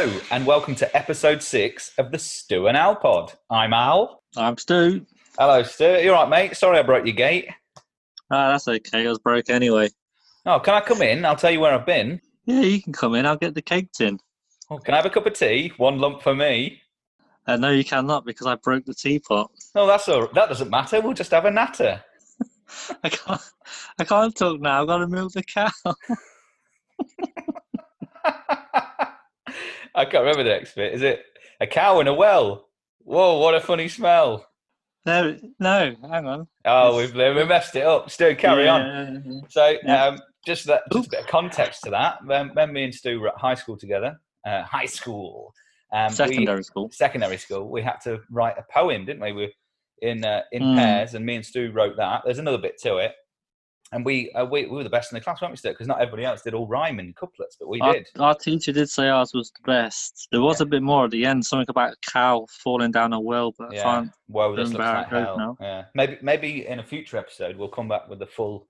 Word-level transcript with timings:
Hello, 0.00 0.20
and 0.30 0.46
welcome 0.46 0.76
to 0.76 0.96
episode 0.96 1.42
six 1.42 1.90
of 1.98 2.12
the 2.12 2.20
Stu 2.20 2.68
and 2.68 2.76
Al 2.76 2.94
pod. 2.94 3.32
I'm 3.50 3.72
Al. 3.72 4.22
I'm 4.36 4.56
Stu. 4.56 5.04
Hello, 5.36 5.64
Stu. 5.64 5.98
You 6.00 6.14
all 6.14 6.22
right, 6.22 6.30
mate? 6.30 6.56
Sorry 6.56 6.78
I 6.78 6.82
broke 6.82 7.04
your 7.04 7.16
gate. 7.16 7.48
Ah, 8.30 8.52
that's 8.52 8.68
okay. 8.68 9.04
I 9.04 9.08
was 9.08 9.18
broke 9.18 9.50
anyway. 9.50 9.88
Oh, 10.46 10.60
can 10.60 10.74
I 10.74 10.82
come 10.82 11.02
in? 11.02 11.24
I'll 11.24 11.34
tell 11.34 11.50
you 11.50 11.58
where 11.58 11.74
I've 11.74 11.84
been. 11.84 12.20
Yeah, 12.46 12.60
you 12.60 12.80
can 12.80 12.92
come 12.92 13.16
in. 13.16 13.26
I'll 13.26 13.36
get 13.36 13.56
the 13.56 13.60
cake 13.60 13.90
tin. 13.90 14.20
Oh, 14.70 14.78
can 14.78 14.94
I 14.94 14.98
have 14.98 15.06
a 15.06 15.10
cup 15.10 15.26
of 15.26 15.32
tea? 15.32 15.72
One 15.78 15.98
lump 15.98 16.22
for 16.22 16.32
me. 16.32 16.80
Uh, 17.48 17.56
no, 17.56 17.72
you 17.72 17.84
cannot 17.84 18.24
because 18.24 18.46
I 18.46 18.54
broke 18.54 18.84
the 18.84 18.94
teapot. 18.94 19.50
Oh, 19.74 19.88
that's 19.88 20.08
all. 20.08 20.28
That 20.32 20.48
doesn't 20.48 20.70
matter. 20.70 21.00
We'll 21.00 21.12
just 21.12 21.32
have 21.32 21.46
a 21.46 21.50
natter. 21.50 22.00
I 23.02 23.08
can't. 23.08 23.40
I 23.98 24.04
can't 24.04 24.36
talk 24.36 24.60
now. 24.60 24.80
I've 24.80 24.86
got 24.86 24.98
to 24.98 25.08
milk 25.08 25.32
the 25.32 25.42
cow. 25.42 25.70
I 29.98 30.04
can't 30.04 30.22
remember 30.24 30.44
the 30.44 30.50
next 30.50 30.74
bit. 30.76 30.94
Is 30.94 31.02
it 31.02 31.24
a 31.60 31.66
cow 31.66 31.98
in 32.00 32.06
a 32.06 32.14
well? 32.14 32.68
Whoa, 33.00 33.38
what 33.38 33.54
a 33.54 33.60
funny 33.60 33.88
smell. 33.88 34.46
No, 35.04 35.36
no. 35.58 35.94
Hang 36.08 36.26
on. 36.26 36.46
Oh, 36.64 36.96
we've, 36.98 37.14
we 37.14 37.44
messed 37.44 37.74
it 37.74 37.84
up. 37.84 38.08
Stu, 38.10 38.36
carry 38.36 38.68
on. 38.68 38.80
on. 38.82 39.42
So, 39.48 39.74
Yeah. 39.82 40.04
um, 40.06 40.20
just 40.46 40.66
that, 40.66 40.82
just 40.92 41.08
a 41.08 41.10
bit 41.10 41.20
of 41.20 41.26
context 41.26 41.82
to 41.84 41.90
that. 41.90 42.24
When, 42.24 42.50
when 42.50 42.72
me 42.72 42.84
and 42.84 42.94
Stu 42.94 43.18
were 43.18 43.28
at 43.28 43.38
high 43.38 43.54
school 43.54 43.76
together, 43.76 44.20
uh, 44.46 44.62
high 44.62 44.86
school, 44.86 45.52
um, 45.92 46.08
we- 46.10 46.14
Secondary 46.14 46.62
school. 46.62 46.90
secondary 46.92 47.38
school, 47.38 47.68
we 47.68 47.82
had 47.82 47.96
to 48.04 48.20
write 48.30 48.56
a 48.58 48.64
poem, 48.72 49.04
didn't 49.04 49.22
we? 49.22 49.32
We 49.32 49.42
were 49.46 49.52
in 50.00 50.24
uh, 50.24 50.42
in 50.52 50.62
Mm. 50.62 50.76
pairs, 50.76 51.14
and 51.14 51.26
me 51.26 51.34
and 51.36 51.44
Stu 51.44 51.72
wrote 51.72 51.96
that. 51.96 52.22
There's 52.24 52.38
another 52.38 52.58
bit 52.58 52.78
to 52.82 52.98
it, 52.98 53.14
and 53.92 54.04
we 54.04 54.30
uh, 54.32 54.44
we, 54.44 54.66
we 54.66 54.76
were 54.76 54.84
the 54.84 54.90
best 54.90 55.12
in 55.12 55.16
the 55.16 55.20
class, 55.20 55.40
weren't 55.40 55.52
we, 55.52 55.56
Stu? 55.56 55.70
Because 55.70 55.86
not 55.86 56.00
everybody 56.00 56.24
else 56.24 56.42
did 56.42 56.54
all 56.54 56.66
rhyming 56.66 57.14
couplets, 57.14 57.56
but 57.58 57.68
we 57.68 57.80
Our, 57.80 57.94
did. 57.94 58.06
our 58.18 58.34
teacher 58.34 58.72
did 58.72 58.88
say 58.90 59.08
ours 59.08 59.32
was 59.34 59.50
the 59.50 59.62
best. 59.70 60.28
There 60.30 60.40
was 60.40 60.60
a 60.60 60.66
bit 60.66 60.82
more 60.82 61.06
at 61.06 61.10
the 61.10 61.24
end, 61.24 61.44
something 61.44 61.66
about 61.68 61.92
a 61.92 62.10
cow 62.10 62.46
falling 62.62 62.90
down 62.90 63.12
a 63.12 63.20
well, 63.20 63.54
but 63.58 63.72
I 63.72 63.74
Yeah. 63.76 63.82
can't. 63.82 64.10
Whoa, 64.26 64.54
this 64.56 64.68
looks 64.70 64.78
like 64.78 65.08
hell. 65.08 65.38
now. 65.38 65.56
Yeah, 65.60 65.84
maybe 65.94 66.18
maybe 66.22 66.66
in 66.66 66.78
a 66.80 66.84
future 66.84 67.16
episode 67.16 67.56
we'll 67.56 67.68
come 67.68 67.88
back 67.88 68.08
with 68.08 68.18
the 68.18 68.26
full 68.26 68.66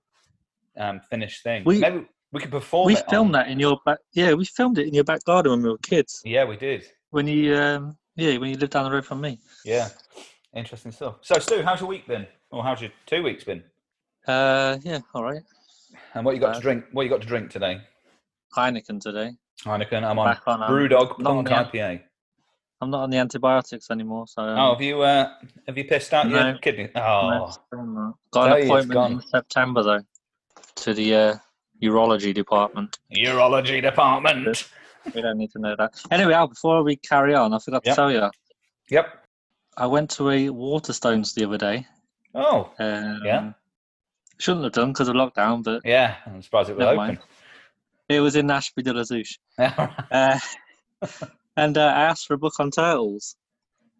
um, 0.77 1.01
finished 1.09 1.43
thing. 1.43 1.63
We- 1.65 1.79
maybe 1.79 2.05
we 2.31 2.39
could 2.39 2.51
perform. 2.51 2.85
We 2.87 2.95
filmed 2.95 3.29
on- 3.29 3.31
that 3.33 3.47
in 3.49 3.59
your 3.59 3.79
back. 3.85 3.97
Yeah, 4.13 4.33
we 4.33 4.45
filmed 4.45 4.77
it 4.77 4.87
in 4.87 4.93
your 4.93 5.03
back 5.03 5.23
garden 5.25 5.51
when 5.51 5.63
we 5.63 5.69
were 5.69 5.77
kids. 5.79 6.21
Yeah, 6.23 6.45
we 6.45 6.57
did. 6.57 6.83
When 7.09 7.27
you, 7.27 7.55
um, 7.57 7.97
yeah, 8.15 8.37
when 8.37 8.51
you 8.51 8.55
lived 8.57 8.71
down 8.73 8.83
the 8.85 8.91
road 8.91 9.03
from 9.05 9.19
me. 9.19 9.39
Yeah, 9.65 9.89
interesting 10.55 10.91
stuff. 10.91 11.15
So, 11.21 11.39
Stu, 11.39 11.63
how's 11.63 11.79
your 11.79 11.89
week 11.89 12.05
been? 12.07 12.27
Or 12.51 12.63
how's 12.63 12.81
your 12.81 12.91
two 13.07 13.23
weeks 13.23 13.43
been? 13.43 13.63
Uh, 14.29 14.77
yeah, 14.83 14.99
all 15.15 15.23
right. 15.23 15.41
And 16.13 16.23
what 16.23 16.35
you 16.35 16.41
got 16.41 16.51
to 16.53 16.57
Uh, 16.57 16.61
drink? 16.61 16.85
What 16.91 17.01
you 17.03 17.09
got 17.09 17.21
to 17.21 17.27
drink 17.27 17.49
today? 17.49 17.81
Heineken 18.55 19.01
today. 19.01 19.31
Heineken. 19.65 20.03
I'm 20.03 20.19
on 20.19 20.37
on. 20.45 20.63
um, 20.63 20.69
BrewDog 20.71 21.25
on 21.25 21.45
Punk 21.45 21.71
the- 21.71 21.79
IPA. 21.79 22.01
I'm 22.81 22.91
not 22.91 23.01
on 23.03 23.09
the 23.09 23.17
antibiotics 23.17 23.89
anymore, 23.91 24.25
so. 24.27 24.41
Um, 24.43 24.57
Oh, 24.59 24.73
have 24.73 24.81
you 24.81 25.01
uh, 25.01 25.33
have 25.67 25.77
you 25.77 25.83
pissed 25.83 26.13
out 26.13 26.29
your 26.29 26.53
kidney? 26.59 26.89
Oh, 26.95 27.45
it's 27.47 27.59
still 27.67 27.85
not. 27.85 28.13
Tell 28.31 28.43
Got 28.47 28.59
an 28.59 28.65
appointment 28.65 29.11
in. 29.23 29.27
September 29.27 29.83
though, 29.83 30.01
to 30.75 30.93
the 30.93 31.15
uh, 31.15 31.35
urology 31.81 32.33
department. 32.33 32.99
urology 33.13 33.81
department. 33.81 34.69
We 35.13 35.21
don't 35.21 35.37
need 35.37 35.51
to 35.51 35.59
know 35.59 35.75
that. 35.75 35.99
Anyway, 36.11 36.33
Al, 36.33 36.47
before 36.47 36.83
we 36.83 36.95
carry 36.97 37.33
on, 37.33 37.53
I 37.53 37.59
forgot 37.59 37.83
to 37.83 37.95
tell 37.95 38.11
you, 38.11 38.29
Yep. 38.91 39.25
I 39.75 39.85
went 39.87 40.09
to 40.11 40.29
a 40.29 40.47
Waterstones 40.49 41.33
the 41.33 41.45
other 41.45 41.57
day. 41.57 41.85
Oh, 42.35 42.71
Um, 42.79 43.21
Yeah. 43.25 43.51
Shouldn't 44.39 44.63
have 44.63 44.73
done 44.73 44.93
because 44.93 45.07
of 45.09 45.15
lockdown, 45.15 45.63
but 45.63 45.81
yeah. 45.85 46.15
I'm 46.25 46.41
surprised 46.41 46.69
it 46.69 46.77
was 46.77 46.85
open. 46.85 46.97
mind. 46.97 47.17
it 48.07 48.19
was 48.21 48.35
in 48.35 48.49
Ashby 48.49 48.81
de 48.83 48.93
la 48.93 49.01
Zouch. 49.03 49.37
Uh, 50.11 50.39
and 51.57 51.77
uh, 51.77 51.81
I 51.85 52.01
asked 52.03 52.25
for 52.27 52.33
a 52.35 52.37
book 52.37 52.53
on 52.59 52.71
turtles. 52.71 53.35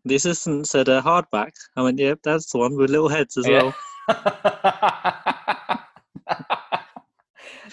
The 0.05 0.15
assistant 0.15 0.67
said 0.67 0.87
uh, 0.89 1.01
hardback. 1.01 1.51
I 1.75 1.81
went, 1.81 1.99
yep, 1.99 2.19
that's 2.23 2.51
the 2.51 2.57
one 2.57 2.75
with 2.77 2.89
little 2.89 3.09
heads 3.09 3.35
as 3.37 3.45
Yeah. 3.47 3.71
well. 4.07 5.79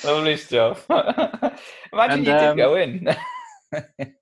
Lovely 0.04 0.36
stuff. 0.36 0.86
Imagine 0.90 1.60
And, 1.92 2.18
you 2.26 2.32
did 2.32 2.42
um, 2.42 2.56
go 2.56 2.74
in. 2.76 3.08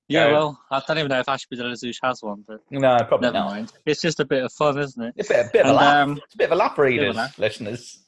Yeah, 0.08 0.32
well, 0.32 0.60
I 0.70 0.80
don't 0.86 0.98
even 0.98 1.08
know 1.10 1.20
if 1.20 1.28
Ashby 1.28 1.56
de 1.56 1.64
la 1.64 1.70
Zouch 1.74 1.96
has 2.02 2.22
one, 2.22 2.44
but 2.46 2.60
no, 2.70 2.96
probably 3.08 3.26
never 3.28 3.38
not. 3.38 3.46
mind. 3.50 3.72
It's 3.86 4.00
just 4.00 4.20
a 4.20 4.24
bit 4.24 4.44
of 4.44 4.52
fun, 4.52 4.78
isn't 4.78 5.02
it? 5.02 5.14
A 5.18 5.28
bit, 5.28 5.46
a 5.46 5.50
bit 5.52 5.64
of 5.66 5.70
a 5.70 5.74
laugh. 5.74 5.96
um, 6.08 6.20
it's 6.24 6.34
a 6.34 6.38
bit 6.38 6.44
of 6.46 6.52
a 6.52 6.56
laugh, 6.56 6.78
readers, 6.78 7.16
laugh. 7.16 7.38
listeners. 7.38 7.98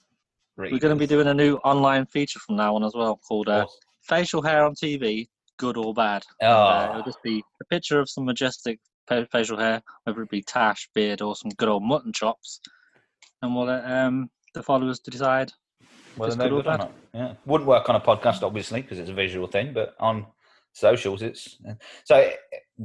We're 0.56 0.78
going 0.78 0.96
to 0.96 0.96
be 0.96 1.06
doing 1.06 1.26
a 1.26 1.34
new 1.34 1.56
online 1.56 2.06
feature 2.06 2.38
from 2.38 2.56
now 2.56 2.74
on 2.74 2.84
as 2.84 2.94
well 2.94 3.16
called 3.16 3.48
uh, 3.48 3.64
Awesome. 3.64 3.78
Facial 4.02 4.42
Hair 4.42 4.64
on 4.64 4.74
TV, 4.74 5.28
Good 5.58 5.76
or 5.76 5.92
Bad. 5.92 6.24
Oh. 6.40 6.46
uh, 6.46 6.88
it'll 6.90 7.02
just 7.02 7.22
be 7.22 7.44
a 7.60 7.64
picture 7.66 8.00
of 8.00 8.08
some 8.08 8.24
majestic 8.24 8.78
facial 9.30 9.58
hair, 9.58 9.82
whether 10.04 10.22
it 10.22 10.30
be 10.30 10.42
tash, 10.42 10.88
beard, 10.94 11.22
or 11.22 11.36
some 11.36 11.50
good 11.56 11.68
old 11.68 11.82
mutton 11.82 12.12
chops. 12.12 12.60
And 13.42 13.54
we'll 13.54 13.66
let 13.66 13.84
um, 13.84 14.30
the 14.54 14.62
followers 14.62 15.00
to 15.00 15.10
decide. 15.10 15.52
Well, 16.16 16.30
they're 16.30 16.48
good 16.48 16.52
or 16.52 16.62
good 16.62 16.72
or 16.72 16.78
bad. 16.78 16.90
Yeah, 17.14 17.34
wouldn't 17.44 17.68
work 17.68 17.88
on 17.88 17.96
a 17.96 18.00
podcast 18.00 18.42
obviously 18.42 18.82
because 18.82 18.98
it's 18.98 19.10
a 19.10 19.14
visual 19.14 19.46
thing, 19.46 19.72
but 19.72 19.94
on 20.00 20.26
socials, 20.72 21.22
it's 21.22 21.58
so 22.04 22.16
eh, 22.16 22.84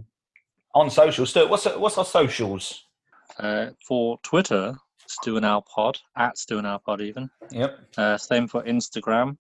on 0.74 0.90
socials. 0.90 1.30
Stu, 1.30 1.48
what's 1.48 1.66
what's 1.66 1.98
our 1.98 2.06
socials? 2.06 2.86
Uh, 3.40 3.68
for 3.88 4.20
Twitter, 4.24 4.76
Stu 5.12 5.38
and 5.38 5.46
Al 5.46 5.62
Pod, 5.64 5.98
at 6.18 6.38
Stu 6.38 6.58
and 6.58 6.68
Al 6.68 6.80
Pod 6.80 7.02
even. 7.02 7.30
Yep. 7.52 7.80
Uh, 7.98 8.18
same 8.18 8.48
for 8.48 8.64
Instagram. 8.64 9.38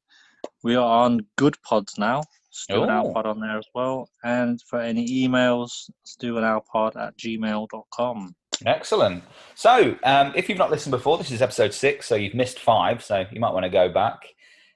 We 0.63 0.75
are 0.75 1.03
on 1.05 1.21
Good 1.37 1.55
Pods 1.63 1.97
now. 1.97 2.23
Stu 2.49 2.81
and 2.83 2.91
Oh. 2.91 2.95
Al 2.95 3.13
Pod 3.13 3.25
on 3.25 3.39
there 3.39 3.57
as 3.57 3.65
well. 3.73 4.09
And 4.23 4.61
for 4.67 4.79
any 4.79 5.07
emails, 5.27 5.89
Stu 6.03 6.37
and 6.37 6.45
Al 6.45 6.61
Pod 6.71 6.95
at 6.97 7.17
gmail.com. 7.17 8.35
Excellent. 8.65 9.23
So, 9.55 9.95
um, 10.03 10.33
if 10.35 10.47
you've 10.49 10.57
not 10.57 10.69
listened 10.69 10.91
before, 10.91 11.17
this 11.17 11.31
is 11.31 11.41
episode 11.41 11.73
six, 11.73 12.05
so 12.07 12.15
you've 12.15 12.35
missed 12.35 12.59
five, 12.59 13.03
so 13.03 13.25
you 13.31 13.39
might 13.39 13.53
want 13.53 13.63
to 13.63 13.69
go 13.69 13.89
back. 13.89 14.19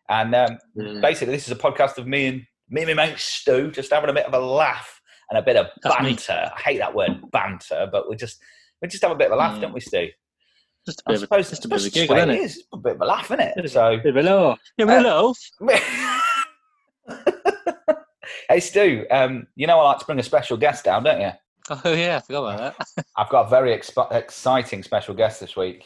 And 0.09 0.33
um, 0.35 0.57
basically, 1.01 1.33
this 1.35 1.45
is 1.47 1.51
a 1.51 1.55
podcast 1.59 1.97
of 1.97 2.07
me 2.07 2.25
and 2.27 2.41
me 2.69 2.81
and 2.83 2.95
my 2.95 3.07
mate 3.07 3.19
Stu 3.19 3.69
just 3.71 3.91
having 3.91 4.09
a 4.09 4.13
bit 4.13 4.25
of 4.25 4.33
a 4.33 4.39
laugh 4.39 4.99
and 5.29 5.37
a 5.37 5.41
bit 5.41 5.55
of 5.55 5.67
That's 5.83 5.99
me. 6.01 6.09
banter. 6.11 6.51
I 6.55 6.59
hate 6.61 6.77
that 6.79 6.95
word 6.95 7.11
banter, 7.31 7.87
but 7.91 8.09
we 8.09 8.15
just 8.15 8.39
we 8.81 8.87
just 8.87 9.03
have 9.03 9.11
a 9.11 9.15
bit 9.15 9.27
of 9.27 9.33
a 9.33 9.35
laugh, 9.35 9.57
Mm. 9.57 9.61
don't 9.61 9.73
we, 9.73 9.79
Stu? 9.81 10.07
Just 10.85 10.99
a 11.01 11.03
I 11.07 11.11
bit, 11.11 11.15
of 11.17 11.21
a, 11.23 11.25
suppose 11.25 11.49
just 11.49 11.65
a 11.65 11.67
bit 11.67 11.75
of 11.75 11.81
a 11.81 11.83
that's 11.85 11.93
giggle, 11.93 12.17
isn't 12.17 12.29
way 12.29 12.35
it? 12.37 12.41
is. 12.41 12.63
A 12.73 12.77
bit 12.77 12.93
of 12.95 13.01
a 13.01 13.05
laugh, 13.05 13.25
isn't 13.25 13.39
it? 13.39 13.55
Bit 13.55 13.65
of- 13.65 13.71
So, 13.71 13.97
Bit 13.97 14.15
of 14.17 14.25
a 14.25 14.29
laugh. 14.29 14.59
Yeah, 14.77 14.85
bit 14.85 15.05
of 15.05 15.05
a 15.05 15.09
laugh. 17.09 17.97
hey 18.49 18.59
Stu, 18.59 19.05
um, 19.11 19.47
you 19.55 19.67
know 19.67 19.79
I 19.79 19.83
like 19.83 19.99
to 19.99 20.05
bring 20.05 20.19
a 20.19 20.23
special 20.23 20.57
guest 20.57 20.85
down, 20.85 21.03
don't 21.03 21.21
you? 21.21 21.31
Oh, 21.69 21.93
yeah, 21.93 22.17
I 22.17 22.19
forgot 22.19 22.55
about 22.55 22.75
that. 22.95 23.05
I've 23.17 23.29
got 23.29 23.47
a 23.47 23.49
very 23.49 23.75
exp- 23.75 24.11
exciting 24.11 24.83
special 24.83 25.15
guest 25.15 25.39
this 25.39 25.55
week. 25.55 25.85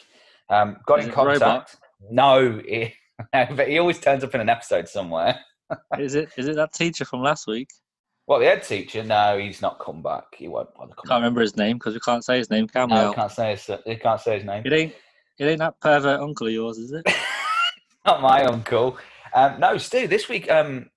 Um, 0.50 0.76
got 0.86 0.98
Is 1.00 1.06
in 1.06 1.10
it 1.12 1.16
Robot? 1.16 1.38
contact. 1.40 1.76
No, 2.10 2.60
he, 2.66 2.92
but 3.32 3.68
he 3.68 3.78
always 3.78 3.98
turns 3.98 4.22
up 4.24 4.34
in 4.34 4.40
an 4.42 4.48
episode 4.50 4.88
somewhere. 4.88 5.38
is 5.98 6.14
it 6.16 6.30
is 6.36 6.48
it 6.48 6.56
that 6.56 6.72
teacher 6.74 7.04
from 7.04 7.22
last 7.22 7.46
week? 7.46 7.68
Well, 8.30 8.38
the 8.38 8.46
head 8.46 8.62
teacher, 8.62 9.02
no, 9.02 9.38
he's 9.38 9.60
not 9.60 9.80
come 9.80 10.02
back. 10.02 10.36
He 10.36 10.46
won't 10.46 10.72
bother 10.76 10.94
Can't 10.94 11.08
coming. 11.08 11.22
remember 11.22 11.40
his 11.40 11.56
name 11.56 11.78
because 11.78 11.94
we 11.94 12.00
can't 12.00 12.24
say 12.24 12.38
his 12.38 12.48
name, 12.48 12.68
can 12.68 12.88
we? 12.88 12.94
No, 12.94 13.12
can't 13.12 13.32
say 13.32 13.56
his. 13.56 13.68
Can't 14.00 14.20
say 14.20 14.36
his 14.36 14.44
name. 14.44 14.62
It 14.64 14.72
ain't 14.72 14.94
it 15.40 15.46
ain't 15.46 15.58
that 15.58 15.80
pervert 15.80 16.20
uncle 16.20 16.46
of 16.46 16.52
yours, 16.52 16.78
is 16.78 16.92
it? 16.92 17.04
not 18.06 18.22
my 18.22 18.44
uncle. 18.44 18.96
Um, 19.34 19.58
no, 19.58 19.76
Stu, 19.78 20.06
this 20.06 20.28
week, 20.28 20.48
um, 20.48 20.88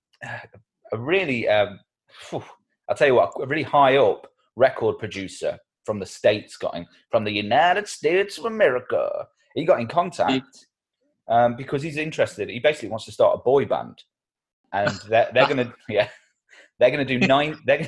a 0.92 0.96
really, 0.96 1.48
um, 1.50 1.80
phew, 2.12 2.44
I'll 2.88 2.96
tell 2.96 3.08
you 3.08 3.16
what, 3.16 3.32
a 3.42 3.48
really 3.48 3.64
high 3.64 3.98
up 3.98 4.28
record 4.56 5.00
producer 5.00 5.58
from 5.88 5.98
the 5.98 6.06
States 6.06 6.56
got 6.56 6.76
in, 6.76 6.86
from 7.10 7.24
the 7.24 7.32
United 7.32 7.88
States 7.88 8.38
of 8.38 8.46
America. 8.46 9.26
He 9.56 9.66
got 9.66 9.80
in 9.80 9.88
contact 9.88 10.68
um, 11.28 11.56
because 11.56 11.82
he's 11.82 11.98
interested. 11.98 12.48
He 12.48 12.60
basically 12.60 12.90
wants 12.90 13.06
to 13.06 13.12
start 13.12 13.40
a 13.40 13.42
boy 13.42 13.66
band. 13.66 14.04
And 14.72 14.92
they're, 15.10 15.32
they're 15.34 15.48
going 15.48 15.58
to, 15.66 15.74
yeah, 15.90 16.10
they're 16.84 16.92
going 16.92 17.08
to 17.08 17.18
do 17.20 17.26
nine, 17.26 17.58
they're, 17.66 17.88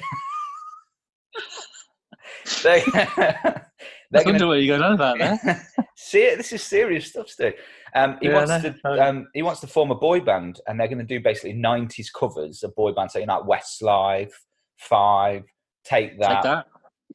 they're 2.63 4.23
going 4.23 4.39
to 4.39 4.47
what 4.47 4.53
you're 4.61 4.77
going 4.77 4.83
on 4.89 4.93
about 4.93 5.17
there. 5.19 5.67
See, 5.97 6.33
this 6.35 6.53
is 6.53 6.63
serious 6.63 7.07
stuff, 7.07 7.27
Stu. 7.27 7.51
Um, 7.93 8.17
he 8.21 8.29
Yeah, 8.29 8.45
wants 8.45 8.63
know. 8.63 8.95
to 8.95 9.05
um, 9.05 9.27
he 9.33 9.41
wants 9.41 9.59
to 9.61 9.67
form 9.67 9.91
a 9.91 9.95
boy 9.95 10.21
band, 10.21 10.61
and 10.67 10.79
they're 10.79 10.87
going 10.87 10.99
to 10.99 11.03
do 11.03 11.19
basically 11.19 11.53
'90s 11.53 12.07
covers 12.17 12.63
of 12.63 12.73
boy 12.75 12.93
bands, 12.93 13.11
so 13.11 13.19
you 13.19 13.25
know, 13.25 13.39
like 13.41 13.61
Westlife, 13.61 14.31
Five, 14.77 15.43
Take 15.83 16.17
That, 16.21 16.29
Take 16.29 16.43
that. 16.43 16.67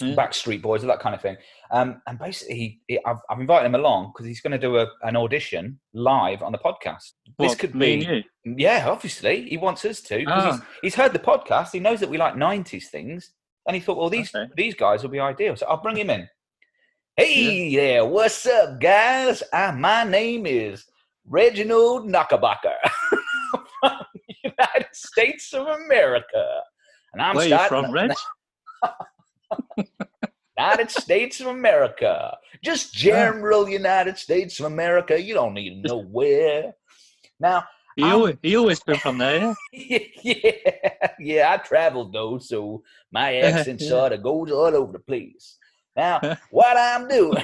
Yeah. 0.03 0.15
Backstreet 0.15 0.61
Boys, 0.61 0.83
all 0.85 0.89
that 0.89 1.01
kind 1.01 1.15
of 1.15 1.23
thing. 1.23 1.37
Um, 1.73 2.03
and 2.09 2.19
basically, 2.19 2.55
he, 2.57 2.81
he, 2.89 2.99
I've, 3.07 3.19
I've 3.31 3.39
invited 3.41 3.67
him 3.67 3.75
along 3.77 4.13
because 4.13 4.27
he's 4.27 4.41
going 4.41 4.51
to 4.53 4.59
do 4.59 4.79
a, 4.79 4.87
an 5.03 5.17
audition 5.17 5.79
live 5.95 6.43
on 6.43 6.51
the 6.53 6.59
podcast. 6.59 7.13
this 7.39 7.55
could 7.55 7.79
be, 7.79 8.25
yeah, 8.45 8.89
obviously, 8.89 9.49
he 9.49 9.57
wants 9.57 9.85
us 9.85 10.01
to 10.03 10.19
because 10.19 10.45
Ah. 10.45 10.53
he's, 10.53 10.61
he's 10.83 10.95
heard 10.97 11.13
the 11.13 11.19
podcast. 11.21 11.71
He 11.73 11.79
knows 11.81 12.01
that 12.01 12.09
we 12.11 12.19
like 12.19 12.35
'90s 12.35 12.87
things, 12.89 13.31
and 13.67 13.77
he 13.77 13.81
thought, 13.81 13.99
well, 13.99 14.11
these 14.11 14.35
Okay. 14.35 14.51
these 14.57 14.75
guys 14.75 15.03
will 15.03 15.11
be 15.11 15.21
ideal. 15.21 15.55
So 15.57 15.67
I'll 15.67 15.81
bring 15.83 15.97
him 15.97 16.11
in. 16.11 16.29
Hey 17.17 17.75
there, 17.77 18.05
what's 18.05 18.47
up, 18.47 18.81
guys? 18.81 19.43
Uh, 19.53 19.73
my 19.77 20.05
name 20.05 20.47
is 20.47 20.87
Reginald 21.29 22.09
Knuckerbucker 22.09 22.79
from 23.81 23.99
the 24.15 24.35
United 24.43 24.89
States 24.93 25.53
of 25.53 25.67
America. 25.69 26.63
and 27.13 27.23
I'm 27.23 27.37
Where 27.37 27.47
you 27.49 27.59
from, 27.69 27.93
Reg? 27.93 28.11
United 30.61 30.91
States 30.91 31.41
of 31.41 31.47
America. 31.47 32.37
Just 32.63 32.93
general 32.93 33.69
United 33.69 34.19
States 34.19 34.61
of 34.61 34.67
America. 34.67 35.21
You 35.21 35.33
don't 35.35 35.55
need 35.55 35.71
to 35.71 35.77
know 35.89 36.03
where. 36.03 36.75
Now, 37.39 37.65
You 37.97 38.05
always, 38.05 38.37
you 38.43 38.59
always 38.59 38.81
been 38.81 38.99
from 38.99 39.17
there, 39.19 39.57
yeah? 39.73 39.99
yeah, 40.23 40.99
yeah, 41.19 41.53
I 41.53 41.57
traveled 41.57 42.13
though, 42.13 42.39
so 42.39 42.83
my 43.11 43.37
accent 43.49 43.81
Yeah. 43.81 43.89
sort 43.89 44.13
of 44.13 44.23
goes 44.23 44.51
all 44.53 44.77
over 44.77 44.93
the 44.93 44.99
place. 44.99 45.57
Now, 45.97 46.21
what 46.51 46.77
I'm 46.77 47.09
doing, 47.09 47.43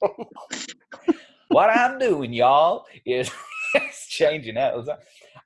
what 1.48 1.68
I'm 1.70 1.98
doing, 1.98 2.32
y'all, 2.32 2.86
is 3.04 3.30
it's 3.74 4.06
changing 4.08 4.56
out. 4.56 4.88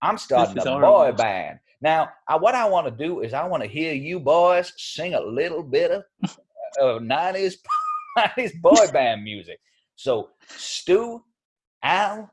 I'm 0.00 0.18
starting 0.18 0.58
a 0.58 0.64
boy 0.64 1.12
band. 1.12 1.58
Now, 1.84 2.08
I, 2.26 2.36
what 2.36 2.54
I 2.54 2.66
want 2.66 2.86
to 2.86 2.90
do 3.06 3.20
is 3.20 3.34
I 3.34 3.46
want 3.46 3.62
to 3.62 3.68
hear 3.68 3.92
you 3.92 4.18
boys 4.18 4.72
sing 4.78 5.12
a 5.12 5.20
little 5.20 5.62
bit 5.62 5.90
of, 5.90 6.02
of 6.80 7.02
90s, 7.02 7.56
90s 8.16 8.58
boy 8.62 8.86
band 8.90 9.22
music. 9.22 9.58
So, 9.94 10.30
Stu, 10.48 11.22
Al, 11.82 12.30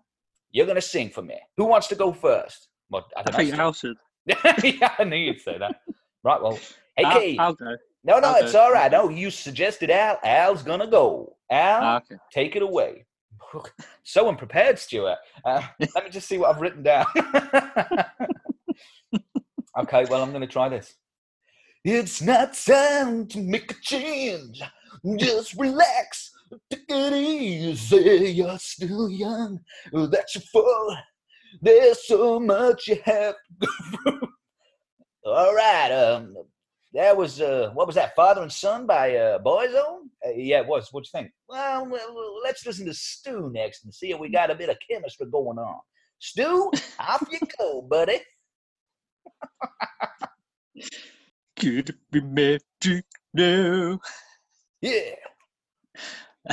you're 0.52 0.66
going 0.66 0.78
to 0.78 0.82
sing 0.82 1.10
for 1.10 1.22
me. 1.22 1.36
Who 1.58 1.66
wants 1.66 1.88
to 1.88 1.96
go 1.96 2.14
first? 2.14 2.70
Well, 2.90 3.06
I 3.18 3.20
I 3.20 3.24
don't 3.24 3.36
think. 3.36 3.60
Al 3.60 3.74
should. 3.74 3.98
yeah, 4.64 4.96
I 4.98 5.04
knew 5.04 5.18
you'd 5.18 5.42
say 5.42 5.58
that. 5.58 5.82
Right, 6.24 6.42
well, 6.42 6.58
hey, 6.96 7.04
I'll, 7.04 7.20
Keith. 7.20 7.40
I'll 7.42 7.54
go. 7.54 7.76
no, 8.06 8.20
no, 8.20 8.30
I'll 8.30 8.44
it's 8.44 8.54
go. 8.54 8.62
all 8.62 8.72
right. 8.72 8.90
No, 8.90 9.10
you 9.10 9.30
suggested 9.30 9.92
Al. 9.92 10.18
Al's 10.24 10.64
going 10.64 10.80
to 10.80 10.88
go. 10.88 11.36
Al, 11.52 11.84
Ah, 11.84 11.98
okay. 11.98 12.16
take 12.32 12.56
it 12.56 12.62
away. 12.62 13.06
so 14.04 14.30
unprepared, 14.30 14.80
Stuart. 14.80 15.18
Uh, 15.44 15.62
let 15.94 16.06
me 16.06 16.10
just 16.10 16.30
see 16.30 16.38
what 16.38 16.56
I've 16.56 16.62
written 16.62 16.84
down. 16.84 17.06
Okay, 19.80 20.06
well, 20.10 20.22
I'm 20.22 20.30
going 20.30 20.42
to 20.42 20.48
try 20.48 20.70
this. 20.70 20.96
It's 21.84 22.22
not 22.22 22.54
time 22.54 23.28
to 23.28 23.40
make 23.40 23.72
a 23.72 23.76
change. 23.82 24.62
Just 25.18 25.56
relax. 25.56 26.32
Take 26.70 26.84
it 26.90 27.14
easy. 27.14 28.34
You're 28.36 28.60
still 28.60 29.10
young. 29.10 29.60
That's 29.92 30.36
your 30.36 30.44
fault. 30.54 30.98
There's 31.62 32.08
so 32.08 32.40
much 32.40 32.88
you 32.88 33.00
have. 33.04 33.36
All 35.26 35.56
right. 35.56 35.92
Um, 35.92 36.36
that 36.94 37.16
was 37.16 37.40
uh, 37.40 37.72
what 37.74 37.88
was 37.88 37.96
that? 37.96 38.16
Father 38.16 38.42
and 38.42 38.52
Son 38.52 38.86
by 38.86 39.16
uh, 39.16 39.40
Boyzone. 39.40 40.10
Uh, 40.26 40.32
yeah, 40.36 40.60
it 40.60 40.68
was. 40.68 40.90
What'd 40.92 41.08
you 41.08 41.20
think? 41.20 41.32
Well, 41.48 41.88
well, 41.88 42.42
let's 42.44 42.66
listen 42.66 42.86
to 42.88 42.94
Stu 42.94 43.50
next 43.54 43.86
and 43.86 43.94
see 43.94 44.12
if 44.12 44.20
we 44.20 44.30
got 44.30 44.52
a 44.52 44.56
bit 44.56 44.70
of 44.70 44.78
chemistry 44.90 45.28
going 45.32 45.58
on. 45.58 45.80
Stu, 46.20 46.72
off 47.00 47.24
you 47.32 47.40
go, 47.58 47.82
buddy. 47.82 48.20
Could 51.60 51.96
be 52.12 52.22
magic 52.22 53.06
now. 53.34 54.00
Yeah. 54.82 55.16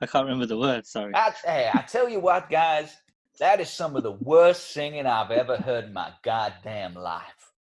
I 0.00 0.06
can't 0.06 0.24
remember 0.26 0.46
the 0.46 0.58
words, 0.58 0.90
sorry. 0.90 1.14
I, 1.14 1.32
hey, 1.44 1.70
I 1.72 1.80
tell 1.82 2.08
you 2.08 2.20
what, 2.20 2.50
guys, 2.50 2.94
that 3.40 3.60
is 3.60 3.70
some 3.70 3.96
of 3.96 4.02
the 4.02 4.12
worst 4.12 4.72
singing 4.72 5.06
I've 5.06 5.30
ever 5.30 5.56
heard 5.56 5.84
in 5.86 5.92
my 5.94 6.10
goddamn 6.22 6.94
life. 6.94 7.52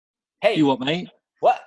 Hey, 0.41 0.55
You 0.55 0.65
what, 0.65 0.79
mate? 0.81 1.09
what? 1.39 1.61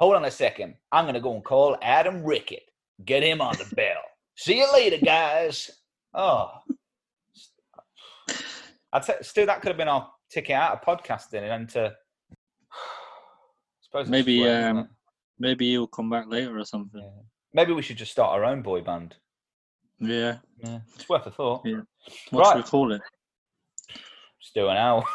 Hold 0.00 0.16
on 0.16 0.24
a 0.24 0.30
second. 0.30 0.74
I'm 0.90 1.04
going 1.04 1.14
to 1.14 1.20
go 1.20 1.34
and 1.34 1.44
call 1.44 1.76
Adam 1.80 2.24
Rickett. 2.24 2.64
Get 3.04 3.22
him 3.22 3.40
on 3.40 3.54
the 3.56 3.72
bell. 3.76 4.02
See 4.36 4.58
you 4.58 4.70
later, 4.72 4.98
guys. 5.02 5.70
Oh. 6.12 6.50
I 8.92 8.98
tell 9.00 9.16
Stu, 9.22 9.46
that 9.46 9.60
could 9.60 9.68
have 9.68 9.76
been 9.76 9.88
our 9.88 10.10
ticket 10.30 10.56
out 10.56 10.72
of 10.72 10.82
podcasting 10.82 11.42
and 11.42 11.62
into. 11.62 11.94
Suppose 14.02 14.10
Maybe, 14.10 14.38
swearing, 14.40 14.64
isn't 14.64 14.78
um. 14.78 14.88
Maybe 15.38 15.66
you'll 15.66 15.86
come 15.86 16.08
back 16.10 16.26
later 16.28 16.58
or 16.58 16.64
something. 16.64 17.00
Yeah. 17.00 17.22
Maybe 17.52 17.72
we 17.72 17.82
should 17.82 17.96
just 17.96 18.12
start 18.12 18.32
our 18.32 18.44
own 18.44 18.62
boy 18.62 18.80
band. 18.82 19.14
Yeah. 19.98 20.38
Yeah, 20.58 20.80
it's 20.94 21.08
worth 21.08 21.26
a 21.26 21.30
thought. 21.30 21.62
Yeah. 21.64 21.80
What 22.30 22.46
should 22.46 22.54
we 22.56 22.60
Right. 22.62 22.64
call 22.70 22.92
it? 22.92 23.02
Stu 24.40 24.68
and 24.68 24.78
Al. 24.78 25.06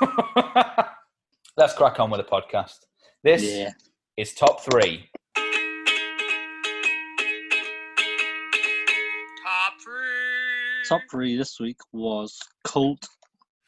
Let's 1.58 1.74
crack 1.74 2.00
on 2.00 2.10
with 2.10 2.20
the 2.20 2.28
podcast. 2.32 2.78
This 3.24 3.44
Yeah. 3.44 3.70
is 4.18 4.34
top 4.34 4.62
three. 4.62 5.10
Top 9.44 9.74
three. 9.84 10.88
Top 10.88 11.02
three 11.10 11.38
this 11.38 11.60
week 11.60 11.78
was 11.92 12.38
cult 12.64 13.08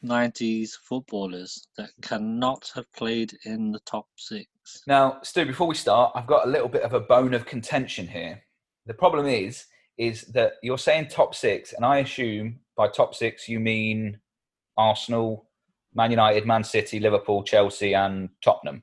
90s 0.04 0.72
footballers 0.72 1.68
that 1.76 1.90
cannot 2.02 2.70
have 2.74 2.90
played 2.92 3.36
in 3.44 3.72
the 3.72 3.80
top 3.80 4.06
six. 4.16 4.46
Now, 4.86 5.18
Stu, 5.22 5.44
before 5.44 5.66
we 5.66 5.74
start, 5.74 6.12
I've 6.14 6.26
got 6.26 6.46
a 6.46 6.50
little 6.50 6.68
bit 6.68 6.82
of 6.82 6.92
a 6.92 7.00
bone 7.00 7.34
of 7.34 7.46
contention 7.46 8.06
here. 8.06 8.42
The 8.86 8.94
problem 8.94 9.26
is, 9.26 9.66
is 9.98 10.22
that 10.32 10.54
you're 10.62 10.78
saying 10.78 11.08
top 11.08 11.34
six, 11.34 11.72
and 11.72 11.84
I 11.84 11.98
assume 11.98 12.60
by 12.76 12.88
top 12.88 13.14
six 13.14 13.48
you 13.48 13.60
mean 13.60 14.18
Arsenal, 14.76 15.46
Man 15.94 16.10
United, 16.10 16.46
Man 16.46 16.64
City, 16.64 17.00
Liverpool, 17.00 17.42
Chelsea, 17.42 17.94
and 17.94 18.28
Tottenham. 18.42 18.82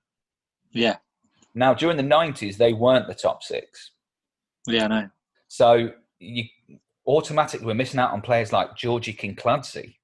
Yeah. 0.72 0.98
Now, 1.54 1.74
during 1.74 1.98
the 1.98 2.04
90s, 2.04 2.58
they 2.58 2.74
weren't 2.74 3.08
the 3.08 3.14
top 3.14 3.44
six. 3.44 3.92
Yeah, 4.68 4.86
I 4.86 4.88
know. 4.88 5.10
So 5.50 5.92
you 6.20 6.46
automatically 7.06 7.66
were 7.66 7.74
missing 7.74 8.00
out 8.00 8.12
on 8.12 8.22
players 8.22 8.54
like 8.54 8.76
Georgi 8.78 9.14
Kinkladze, 9.14 9.96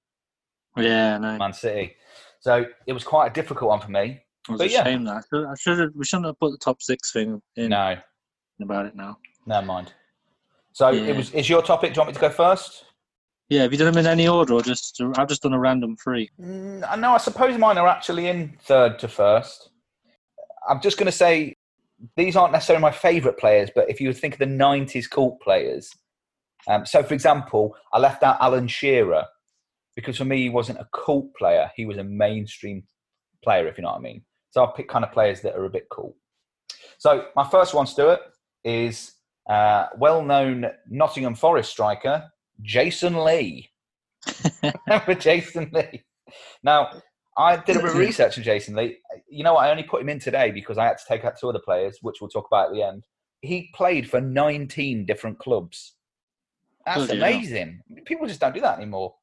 Yeah, 0.83 1.17
know. 1.17 1.37
Man 1.37 1.53
City. 1.53 1.95
So 2.39 2.65
it 2.85 2.93
was 2.93 3.03
quite 3.03 3.27
a 3.27 3.33
difficult 3.33 3.69
one 3.69 3.81
for 3.81 3.89
me. 3.91 4.21
It 4.47 4.51
was 4.51 4.59
but 4.59 4.67
a 4.67 4.71
yeah. 4.71 4.83
shame 4.83 5.03
that. 5.05 5.23
I 5.33 5.53
should, 5.59 5.79
have, 5.79 5.89
we 5.95 6.05
shouldn't 6.05 6.27
have 6.27 6.39
put 6.39 6.51
the 6.51 6.57
top 6.57 6.81
six 6.81 7.11
thing 7.11 7.41
in 7.55 7.69
No, 7.69 7.97
about 8.61 8.85
it 8.85 8.95
now. 8.95 9.17
never 9.45 9.65
mind. 9.65 9.93
So 10.71 10.89
Yeah. 10.89 11.11
it 11.11 11.17
was. 11.17 11.33
Is 11.33 11.49
your 11.49 11.61
topic? 11.61 11.93
Do 11.93 11.97
you 11.97 12.01
want 12.01 12.09
me 12.09 12.13
to 12.13 12.19
go 12.19 12.29
first? 12.29 12.85
Yeah, 13.49 13.63
have 13.63 13.71
you 13.71 13.77
done 13.77 13.93
them 13.93 14.05
in 14.05 14.07
any 14.11 14.27
order 14.27 14.53
or 14.53 14.61
just, 14.61 15.01
I've 15.15 15.29
just 15.29 15.41
done 15.41 15.53
a 15.53 15.59
random 15.59 15.95
three. 15.95 16.29
Mm, 16.39 16.83
I. 16.85 17.13
I 17.13 17.17
suppose 17.17 17.57
mine 17.57 17.77
are 17.77 17.87
actually 17.87 18.27
in 18.27 18.57
third 18.61 18.99
to 18.99 19.07
first. 19.07 19.69
I'm 20.69 20.81
just 20.81 20.97
going 20.97 21.05
to 21.05 21.13
say 21.13 21.55
these 22.17 22.35
aren't 22.35 22.51
necessarily 22.51 22.81
my 22.81 22.91
favourite 22.91 23.37
players, 23.37 23.69
but 23.73 23.89
if 23.89 24.01
you 24.01 24.11
think 24.13 24.33
of 24.33 24.39
the 24.39 24.45
'90s 24.45 25.09
cult 25.09 25.39
players, 25.41 25.89
um, 26.67 26.85
so 26.85 27.01
for 27.03 27.13
example, 27.13 27.75
I 27.93 27.99
left 27.99 28.21
out 28.21 28.37
Alan 28.41 28.67
Shearer 28.67 29.25
because 29.97 30.15
for 30.15 30.25
me 30.25 30.43
he 30.43 30.49
wasn't 30.49 30.79
a 30.79 30.87
cult 30.93 31.33
player; 31.33 31.69
he 31.75 31.85
was 31.85 31.97
a 31.97 32.03
mainstream 32.03 32.83
player, 33.43 33.67
if 33.67 33.77
you 33.77 33.81
know 33.81 33.89
what 33.89 33.97
I 33.97 34.01
mean. 34.01 34.21
So 34.51 34.61
I'll 34.61 34.71
pick 34.71 34.87
kind 34.87 35.03
of 35.03 35.11
players 35.11 35.41
that 35.41 35.55
are 35.55 35.65
a 35.65 35.69
bit 35.69 35.87
cool. 35.89 36.15
So 36.99 37.25
my 37.35 37.47
first 37.49 37.73
one, 37.73 37.87
Stuart, 37.87 38.19
is 38.63 39.13
uh, 39.49 39.87
well-known 39.97 40.67
Nottingham 40.89 41.35
Forest 41.35 41.71
striker 41.71 42.29
Jason 42.61 43.23
Lee. 43.23 43.69
Remember 44.63 45.15
Jason 45.19 45.69
Lee? 45.73 46.03
Now, 46.63 47.01
I 47.37 47.57
did 47.57 47.77
a 47.77 47.79
bit 47.79 47.89
of 47.91 47.97
research 47.97 48.37
on 48.37 48.43
Jason 48.43 48.75
Lee. 48.75 48.97
You 49.29 49.43
know 49.43 49.55
what? 49.55 49.65
I 49.65 49.71
only 49.71 49.83
put 49.83 50.01
him 50.01 50.09
in 50.09 50.19
today 50.19 50.51
because 50.51 50.77
I 50.77 50.85
had 50.85 50.97
to 50.97 51.03
take 51.07 51.25
out 51.25 51.39
two 51.39 51.49
other 51.49 51.59
players, 51.59 51.97
which 52.01 52.17
we'll 52.21 52.29
talk 52.29 52.47
about 52.51 52.67
at 52.67 52.73
the 52.73 52.83
end. 52.83 53.03
He 53.41 53.69
played 53.73 54.09
for 54.09 54.21
19 54.21 55.05
different 55.05 55.39
clubs. 55.39 55.95
That's 56.85 57.05
Bloody 57.05 57.19
hell. 57.19 57.29
amazing. 57.29 57.81
People 58.05 58.27
just 58.27 58.39
don't 58.39 58.55
do 58.55 58.61
that 58.61 58.77
anymore. 58.77 59.13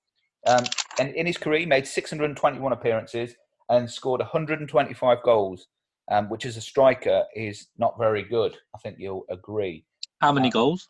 Um, 0.46 0.64
and 0.98 1.14
in 1.14 1.26
his 1.26 1.38
career, 1.38 1.60
he 1.60 1.66
made 1.66 1.86
621 1.86 2.72
appearances 2.72 3.34
and 3.68 3.90
scored 3.90 4.20
125 4.20 5.22
goals, 5.22 5.66
um, 6.10 6.28
which 6.28 6.44
as 6.44 6.56
a 6.56 6.60
striker 6.60 7.24
is 7.34 7.68
not 7.78 7.98
very 7.98 8.22
good. 8.22 8.56
I 8.74 8.78
think 8.78 8.96
you'll 8.98 9.24
agree. 9.30 9.84
How 10.20 10.32
many 10.32 10.50
goals? 10.50 10.88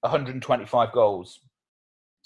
125 0.00 0.92
goals 0.92 1.40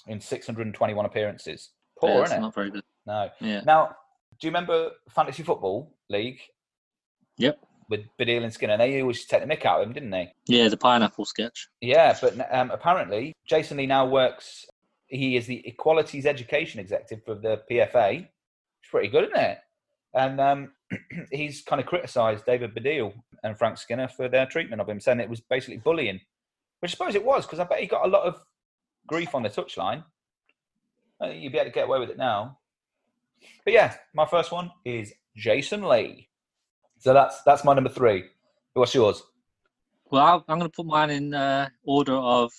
in 0.07 0.19
621 0.19 1.05
appearances. 1.05 1.71
Poor, 1.99 2.09
yeah, 2.09 2.23
isn't 2.23 2.37
it? 2.37 2.41
not 2.41 2.55
very 2.55 2.71
good. 2.71 2.83
No. 3.05 3.29
Yeah. 3.39 3.61
Now, 3.65 3.95
do 4.39 4.47
you 4.47 4.49
remember 4.49 4.91
Fantasy 5.09 5.43
Football 5.43 5.93
League 6.09 6.39
Yep. 7.37 7.59
with 7.89 8.01
Baddiel 8.19 8.43
and 8.43 8.53
Skinner? 8.53 8.77
They 8.77 9.01
always 9.01 9.25
take 9.25 9.41
the 9.41 9.47
mick 9.47 9.65
out 9.65 9.81
of 9.81 9.87
him, 9.87 9.93
didn't 9.93 10.09
they? 10.11 10.33
Yeah, 10.47 10.69
the 10.69 10.77
pineapple 10.77 11.25
sketch. 11.25 11.67
Yeah, 11.81 12.17
but 12.21 12.53
um, 12.53 12.71
apparently 12.71 13.33
Jason 13.47 13.77
Lee 13.77 13.85
now 13.87 14.05
works. 14.05 14.65
He 15.11 15.35
is 15.35 15.45
the 15.45 15.61
Equalities 15.67 16.25
Education 16.25 16.79
Executive 16.79 17.23
for 17.25 17.35
the 17.35 17.61
PFA. 17.69 18.19
It's 18.19 18.89
pretty 18.89 19.09
good, 19.09 19.25
isn't 19.25 19.37
it? 19.37 19.57
And 20.13 20.39
um, 20.39 20.71
he's 21.31 21.61
kind 21.61 21.81
of 21.81 21.85
criticised 21.85 22.45
David 22.45 22.73
Baddiel 22.73 23.13
and 23.43 23.57
Frank 23.57 23.77
Skinner 23.77 24.07
for 24.07 24.29
their 24.29 24.45
treatment 24.45 24.81
of 24.81 24.87
him, 24.87 25.01
saying 25.01 25.19
it 25.19 25.29
was 25.29 25.41
basically 25.41 25.77
bullying, 25.77 26.21
which 26.79 26.91
I 26.91 26.93
suppose 26.93 27.15
it 27.15 27.25
was 27.25 27.45
because 27.45 27.59
I 27.59 27.65
bet 27.65 27.81
he 27.81 27.87
got 27.87 28.05
a 28.05 28.09
lot 28.09 28.23
of 28.23 28.41
grief 29.05 29.35
on 29.35 29.43
the 29.43 29.49
touchline. 29.49 30.05
Uh, 31.21 31.27
You'd 31.27 31.51
be 31.51 31.57
able 31.57 31.69
to 31.69 31.73
get 31.73 31.87
away 31.87 31.99
with 31.99 32.09
it 32.09 32.17
now. 32.17 32.57
But 33.65 33.73
yeah, 33.73 33.95
my 34.13 34.25
first 34.25 34.53
one 34.53 34.71
is 34.85 35.13
Jason 35.35 35.83
Lee. 35.83 36.29
So 36.99 37.13
that's 37.13 37.41
that's 37.43 37.65
my 37.65 37.73
number 37.73 37.89
three. 37.89 38.25
What's 38.75 38.95
yours? 38.95 39.21
Well, 40.09 40.23
I'll, 40.23 40.45
I'm 40.47 40.59
going 40.59 40.71
to 40.71 40.75
put 40.75 40.85
mine 40.85 41.09
in 41.09 41.33
uh, 41.33 41.67
order 41.83 42.13
of 42.15 42.51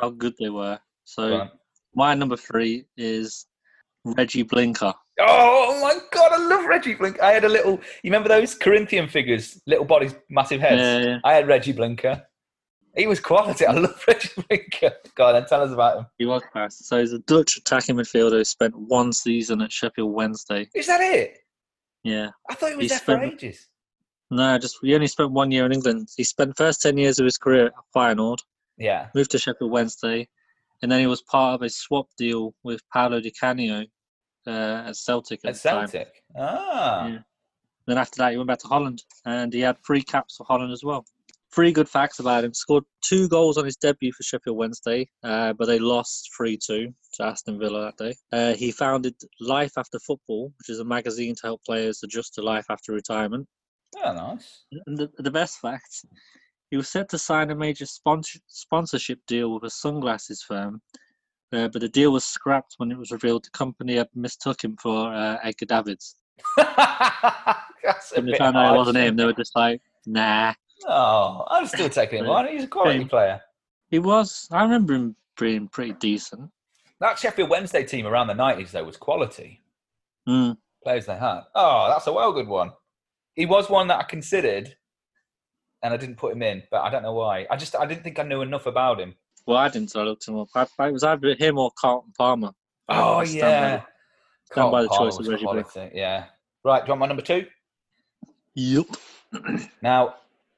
how 0.00 0.08
good 0.10 0.34
they 0.38 0.48
were. 0.48 0.78
So 1.10 1.48
my 1.94 2.14
number 2.14 2.36
three 2.36 2.84
is 2.96 3.46
Reggie 4.04 4.44
Blinker. 4.44 4.94
Oh 5.18 5.78
my 5.82 5.98
god, 6.12 6.32
I 6.32 6.38
love 6.38 6.64
Reggie 6.66 6.94
Blinker. 6.94 7.22
I 7.22 7.32
had 7.32 7.44
a 7.44 7.48
little. 7.48 7.72
You 8.02 8.10
remember 8.10 8.28
those 8.28 8.54
Corinthian 8.54 9.08
figures, 9.08 9.60
little 9.66 9.84
bodies, 9.84 10.14
massive 10.30 10.60
heads? 10.60 10.80
Yeah, 10.80 10.98
yeah. 10.98 11.18
I 11.24 11.34
had 11.34 11.48
Reggie 11.48 11.72
Blinker. 11.72 12.22
He 12.96 13.06
was 13.08 13.18
quality. 13.18 13.66
I 13.66 13.72
love 13.72 14.02
Reggie 14.08 14.30
Blinker. 14.48 14.92
Go 15.16 15.26
on, 15.26 15.34
then 15.34 15.46
tell 15.46 15.62
us 15.62 15.72
about 15.72 15.98
him. 15.98 16.06
He 16.18 16.26
was 16.26 16.42
fast. 16.52 16.86
So 16.86 17.00
he's 17.00 17.12
a 17.12 17.18
Dutch 17.20 17.56
attacking 17.56 17.96
midfielder 17.96 18.32
who 18.32 18.44
spent 18.44 18.74
one 18.76 19.12
season 19.12 19.60
at 19.62 19.72
Sheffield 19.72 20.12
Wednesday. 20.12 20.68
Is 20.76 20.86
that 20.86 21.00
it? 21.00 21.38
Yeah. 22.04 22.30
I 22.48 22.54
thought 22.54 22.70
he 22.70 22.76
was 22.76 22.84
He 22.84 22.88
there 22.88 22.98
for 23.00 23.20
ages. 23.22 23.66
No, 24.30 24.56
just 24.58 24.76
he 24.80 24.94
only 24.94 25.08
spent 25.08 25.32
one 25.32 25.50
year 25.50 25.66
in 25.66 25.72
England. 25.72 26.08
He 26.16 26.22
spent 26.22 26.50
the 26.50 26.54
first 26.64 26.80
ten 26.82 26.96
years 26.96 27.18
of 27.18 27.24
his 27.24 27.36
career 27.36 27.66
at 27.66 27.72
Feyenoord, 27.94 28.38
Yeah. 28.78 29.08
moved 29.14 29.32
to 29.32 29.38
Sheffield 29.38 29.72
Wednesday, 29.72 30.28
and 30.82 30.90
then 30.90 31.00
he 31.00 31.06
was 31.06 31.22
part 31.22 31.54
of 31.54 31.62
a 31.62 31.70
swap 31.70 32.06
deal 32.16 32.54
with 32.62 32.80
Paolo 32.92 33.20
Di 33.20 33.30
Canio 33.30 33.84
uh, 34.46 34.84
at 34.86 34.96
Celtic 34.96 35.40
at 35.44 35.50
At 35.50 35.62
the 35.62 35.68
time. 35.68 35.88
Celtic. 35.88 36.12
Ah. 36.36 37.08
Yeah. 37.08 37.18
Then 37.86 37.98
after 37.98 38.18
that, 38.18 38.30
he 38.30 38.36
went 38.36 38.48
back 38.48 38.60
to 38.60 38.68
Holland, 38.68 39.02
and 39.24 39.52
he 39.52 39.60
had 39.60 39.76
three 39.84 40.02
caps 40.02 40.36
for 40.36 40.44
Holland 40.44 40.72
as 40.72 40.84
well. 40.84 41.04
Three 41.52 41.72
good 41.72 41.88
facts 41.88 42.20
about 42.20 42.44
him: 42.44 42.54
scored 42.54 42.84
two 43.02 43.28
goals 43.28 43.58
on 43.58 43.64
his 43.64 43.76
debut 43.76 44.12
for 44.12 44.22
Sheffield 44.22 44.56
Wednesday, 44.56 45.08
uh, 45.24 45.52
but 45.54 45.66
they 45.66 45.80
lost 45.80 46.30
three-two 46.36 46.92
to 47.14 47.24
Aston 47.24 47.58
Villa 47.58 47.86
that 47.86 47.96
day. 47.96 48.14
Uh, 48.30 48.54
he 48.54 48.70
founded 48.70 49.16
Life 49.40 49.72
After 49.76 49.98
Football, 49.98 50.52
which 50.58 50.68
is 50.68 50.78
a 50.78 50.84
magazine 50.84 51.34
to 51.34 51.42
help 51.42 51.64
players 51.64 52.04
adjust 52.04 52.34
to 52.34 52.42
life 52.42 52.66
after 52.70 52.92
retirement. 52.92 53.48
Oh, 53.96 54.12
nice. 54.14 54.62
And 54.86 54.96
the, 54.96 55.10
the 55.18 55.32
best 55.32 55.58
fact, 55.58 56.04
he 56.70 56.76
was 56.76 56.88
set 56.88 57.08
to 57.10 57.18
sign 57.18 57.50
a 57.50 57.54
major 57.54 57.86
sponsor, 57.86 58.38
sponsorship 58.46 59.18
deal 59.26 59.52
with 59.54 59.64
a 59.64 59.70
sunglasses 59.70 60.42
firm, 60.42 60.80
uh, 61.52 61.68
but 61.68 61.80
the 61.80 61.88
deal 61.88 62.12
was 62.12 62.24
scrapped 62.24 62.74
when 62.78 62.92
it 62.92 62.98
was 62.98 63.10
revealed 63.10 63.44
the 63.44 63.50
company 63.50 63.96
had 63.96 64.08
mistook 64.14 64.62
him 64.62 64.76
for 64.76 65.12
uh, 65.12 65.38
Edgar 65.42 65.66
Davids. 65.66 66.16
That's 66.56 68.14
When 68.14 68.26
they 68.26 68.38
found 68.38 68.56
out 68.56 68.74
it 68.74 68.78
wasn't 68.78 68.98
him, 68.98 69.16
they 69.16 69.24
were 69.24 69.32
just 69.32 69.56
like, 69.56 69.80
nah. 70.06 70.54
Oh, 70.86 71.44
I'm 71.48 71.66
still 71.66 71.88
taking 71.88 72.20
him 72.20 72.30
on. 72.30 72.46
He's 72.48 72.64
a 72.64 72.68
quality 72.68 73.00
Same. 73.00 73.08
player. 73.08 73.40
He 73.90 73.98
was. 73.98 74.48
I 74.52 74.62
remember 74.62 74.94
him 74.94 75.16
being 75.38 75.68
pretty 75.68 75.94
decent. 75.94 76.50
That 77.00 77.18
Sheffield 77.18 77.50
Wednesday 77.50 77.82
team 77.84 78.06
around 78.06 78.28
the 78.28 78.34
90s, 78.34 78.70
though, 78.70 78.84
was 78.84 78.96
quality. 78.96 79.62
Mm. 80.28 80.56
Players 80.84 81.06
they 81.06 81.16
had. 81.16 81.40
Oh, 81.54 81.88
that's 81.88 82.06
a 82.06 82.12
well 82.12 82.32
good 82.32 82.46
one. 82.46 82.72
He 83.34 83.46
was 83.46 83.68
one 83.68 83.88
that 83.88 83.98
I 83.98 84.02
considered, 84.04 84.76
and 85.82 85.94
I 85.94 85.96
didn't 85.96 86.16
put 86.16 86.32
him 86.32 86.42
in, 86.42 86.62
but 86.70 86.82
I 86.82 86.90
don't 86.90 87.02
know 87.02 87.14
why. 87.14 87.46
I 87.50 87.56
just 87.56 87.74
I 87.76 87.86
didn't 87.86 88.02
think 88.04 88.18
I 88.18 88.22
knew 88.22 88.42
enough 88.42 88.66
about 88.66 89.00
him. 89.00 89.14
Well, 89.46 89.56
I 89.56 89.68
didn't, 89.68 89.90
so 89.90 90.00
I 90.00 90.04
looked 90.04 90.28
him 90.28 90.38
up. 90.38 90.48
I, 90.54 90.66
I, 90.78 90.88
it 90.88 90.92
was 90.92 91.02
either 91.04 91.34
him 91.34 91.58
or 91.58 91.70
Carlton 91.78 92.12
Palmer. 92.16 92.50
Oh 92.88 93.14
I 93.18 93.22
yeah, 93.24 93.76
the- 93.76 93.84
stand 94.52 94.70
by 94.70 94.82
the 94.82 94.88
Palmer 94.88 95.10
choice 95.10 95.14
of 95.14 95.18
was 95.20 95.28
Reggie 95.28 95.44
Blake. 95.46 95.66
quality, 95.66 95.96
Yeah. 95.96 96.24
Right. 96.64 96.80
Do 96.84 96.86
you 96.88 96.90
want 96.90 97.00
my 97.00 97.06
number 97.06 97.22
two? 97.22 97.46
Yep. 98.54 98.86
Now, 99.82 100.16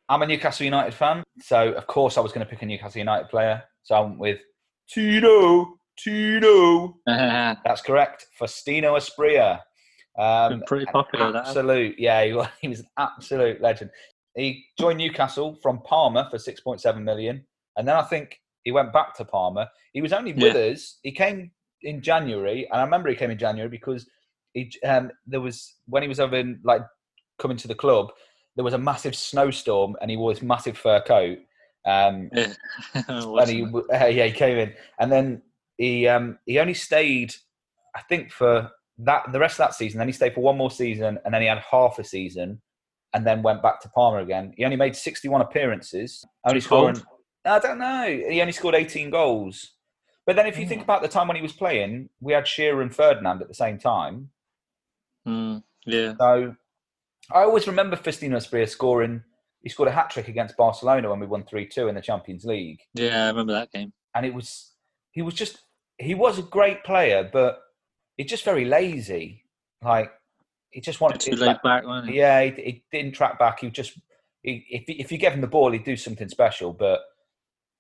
I'm 0.09 0.23
a 0.23 0.27
Newcastle 0.27 0.65
United 0.65 0.95
fan, 0.95 1.23
so 1.41 1.73
of 1.73 1.87
course 1.87 2.17
I 2.19 2.21
was 2.21 2.33
going 2.33 2.45
to 2.45 2.51
pick 2.51 2.63
a 2.63 2.67
Newcastle 2.67 2.99
United 2.99 3.29
player. 3.29 3.63
So 3.83 3.95
I 3.95 4.01
went 4.01 4.19
with 4.19 4.41
Tino. 4.89 5.79
Tino. 5.97 6.97
That's 7.07 7.83
correct. 7.83 8.27
Faustino 8.41 8.97
Asprilla. 8.99 9.61
Um, 10.19 10.63
pretty 10.67 10.87
an 10.87 10.93
popular, 10.93 11.33
that. 11.33 11.47
Absolute, 11.49 11.99
yeah, 11.99 12.25
he 12.25 12.33
was, 12.33 12.47
he 12.61 12.69
was 12.69 12.81
an 12.81 12.87
absolute 12.99 13.61
legend. 13.61 13.91
He 14.35 14.65
joined 14.79 14.99
Newcastle 14.99 15.59
from 15.63 15.81
Parma 15.83 16.29
for 16.31 16.39
6.7 16.39 17.03
million, 17.03 17.45
and 17.77 17.87
then 17.87 17.97
I 17.97 18.03
think 18.03 18.41
he 18.65 18.73
went 18.73 18.93
back 18.93 19.15
to 19.17 19.25
Parma. 19.25 19.71
He 19.93 20.01
was 20.01 20.13
only 20.13 20.33
with 20.33 20.57
us. 20.57 20.99
He 21.03 21.13
came 21.13 21.51
in 21.83 22.01
January, 22.01 22.67
and 22.71 22.81
I 22.81 22.85
remember 22.85 23.09
he 23.11 23.17
came 23.17 23.31
in 23.31 23.39
January 23.39 23.69
because 23.69 24.09
he 24.55 24.73
um, 24.85 25.11
there 25.27 25.41
was 25.41 25.75
when 25.87 26.03
he 26.03 26.09
was 26.09 26.21
over 26.21 26.37
in 26.37 26.61
like 26.65 26.83
coming 27.39 27.57
to 27.59 27.69
the 27.69 27.75
club, 27.75 28.09
there 28.57 28.65
was 28.65 28.75
a 28.75 28.79
massive 28.79 29.15
snowstorm, 29.15 29.97
and 30.01 30.11
he 30.11 30.17
wore 30.17 30.33
this 30.33 30.43
massive 30.43 30.79
fur 30.79 31.01
coat. 31.01 31.39
Um, 31.87 32.31
Yeah. 32.33 32.53
and 33.41 33.51
he 33.51 33.63
uh, 33.65 34.07
yeah 34.07 34.27
he 34.27 34.33
came 34.33 34.57
in 34.59 34.73
and 34.99 35.11
then 35.11 35.43
he 35.79 36.07
um 36.09 36.39
he 36.47 36.59
only 36.59 36.75
stayed 36.75 37.35
i 37.97 38.01
think 38.03 38.31
for 38.31 38.71
that 38.99 39.31
the 39.33 39.39
rest 39.39 39.55
of 39.55 39.67
that 39.67 39.75
season 39.75 39.99
then 39.99 40.09
he 40.09 40.13
stayed 40.13 40.35
for 40.35 40.41
one 40.43 40.57
more 40.57 40.71
season 40.71 41.19
and 41.25 41.35
then 41.35 41.43
he 41.43 41.49
had 41.49 41.59
half 41.71 41.99
a 41.99 42.05
season 42.05 42.61
and 43.15 43.27
then 43.27 43.43
went 43.43 43.63
back 43.63 43.81
to 43.81 43.89
Parma 43.91 44.23
again. 44.23 44.55
He 44.57 44.65
only 44.65 44.77
made 44.77 44.97
61 44.97 45.41
appearances. 45.41 46.25
Only 46.45 46.61
scoring 46.61 47.01
i 47.45 47.59
don't 47.59 47.79
know. 47.79 48.07
He 48.07 48.41
only 48.41 48.53
scored 48.53 48.77
18 48.77 49.11
goals. 49.11 49.73
But 50.25 50.37
then 50.37 50.47
if 50.47 50.57
you 50.57 50.67
think 50.67 50.83
about 50.83 51.03
the 51.03 51.09
time 51.09 51.27
when 51.27 51.37
he 51.37 51.43
was 51.43 51.53
playing 51.53 52.09
we 52.21 52.33
had 52.33 52.47
shearer 52.47 52.83
and 52.83 52.95
ferdinand 52.95 53.43
at 53.43 53.49
the 53.49 53.55
same 53.55 53.79
time. 53.79 54.31
Mm, 55.27 55.63
yeah. 55.87 56.15
so 56.19 56.57
i 57.33 57.43
always 57.43 57.69
remember 57.69 57.95
Faustino 57.95 58.35
Asprilla 58.37 58.69
scoring 58.69 59.23
he 59.63 59.69
scored 59.69 59.89
a 59.89 59.93
hat 59.93 60.11
trick 60.11 60.27
against 60.27 60.57
barcelona 60.57 61.09
when 61.09 61.21
we 61.21 61.29
won 61.29 61.45
3-2 61.45 61.89
in 61.89 61.95
the 61.95 62.01
champions 62.01 62.45
league. 62.45 62.81
Yeah, 62.95 63.27
I 63.27 63.29
remember 63.29 63.53
that 63.53 63.71
game. 63.71 63.93
and 64.17 64.27
it 64.27 64.35
was 64.35 64.73
he 65.13 65.23
was 65.23 65.35
just 65.35 65.63
he 65.99 66.15
was 66.15 66.39
a 66.39 66.43
great 66.43 66.85
player, 66.85 67.29
but 67.33 67.61
he's 68.17 68.31
just 68.31 68.45
very 68.45 68.65
lazy. 68.65 69.45
Like 69.83 70.13
he 70.73 70.81
just 70.81 71.01
wanted 71.01 71.21
to 71.21 71.37
laid 71.37 71.47
like, 71.47 71.63
back, 71.63 71.87
wasn't 71.87 72.11
it? 72.11 72.17
yeah, 72.17 72.43
he, 72.43 72.51
he 72.51 72.85
didn't 72.91 73.13
track 73.13 73.39
back. 73.39 73.61
He 73.61 73.71
just 73.71 73.99
he, 74.43 74.67
if 74.71 74.85
if 74.89 75.13
you 75.13 75.19
gave 75.19 75.33
him 75.33 75.41
the 75.41 75.47
ball, 75.47 75.71
he'd 75.71 75.85
do 75.85 75.97
something 75.97 76.29
special. 76.29 76.73
But 76.73 77.01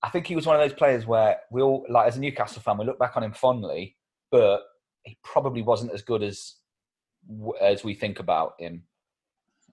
I 0.03 0.11
think 0.11 0.27
he 0.27 0.37
was 0.37 0.47
one 0.47 0.57
of 0.57 0.63
those 0.63 0.77
players 0.77 1.07
where 1.07 1.39
we 1.51 1.63
all 1.63 1.85
like 1.89 2.07
as 2.07 2.17
a 2.17 2.21
Newcastle 2.21 2.63
fan, 2.63 2.79
we 2.79 2.85
look 2.85 2.99
back 2.99 3.17
on 3.17 3.25
him 3.25 3.33
fondly, 3.33 3.97
but 4.31 4.61
he 5.05 5.19
probably 5.25 5.63
wasn't 5.63 5.93
as 5.93 6.03
good 6.03 6.23
as 6.23 6.55
as 7.61 7.83
we 7.83 7.95
think 7.95 8.19
about 8.19 8.55
him. 8.59 8.85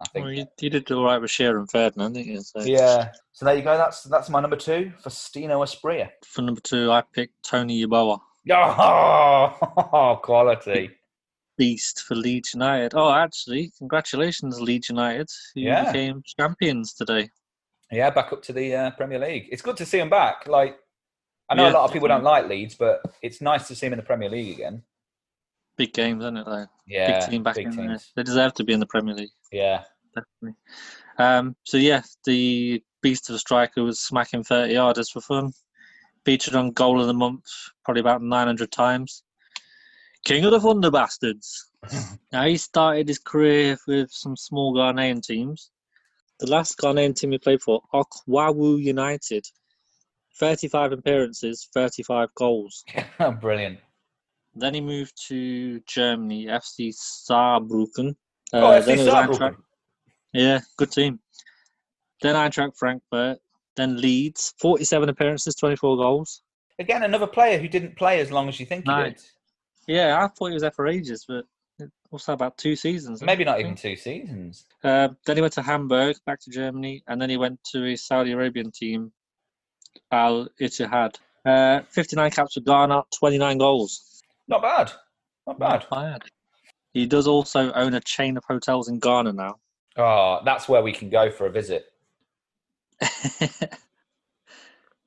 I 0.02 0.08
think. 0.08 0.26
Well, 0.26 0.48
did 0.58 0.92
all 0.92 1.04
right 1.04 1.18
with 1.18 1.30
Shearer 1.30 1.60
and 1.60 1.70
Ferdinand, 1.70 2.14
didn't 2.14 2.32
you? 2.32 2.42
So 2.42 2.62
yeah. 2.62 3.12
So 3.34 3.46
there 3.46 3.56
you 3.56 3.64
go. 3.64 3.78
That's 3.78 4.04
that's 4.04 4.30
my 4.30 4.40
number 4.40 4.56
two 4.56 4.94
for 5.02 5.10
Stino 5.10 5.64
Asprilla. 5.64 6.10
For 6.26 6.42
number 6.42 6.62
two, 6.62 6.90
I 6.92 7.02
picked 7.02 7.44
Tony 7.44 7.86
Yeboah, 7.86 8.20
Oh, 8.50 10.20
quality. 10.24 10.92
Beast 11.60 12.04
for 12.04 12.16
Leeds 12.16 12.54
United. 12.56 12.94
Oh, 12.96 13.12
actually, 13.12 13.72
congratulations, 13.78 14.60
Leeds 14.62 14.90
United, 14.90 15.30
who 15.54 15.62
Yeah. 15.62 15.92
became 15.92 16.24
champions 16.26 16.94
today. 16.94 17.30
Yeah, 17.92 18.10
back 18.12 18.32
up 18.32 18.42
to 18.44 18.54
the 18.54 18.74
uh, 18.76 18.92
Premier 18.92 19.20
League. 19.20 19.50
It's 19.52 19.62
good 19.62 19.76
to 19.78 19.86
see 19.86 20.00
him 20.00 20.10
back. 20.10 20.48
Like, 20.48 20.80
I 21.50 21.56
know 21.56 21.66
Yeah, 21.66 21.72
a 21.72 21.74
lot 21.74 21.84
of 21.86 21.92
people 21.92 22.08
don't 22.08 22.24
like 22.24 22.48
Leeds, 22.48 22.76
but 22.76 23.02
it's 23.22 23.42
nice 23.42 23.68
to 23.68 23.76
see 23.76 23.88
him 23.88 23.94
in 23.94 23.98
the 23.98 24.06
Premier 24.06 24.30
League 24.30 24.54
again. 24.54 24.82
Big 25.76 25.94
games, 25.94 26.24
isn't 26.24 26.38
it? 26.38 26.46
Though? 26.46 26.68
Yeah, 26.88 27.08
big 27.20 27.30
team 27.30 27.44
back 27.44 27.56
big 27.56 27.66
in 27.68 27.76
there. 27.76 28.00
They 28.16 28.24
deserve 28.24 28.54
to 28.56 28.64
be 28.64 28.74
in 28.74 28.80
the 28.80 28.86
Premier 28.86 29.16
League, 29.16 29.30
Yeah, 29.52 29.84
definitely. 30.16 30.58
Um, 31.18 31.56
so 31.66 31.78
yeah, 31.78 32.04
the 32.24 32.82
beast 33.02 33.30
of 33.30 33.36
a 33.36 33.40
striker 33.40 33.84
was 33.84 34.00
smacking 34.00 34.44
30 34.44 34.74
yarders 34.74 35.12
for 35.12 35.20
fun. 35.22 35.52
Featured 36.26 36.56
on 36.56 36.72
Goal 36.72 37.02
of 37.02 37.08
the 37.08 37.14
Month 37.14 37.46
probably 37.84 38.02
about 38.02 38.22
900 38.22 38.72
times. 38.72 39.24
King 40.26 40.46
of 40.46 40.52
the 40.52 40.60
Thunder 40.60 40.92
Bastards. 40.92 41.70
now 42.32 42.46
he 42.46 42.58
started 42.58 43.08
his 43.08 43.20
career 43.20 43.78
with 43.88 44.12
some 44.12 44.36
small 44.36 44.74
Ghanaian 44.76 45.22
teams. 45.26 45.72
The 46.40 46.50
last 46.50 46.78
Ghanaian 46.78 47.16
team 47.16 47.32
he 47.32 47.38
played 47.38 47.62
for, 47.62 47.82
Okwawu 47.94 48.82
United. 48.82 49.46
35 50.40 50.94
appearances, 50.94 51.68
35 51.74 52.30
goals. 52.36 52.84
brilliant. 53.42 53.80
Then 54.56 54.74
he 54.74 54.82
moved 54.82 55.14
to 55.28 55.80
Germany, 55.82 56.46
FC 56.48 56.94
Saarbrücken. 56.94 58.16
Oh, 58.54 58.68
Uh, 58.68 58.82
FC 58.82 58.88
it 58.88 58.98
was 59.00 59.08
Saarbrücken. 59.08 59.38
Eintracht- 59.40 59.64
Yeah, 60.34 60.60
good 60.78 60.92
team. 60.92 61.20
Then 62.22 62.36
Eintracht 62.36 62.78
Frankfurt. 62.78 63.40
Then 63.76 63.98
Leeds, 63.98 64.54
47 64.60 65.10
appearances, 65.10 65.56
24 65.56 65.98
goals. 65.98 66.42
Again, 66.80 67.04
another 67.04 67.28
player 67.28 67.60
who 67.60 67.68
didn't 67.68 67.96
play 67.98 68.20
as 68.20 68.32
long 68.32 68.48
as 68.50 68.60
you 68.60 68.66
think 68.66 68.86
No. 68.86 69.04
he 69.04 69.10
did. 69.12 69.22
Yeah, 69.90 70.24
I 70.24 70.28
thought 70.28 70.50
he 70.50 70.54
was 70.54 70.62
there 70.62 70.70
for 70.70 70.88
ages, 70.88 71.26
but 71.28 71.46
also 72.12 72.34
about 72.34 72.60
two 72.60 72.76
seasons. 72.76 73.24
Maybe 73.24 73.44
not 73.44 73.60
even 73.60 73.74
two 73.74 73.96
seasons. 73.96 74.66
Uh, 74.84 75.10
then 75.26 75.36
he 75.36 75.42
went 75.42 75.54
to 75.54 75.64
Hamburg, 75.64 76.16
back 76.28 76.40
to 76.42 76.52
Germany, 76.52 77.02
and 77.08 77.20
then 77.20 77.28
he 77.28 77.38
went 77.38 77.60
to 77.72 77.82
his 77.82 78.06
Saudi 78.06 78.32
Arabian 78.34 78.70
team, 78.72 79.12
Al 80.12 80.48
Ittihad. 80.62 81.16
Uh, 81.44 81.82
59 81.90 82.30
caps 82.30 82.54
for 82.54 82.60
Ghana, 82.60 83.02
29 83.18 83.58
goals. 83.58 84.22
Not 84.48 84.62
bad. 84.62 84.92
Not 85.48 85.58
bad. 85.58 85.86
Not 85.90 85.90
bad. 85.90 86.22
He 86.94 87.08
does 87.08 87.28
also 87.28 87.72
own 87.72 87.96
a 87.96 88.00
chain 88.00 88.38
of 88.38 88.44
hotels 88.44 88.90
in 88.90 89.00
Ghana 89.00 89.34
now. 89.34 89.56
Oh, 89.98 90.42
that's 90.46 90.70
where 90.70 90.84
we 90.84 90.92
can 90.92 91.10
go 91.10 91.32
for 91.32 91.48
a 91.48 91.52
visit. 91.52 91.92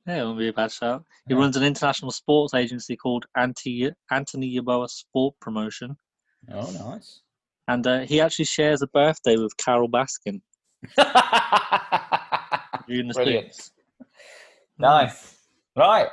Yeah, 0.06 0.22
it 0.22 0.24
won't 0.24 0.38
be 0.38 0.48
a 0.48 0.52
bad 0.52 0.72
shout. 0.72 1.04
He 1.28 1.34
Yeah. 1.34 1.40
runs 1.40 1.56
an 1.56 1.62
international 1.62 2.10
sports 2.10 2.54
agency 2.54 2.96
called 2.96 3.24
Anti 3.36 3.90
Anthony 4.10 4.58
Yeboah 4.58 4.90
Sport 4.90 5.36
Promotion, 5.40 5.96
Oh, 6.52 6.70
nice. 6.72 7.20
and 7.68 7.86
uh, 7.86 8.00
he 8.00 8.20
actually 8.20 8.46
shares 8.46 8.82
a 8.82 8.88
birthday 8.88 9.36
with 9.36 9.56
Carole 9.58 9.88
Baskin. 9.88 10.40
Brilliant. 12.86 13.14
6th. 13.16 13.70
Nice. 14.78 15.36
Right. 15.76 16.08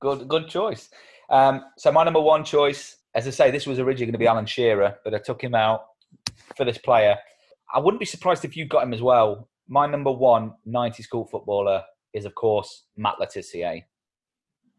Good 0.00 0.28
good 0.28 0.48
choice. 0.48 0.88
Um, 1.30 1.64
so 1.78 1.90
my 1.92 2.04
number 2.04 2.20
one 2.20 2.44
choice 2.44 2.96
as 3.14 3.26
I 3.26 3.30
say, 3.30 3.50
this 3.50 3.66
was 3.66 3.78
originally 3.80 4.06
going 4.06 4.12
to 4.12 4.18
be 4.18 4.26
Alan 4.28 4.46
Shearer, 4.46 4.96
but 5.04 5.14
I 5.14 5.18
took 5.18 5.42
him 5.42 5.54
out 5.54 5.80
for 6.56 6.64
this 6.64 6.78
player. 6.78 7.16
I 7.74 7.80
wouldn't 7.80 7.98
be 7.98 8.06
surprised 8.06 8.44
if 8.44 8.56
you 8.56 8.66
got 8.66 8.84
him 8.84 8.92
as 8.94 9.02
well. 9.02 9.48
My 9.68 9.86
number 9.86 10.12
one 10.12 10.52
90s 10.68 11.06
cool 11.10 11.24
footballer 11.26 11.82
is, 12.12 12.24
of 12.24 12.34
course, 12.34 12.84
Matt 12.96 13.18
Le 13.18 13.26
Tissier. 13.26 13.84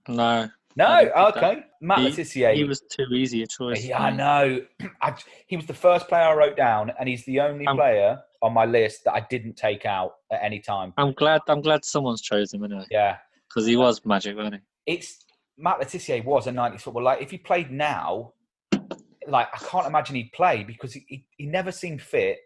No, 0.07 0.49
No, 0.75 1.11
okay. 1.35 1.63
Matt 1.81 1.99
He- 1.99 2.03
Le 2.05 2.11
Tissier. 2.11 2.53
he 2.55 2.63
was 2.63 2.81
too 2.81 3.05
easy 3.13 3.43
a 3.43 3.47
choice. 3.47 3.85
Yeah, 3.85 4.01
I 4.01 4.09
know. 4.11 4.61
I, 5.01 5.15
he 5.47 5.55
was 5.55 5.65
the 5.65 5.73
first 5.73 6.07
player 6.07 6.23
I 6.23 6.33
wrote 6.33 6.57
down, 6.57 6.91
and 6.99 7.07
he's 7.07 7.25
the 7.25 7.39
only 7.41 7.67
Um, 7.67 7.77
player 7.77 8.19
on 8.41 8.53
my 8.53 8.65
list 8.65 9.03
that 9.05 9.13
I 9.13 9.25
didn't 9.29 9.55
take 9.55 9.85
out 9.85 10.13
at 10.31 10.41
any 10.43 10.59
time. 10.59 10.93
I'm 10.97 11.13
glad. 11.13 11.41
I'm 11.47 11.61
glad 11.61 11.85
someone's 11.85 12.21
chosen 12.21 12.59
him 12.59 12.65
anyway 12.71 12.87
Yeah, 12.89 13.17
because 13.47 13.65
he 13.67 13.75
was 13.75 14.03
magic, 14.05 14.35
wasn't 14.35 14.55
he? 14.55 14.61
it's 14.93 15.23
Matt 15.57 15.77
Le 15.79 15.85
Tissier 15.85 16.23
was 16.25 16.47
a 16.47 16.51
90s 16.51 16.81
footballer. 16.81 17.05
Like, 17.05 17.21
if 17.21 17.29
he 17.29 17.37
played 17.37 17.69
now, 17.69 18.33
like 19.27 19.47
I 19.53 19.57
can't 19.59 19.85
imagine 19.85 20.15
he'd 20.15 20.31
play 20.33 20.63
because 20.63 20.93
he, 20.93 21.05
he, 21.07 21.25
he 21.37 21.45
never 21.45 21.71
seemed 21.71 22.01
fit, 22.01 22.39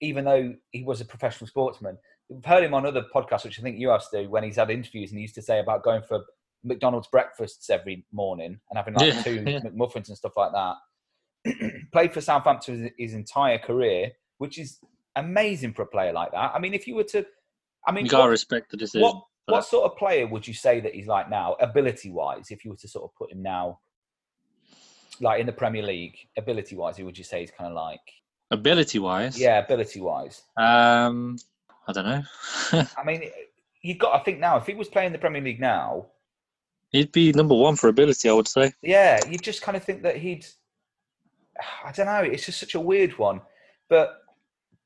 even 0.00 0.24
though 0.24 0.54
he 0.72 0.82
was 0.82 1.00
a 1.00 1.04
professional 1.04 1.46
sportsman. 1.46 1.96
We've 2.28 2.44
heard 2.44 2.62
him 2.64 2.74
on 2.74 2.84
other 2.86 3.04
podcasts, 3.14 3.44
which 3.44 3.58
I 3.58 3.62
think 3.62 3.78
you 3.78 3.88
have 3.88 4.08
to 4.10 4.26
when 4.26 4.44
he's 4.44 4.56
had 4.56 4.70
interviews, 4.70 5.10
and 5.10 5.18
he 5.18 5.22
used 5.22 5.34
to 5.36 5.42
say 5.42 5.60
about 5.60 5.82
going 5.82 6.02
for 6.02 6.24
McDonald's 6.64 7.08
breakfasts 7.08 7.70
every 7.70 8.04
morning 8.12 8.58
and 8.70 8.76
having 8.76 8.94
like 8.94 9.14
Yeah, 9.14 9.22
two 9.22 9.34
yeah. 9.46 9.60
McMuffins 9.60 10.08
and 10.08 10.16
stuff 10.16 10.32
like 10.36 10.52
that. 10.52 11.72
Played 11.92 12.12
for 12.12 12.20
Southampton 12.20 12.82
his, 12.82 12.90
his 12.98 13.14
entire 13.14 13.58
career, 13.58 14.10
which 14.38 14.58
is 14.58 14.78
amazing 15.16 15.72
for 15.72 15.82
a 15.82 15.86
player 15.86 16.12
like 16.12 16.32
that. 16.32 16.52
I 16.54 16.58
mean, 16.58 16.74
if 16.74 16.86
you 16.86 16.96
were 16.96 17.04
to, 17.04 17.24
I 17.86 17.92
mean, 17.92 18.04
You 18.04 18.10
gotta 18.10 18.24
what- 18.24 18.30
respect 18.30 18.70
the 18.70 18.76
decision. 18.76 19.02
what 19.02 19.22
what 19.46 19.64
sort 19.64 19.90
of 19.90 19.96
player 19.96 20.26
would 20.26 20.46
you 20.46 20.52
say 20.52 20.78
that 20.80 20.94
he's 20.94 21.06
like 21.06 21.30
now, 21.30 21.56
ability 21.60 22.10
wise? 22.10 22.48
If 22.50 22.66
you 22.66 22.70
were 22.72 22.76
to 22.76 22.88
sort 22.88 23.04
of 23.04 23.14
put 23.16 23.32
him 23.32 23.40
now, 23.42 23.78
like 25.20 25.40
in 25.40 25.46
the 25.46 25.52
Premier 25.52 25.82
League, 25.82 26.16
ability 26.36 26.76
wise, 26.76 26.98
who 26.98 27.06
would 27.06 27.16
you 27.16 27.24
say 27.24 27.40
he's 27.40 27.50
kind 27.50 27.70
of 27.70 27.74
like? 27.74 28.00
Ability 28.50 28.98
wise, 28.98 29.38
Yeah, 29.40 29.58
ability 29.58 30.00
wise. 30.02 30.42
Um, 30.58 31.38
I 31.88 31.92
don't 31.92 32.04
know. 32.06 32.22
I 32.96 33.02
mean, 33.04 33.22
you 33.82 33.94
got. 33.96 34.14
I 34.14 34.22
think 34.22 34.38
now, 34.38 34.56
if 34.58 34.66
he 34.66 34.74
was 34.74 34.88
playing 34.88 35.12
the 35.12 35.18
Premier 35.18 35.42
League 35.42 35.60
now, 35.60 36.06
He'd 36.90 37.12
be 37.12 37.32
number 37.32 37.54
one 37.54 37.76
for 37.76 37.88
ability, 37.88 38.28
I 38.30 38.32
would 38.32 38.48
say. 38.48 38.72
yeah, 38.82 39.18
you 39.28 39.36
just 39.38 39.60
kind 39.62 39.76
of 39.76 39.82
think 39.84 40.02
that 40.02 40.16
he'd. 40.16 40.46
I 41.84 41.90
don't 41.92 42.06
know. 42.06 42.20
It's 42.22 42.46
just 42.46 42.60
such 42.60 42.74
a 42.74 42.80
weird 42.80 43.18
one, 43.18 43.40
but 43.88 44.20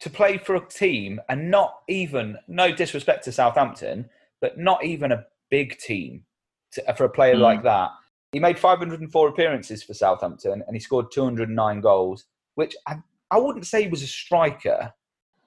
to 0.00 0.10
play 0.10 0.38
for 0.38 0.54
a 0.56 0.68
team 0.68 1.20
and 1.28 1.50
not 1.50 1.80
even 1.88 2.36
no 2.48 2.72
disrespect 2.72 3.24
to 3.24 3.32
Southampton, 3.32 4.08
but 4.40 4.58
not 4.58 4.84
even 4.84 5.12
a 5.12 5.24
big 5.50 5.78
team 5.78 6.24
to, 6.72 6.94
for 6.94 7.04
a 7.04 7.08
player 7.10 7.36
Mm. 7.36 7.40
like 7.40 7.62
that. 7.64 7.90
He 8.32 8.40
made 8.40 8.58
504 8.58 9.28
appearances 9.28 9.82
for 9.82 9.92
Southampton 9.94 10.64
and 10.66 10.74
he 10.74 10.80
scored 10.80 11.12
209 11.12 11.80
goals, 11.82 12.24
which 12.54 12.74
I, 12.88 12.96
I 13.30 13.38
wouldn't 13.38 13.66
say 13.66 13.82
he 13.82 13.88
was 13.88 14.02
a 14.02 14.06
striker. 14.08 14.92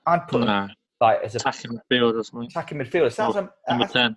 I'd 0.05 0.27
put 0.27 0.41
No, 0.41 0.67
like 1.01 1.21
as 1.23 1.35
a 1.35 1.37
attacking 1.37 1.71
midfield 1.91 2.13
or 2.19 2.23
something. 2.23 2.47
attacking 2.47 2.77
midfielder. 2.77 3.11
Sounds 3.11 3.35
am- 3.35 3.49
Number 3.67 3.83
that's, 3.83 3.93
ten. 3.93 4.15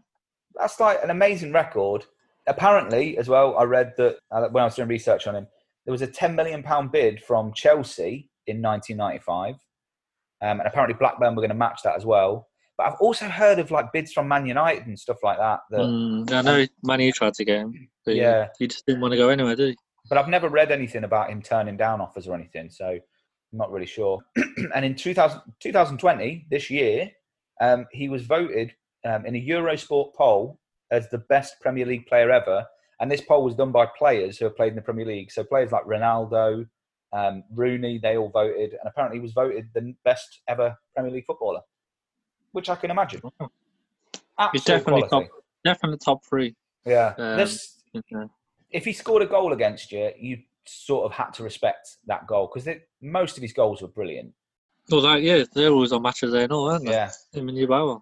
that's 0.55 0.81
like 0.81 1.03
an 1.03 1.11
amazing 1.11 1.53
record. 1.53 2.05
Apparently, 2.47 3.19
as 3.19 3.29
well, 3.29 3.57
I 3.59 3.65
read 3.65 3.93
that 3.99 4.19
uh, 4.31 4.49
when 4.49 4.63
I 4.63 4.67
was 4.67 4.75
doing 4.77 4.89
research 4.89 5.27
on 5.27 5.35
him, 5.37 5.47
there 5.85 5.93
was 5.93 6.03
a 6.03 6.07
10 6.07 6.35
million 6.35 6.63
pound 6.63 6.93
bid 6.93 7.23
from 7.23 7.53
Chelsea 7.55 8.31
in 8.47 8.63
1995, 8.63 9.55
um, 9.55 10.61
and 10.61 10.63
apparently 10.67 10.95
Blackburn 10.99 11.35
were 11.35 11.43
going 11.43 11.51
to 11.51 11.55
match 11.55 11.81
that 11.85 11.97
as 11.97 12.07
well. 12.07 12.49
But 12.79 12.87
I've 12.87 13.01
also 13.01 13.27
heard 13.29 13.59
of 13.59 13.71
like 13.71 13.93
bids 13.93 14.13
from 14.13 14.29
Man 14.29 14.47
United 14.47 14.87
and 14.87 14.99
stuff 14.99 15.19
like 15.23 15.37
that. 15.39 15.61
that 15.71 15.81
Mm, 15.81 16.31
I 16.33 16.43
know 16.43 16.65
Manu 16.85 17.11
tried 17.13 17.35
to 17.35 17.45
get 17.45 17.59
him, 17.59 17.89
but 18.07 18.15
Yeah. 18.15 18.49
he 18.59 18.67
just 18.69 18.87
didn't 18.87 19.01
want 19.03 19.13
to 19.13 19.19
go 19.19 19.29
anywhere, 19.29 19.57
did 19.57 19.71
he? 19.71 19.77
but 20.09 20.17
I've 20.17 20.29
never 20.29 20.49
read 20.49 20.71
anything 20.73 21.05
about 21.05 21.29
him 21.29 21.43
turning 21.43 21.77
down 21.77 22.01
offers 22.01 22.27
or 22.29 22.35
anything, 22.35 22.71
so 22.71 22.99
I'm 23.53 23.59
not 23.59 23.71
really 23.71 23.87
sure. 23.87 24.21
and 24.75 24.85
in 24.85 24.95
2000, 24.95 25.41
2020, 25.61 26.47
this 26.51 26.71
year, 26.71 27.11
um, 27.61 27.87
he 27.93 28.09
was 28.09 28.25
voted 28.25 28.73
um, 29.05 29.27
in 29.27 29.35
a 29.37 29.47
Eurosport 29.47 30.15
poll 30.15 30.59
as 30.91 31.09
the 31.11 31.19
best 31.19 31.55
Premier 31.61 31.87
League 31.87 32.07
player 32.07 32.31
ever. 32.31 32.65
And 33.01 33.11
this 33.11 33.21
poll 33.21 33.45
was 33.45 33.55
done 33.55 33.73
by 33.73 33.87
players 33.87 34.39
who 34.39 34.45
have 34.45 34.57
played 34.57 34.71
in 34.71 34.77
the 34.77 34.83
Premier 34.83 35.07
League. 35.07 35.31
So 35.31 35.45
players 35.45 35.73
like 35.73 35.85
Ronaldo, 35.85 36.67
um, 37.13 37.45
Rooney, 37.55 37.99
they 37.99 38.17
all 38.17 38.31
voted. 38.31 38.71
And 38.71 38.87
apparently 38.87 39.19
he 39.19 39.23
was 39.23 39.33
voted 39.33 39.69
the 39.75 39.95
best 40.05 40.41
ever 40.49 40.77
Premier 40.95 41.13
League 41.13 41.27
footballer, 41.27 41.61
which 42.53 42.69
I 42.69 42.75
can 42.75 42.91
imagine. 42.91 43.21
He's 44.53 44.65
definitely 44.65 45.03
quality. 45.09 45.29
top, 45.29 45.45
definitely 45.65 45.99
top 45.99 46.25
three. 46.25 46.55
Yeah. 46.85 47.15
um, 47.19 47.47
you 47.93 48.03
know. 48.11 48.31
if 48.71 48.85
he 48.85 48.93
scored 48.93 49.23
a 49.23 49.27
goal 49.27 49.53
against 49.53 49.93
you, 49.93 50.11
you 50.19 50.39
sort 50.69 51.05
of 51.07 51.13
had 51.13 51.33
to 51.35 51.43
respect 51.43 51.97
that 52.07 52.27
goal 52.27 52.51
because 52.53 52.69
most 53.03 53.37
of 53.37 53.43
his 53.43 53.53
goals 53.53 53.83
were 53.83 53.89
brilliant. 53.89 54.33
Well, 54.91 55.03
that, 55.03 55.23
yeah, 55.23 55.45
they're 55.55 55.71
always 55.71 55.93
on 55.93 56.03
matches 56.03 56.33
there 56.33 56.51
all, 56.51 56.71
aren't 56.71 56.87
they? 56.87 56.93
Yeah, 56.93 57.11
Him 57.33 57.49
and 57.49 57.59
Yeboah. 57.59 58.01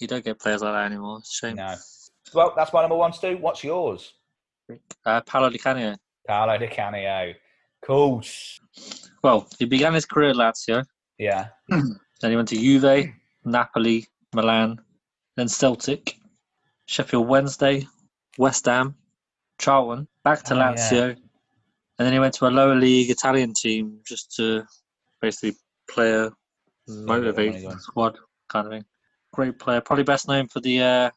You 0.00 0.06
don't 0.08 0.24
get 0.24 0.40
players 0.40 0.62
like 0.62 0.74
that 0.74 0.86
anymore. 0.86 1.20
Shame. 1.24 1.56
no. 1.56 1.74
Well, 2.34 2.52
that's 2.56 2.72
my 2.72 2.80
number 2.80 2.96
one, 2.96 3.12
Stu. 3.12 3.36
What's 3.36 3.62
yours? 3.62 4.12
Uh, 5.04 5.20
Paolo 5.20 5.48
Di 5.48 5.58
Canio. 5.58 5.94
Paolo 6.26 6.58
Di 6.58 6.66
Canio. 6.66 7.32
Cool. 7.82 8.22
Well, 9.22 9.48
he 9.58 9.64
began 9.64 9.94
his 9.94 10.04
career 10.04 10.30
at 10.30 10.36
Lazio. 10.36 10.84
Yeah. 11.18 11.48
Then 11.68 12.30
he 12.30 12.36
went 12.36 12.48
to 12.48 12.56
Juve, 12.56 13.10
Napoli, 13.44 14.06
Milan, 14.34 14.78
then 15.36 15.48
Celtic, 15.48 16.16
Sheffield 16.86 17.28
Wednesday, 17.28 17.86
West 18.38 18.64
Ham, 18.64 18.94
Charlton, 19.58 20.08
back 20.24 20.42
to 20.44 20.54
Oh, 20.54 20.56
yeah. 20.58 21.14
And 21.98 22.06
then 22.06 22.12
he 22.12 22.18
went 22.18 22.34
to 22.34 22.46
a 22.46 22.48
lower 22.48 22.74
league 22.74 23.10
Italian 23.10 23.54
team 23.54 24.00
just 24.06 24.34
to 24.36 24.64
basically 25.20 25.56
play 25.88 26.12
a 26.12 26.30
motivate 26.88 27.62
the 27.62 27.78
squad 27.78 28.18
kind 28.48 28.66
of 28.66 28.72
thing. 28.72 28.84
Great 29.32 29.58
player, 29.58 29.80
probably 29.80 30.04
best 30.04 30.28
known 30.28 30.48
for 30.48 30.60
the 30.60 30.80
uh, 30.80 31.10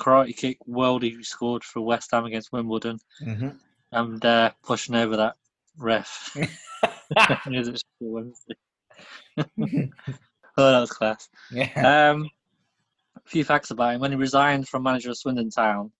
karate 0.00 0.36
kick 0.36 0.58
world 0.66 1.02
he 1.02 1.22
scored 1.22 1.62
for 1.64 1.80
West 1.80 2.10
Ham 2.12 2.24
against 2.24 2.52
Wimbledon 2.52 2.98
hmm 3.18 3.48
and 3.92 4.24
uh, 4.24 4.50
pushing 4.62 4.94
over 4.94 5.16
that 5.16 5.36
ref. 5.78 6.36
He 7.44 7.58
was 7.58 7.68
at 7.68 7.74
Sheffield 7.78 7.82
Wednesday. 8.00 8.54
oh, 10.56 10.72
that 10.72 10.80
was 10.80 10.90
class. 10.90 11.28
yeah. 11.50 12.10
Um, 12.10 12.30
a 13.14 13.28
few 13.28 13.44
facts 13.44 13.70
about 13.70 13.94
him. 13.94 14.00
When 14.00 14.12
he 14.12 14.16
resigned 14.16 14.66
from 14.66 14.82
manager 14.82 15.10
of 15.10 15.18
Swindon 15.18 15.50
Town, 15.50 15.92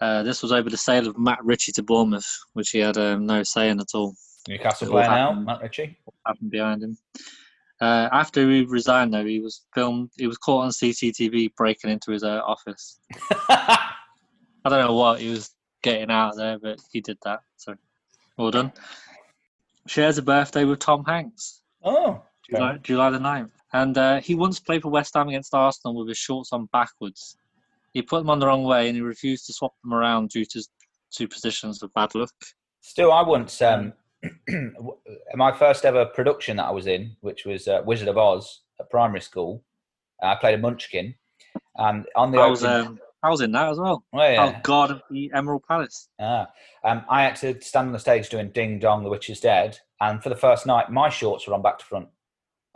uh, 0.00 0.22
this 0.22 0.42
was 0.42 0.52
over 0.52 0.70
the 0.70 0.76
sale 0.76 1.08
of 1.08 1.18
Matt 1.18 1.44
Ritchie 1.44 1.72
to 1.72 1.82
Bournemouth, 1.82 2.38
which 2.52 2.70
he 2.70 2.78
had 2.78 2.96
um, 2.96 3.26
no 3.26 3.42
say 3.42 3.68
in 3.68 3.80
at 3.80 3.94
all. 3.94 4.14
Newcastle 4.46 4.90
player 4.90 5.08
now. 5.08 5.32
Matt 5.32 5.62
Ritchie. 5.62 5.98
Happened 6.26 6.50
behind 6.50 6.82
him. 6.82 6.96
Uh, 7.80 8.08
after 8.10 8.48
he 8.48 8.62
resigned, 8.62 9.14
though, 9.14 9.24
he 9.24 9.40
was 9.40 9.64
filmed. 9.74 10.10
He 10.16 10.26
was 10.26 10.38
caught 10.38 10.64
on 10.64 10.70
CCTV 10.70 11.54
breaking 11.56 11.90
into 11.90 12.10
his 12.10 12.24
uh, 12.24 12.40
office. 12.44 12.98
I 13.48 13.90
don't 14.64 14.84
know 14.84 14.94
what 14.94 15.20
he 15.20 15.30
was 15.30 15.50
getting 15.82 16.10
out 16.10 16.30
of 16.30 16.36
there, 16.36 16.58
but 16.58 16.80
he 16.92 17.00
did 17.00 17.18
that. 17.24 17.40
So, 17.56 17.74
well 18.36 18.50
done. 18.50 18.72
Shares 19.86 20.18
a 20.18 20.22
birthday 20.22 20.64
with 20.64 20.80
Tom 20.80 21.04
Hanks. 21.04 21.62
oh. 21.84 22.22
July, 22.50 22.78
July 22.82 23.10
the 23.10 23.18
9th. 23.18 23.50
And 23.72 23.98
uh, 23.98 24.20
he 24.20 24.34
once 24.34 24.58
played 24.58 24.82
for 24.82 24.88
West 24.88 25.12
Ham 25.14 25.28
against 25.28 25.52
Arsenal 25.52 25.94
with 25.94 26.08
his 26.08 26.16
shorts 26.16 26.52
on 26.52 26.66
backwards. 26.72 27.36
He 27.98 28.02
put 28.02 28.18
them 28.18 28.30
on 28.30 28.38
the 28.38 28.46
wrong 28.46 28.62
way 28.62 28.86
and 28.86 28.94
he 28.94 29.02
refused 29.02 29.46
to 29.46 29.52
swap 29.52 29.72
them 29.82 29.92
around 29.92 30.30
due 30.30 30.44
to 30.44 30.62
two 31.10 31.26
positions 31.26 31.82
of 31.82 31.92
bad 31.94 32.14
luck. 32.14 32.30
Stu, 32.80 33.10
I 33.10 33.26
once, 33.26 33.60
um, 33.60 33.92
my 35.34 35.50
first 35.50 35.84
ever 35.84 36.06
production 36.06 36.58
that 36.58 36.66
I 36.66 36.70
was 36.70 36.86
in, 36.86 37.16
which 37.22 37.44
was 37.44 37.66
uh, 37.66 37.82
Wizard 37.84 38.06
of 38.06 38.16
Oz 38.16 38.60
at 38.78 38.88
primary 38.88 39.20
school, 39.20 39.64
I 40.22 40.36
played 40.36 40.54
a 40.54 40.58
munchkin. 40.58 41.16
And 41.74 42.06
on 42.14 42.30
the 42.30 42.38
I 42.38 42.46
was, 42.46 42.62
opening- 42.62 42.86
um, 42.86 43.00
I 43.24 43.30
was 43.30 43.40
in 43.40 43.50
that 43.50 43.68
as 43.68 43.80
well. 43.80 44.04
Oh, 44.12 44.22
yeah. 44.22 44.52
Oh, 44.54 44.60
God 44.62 44.92
of 44.92 45.02
the 45.10 45.32
Emerald 45.34 45.64
Palace. 45.66 46.08
Ah, 46.20 46.46
um, 46.84 47.04
I 47.10 47.24
had 47.24 47.34
to 47.36 47.60
stand 47.60 47.88
on 47.88 47.92
the 47.92 47.98
stage 47.98 48.28
doing 48.28 48.50
Ding 48.50 48.78
Dong, 48.78 49.02
the 49.02 49.10
Witch 49.10 49.28
is 49.28 49.40
Dead. 49.40 49.76
And 50.00 50.22
for 50.22 50.28
the 50.28 50.36
first 50.36 50.66
night, 50.66 50.88
my 50.92 51.08
shorts 51.08 51.48
were 51.48 51.54
on 51.54 51.62
back 51.62 51.80
to 51.80 51.84
front. 51.84 52.06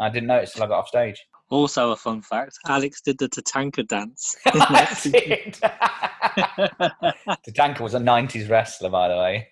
I 0.00 0.08
didn't 0.10 0.26
notice 0.26 0.52
till 0.52 0.64
I 0.64 0.66
got 0.66 0.80
off 0.80 0.88
stage. 0.88 1.24
Also, 1.52 1.90
a 1.90 1.96
fun 1.96 2.22
fact 2.22 2.56
Alex 2.66 3.02
did 3.02 3.18
the 3.18 3.28
Tatanka 3.28 3.86
dance. 3.86 4.36
I 4.46 4.88
did. 5.02 5.52
Tatanka 7.46 7.80
was 7.80 7.92
a 7.92 7.98
90s 7.98 8.48
wrestler, 8.48 8.88
by 8.88 9.08
the 9.08 9.16
way. 9.18 9.48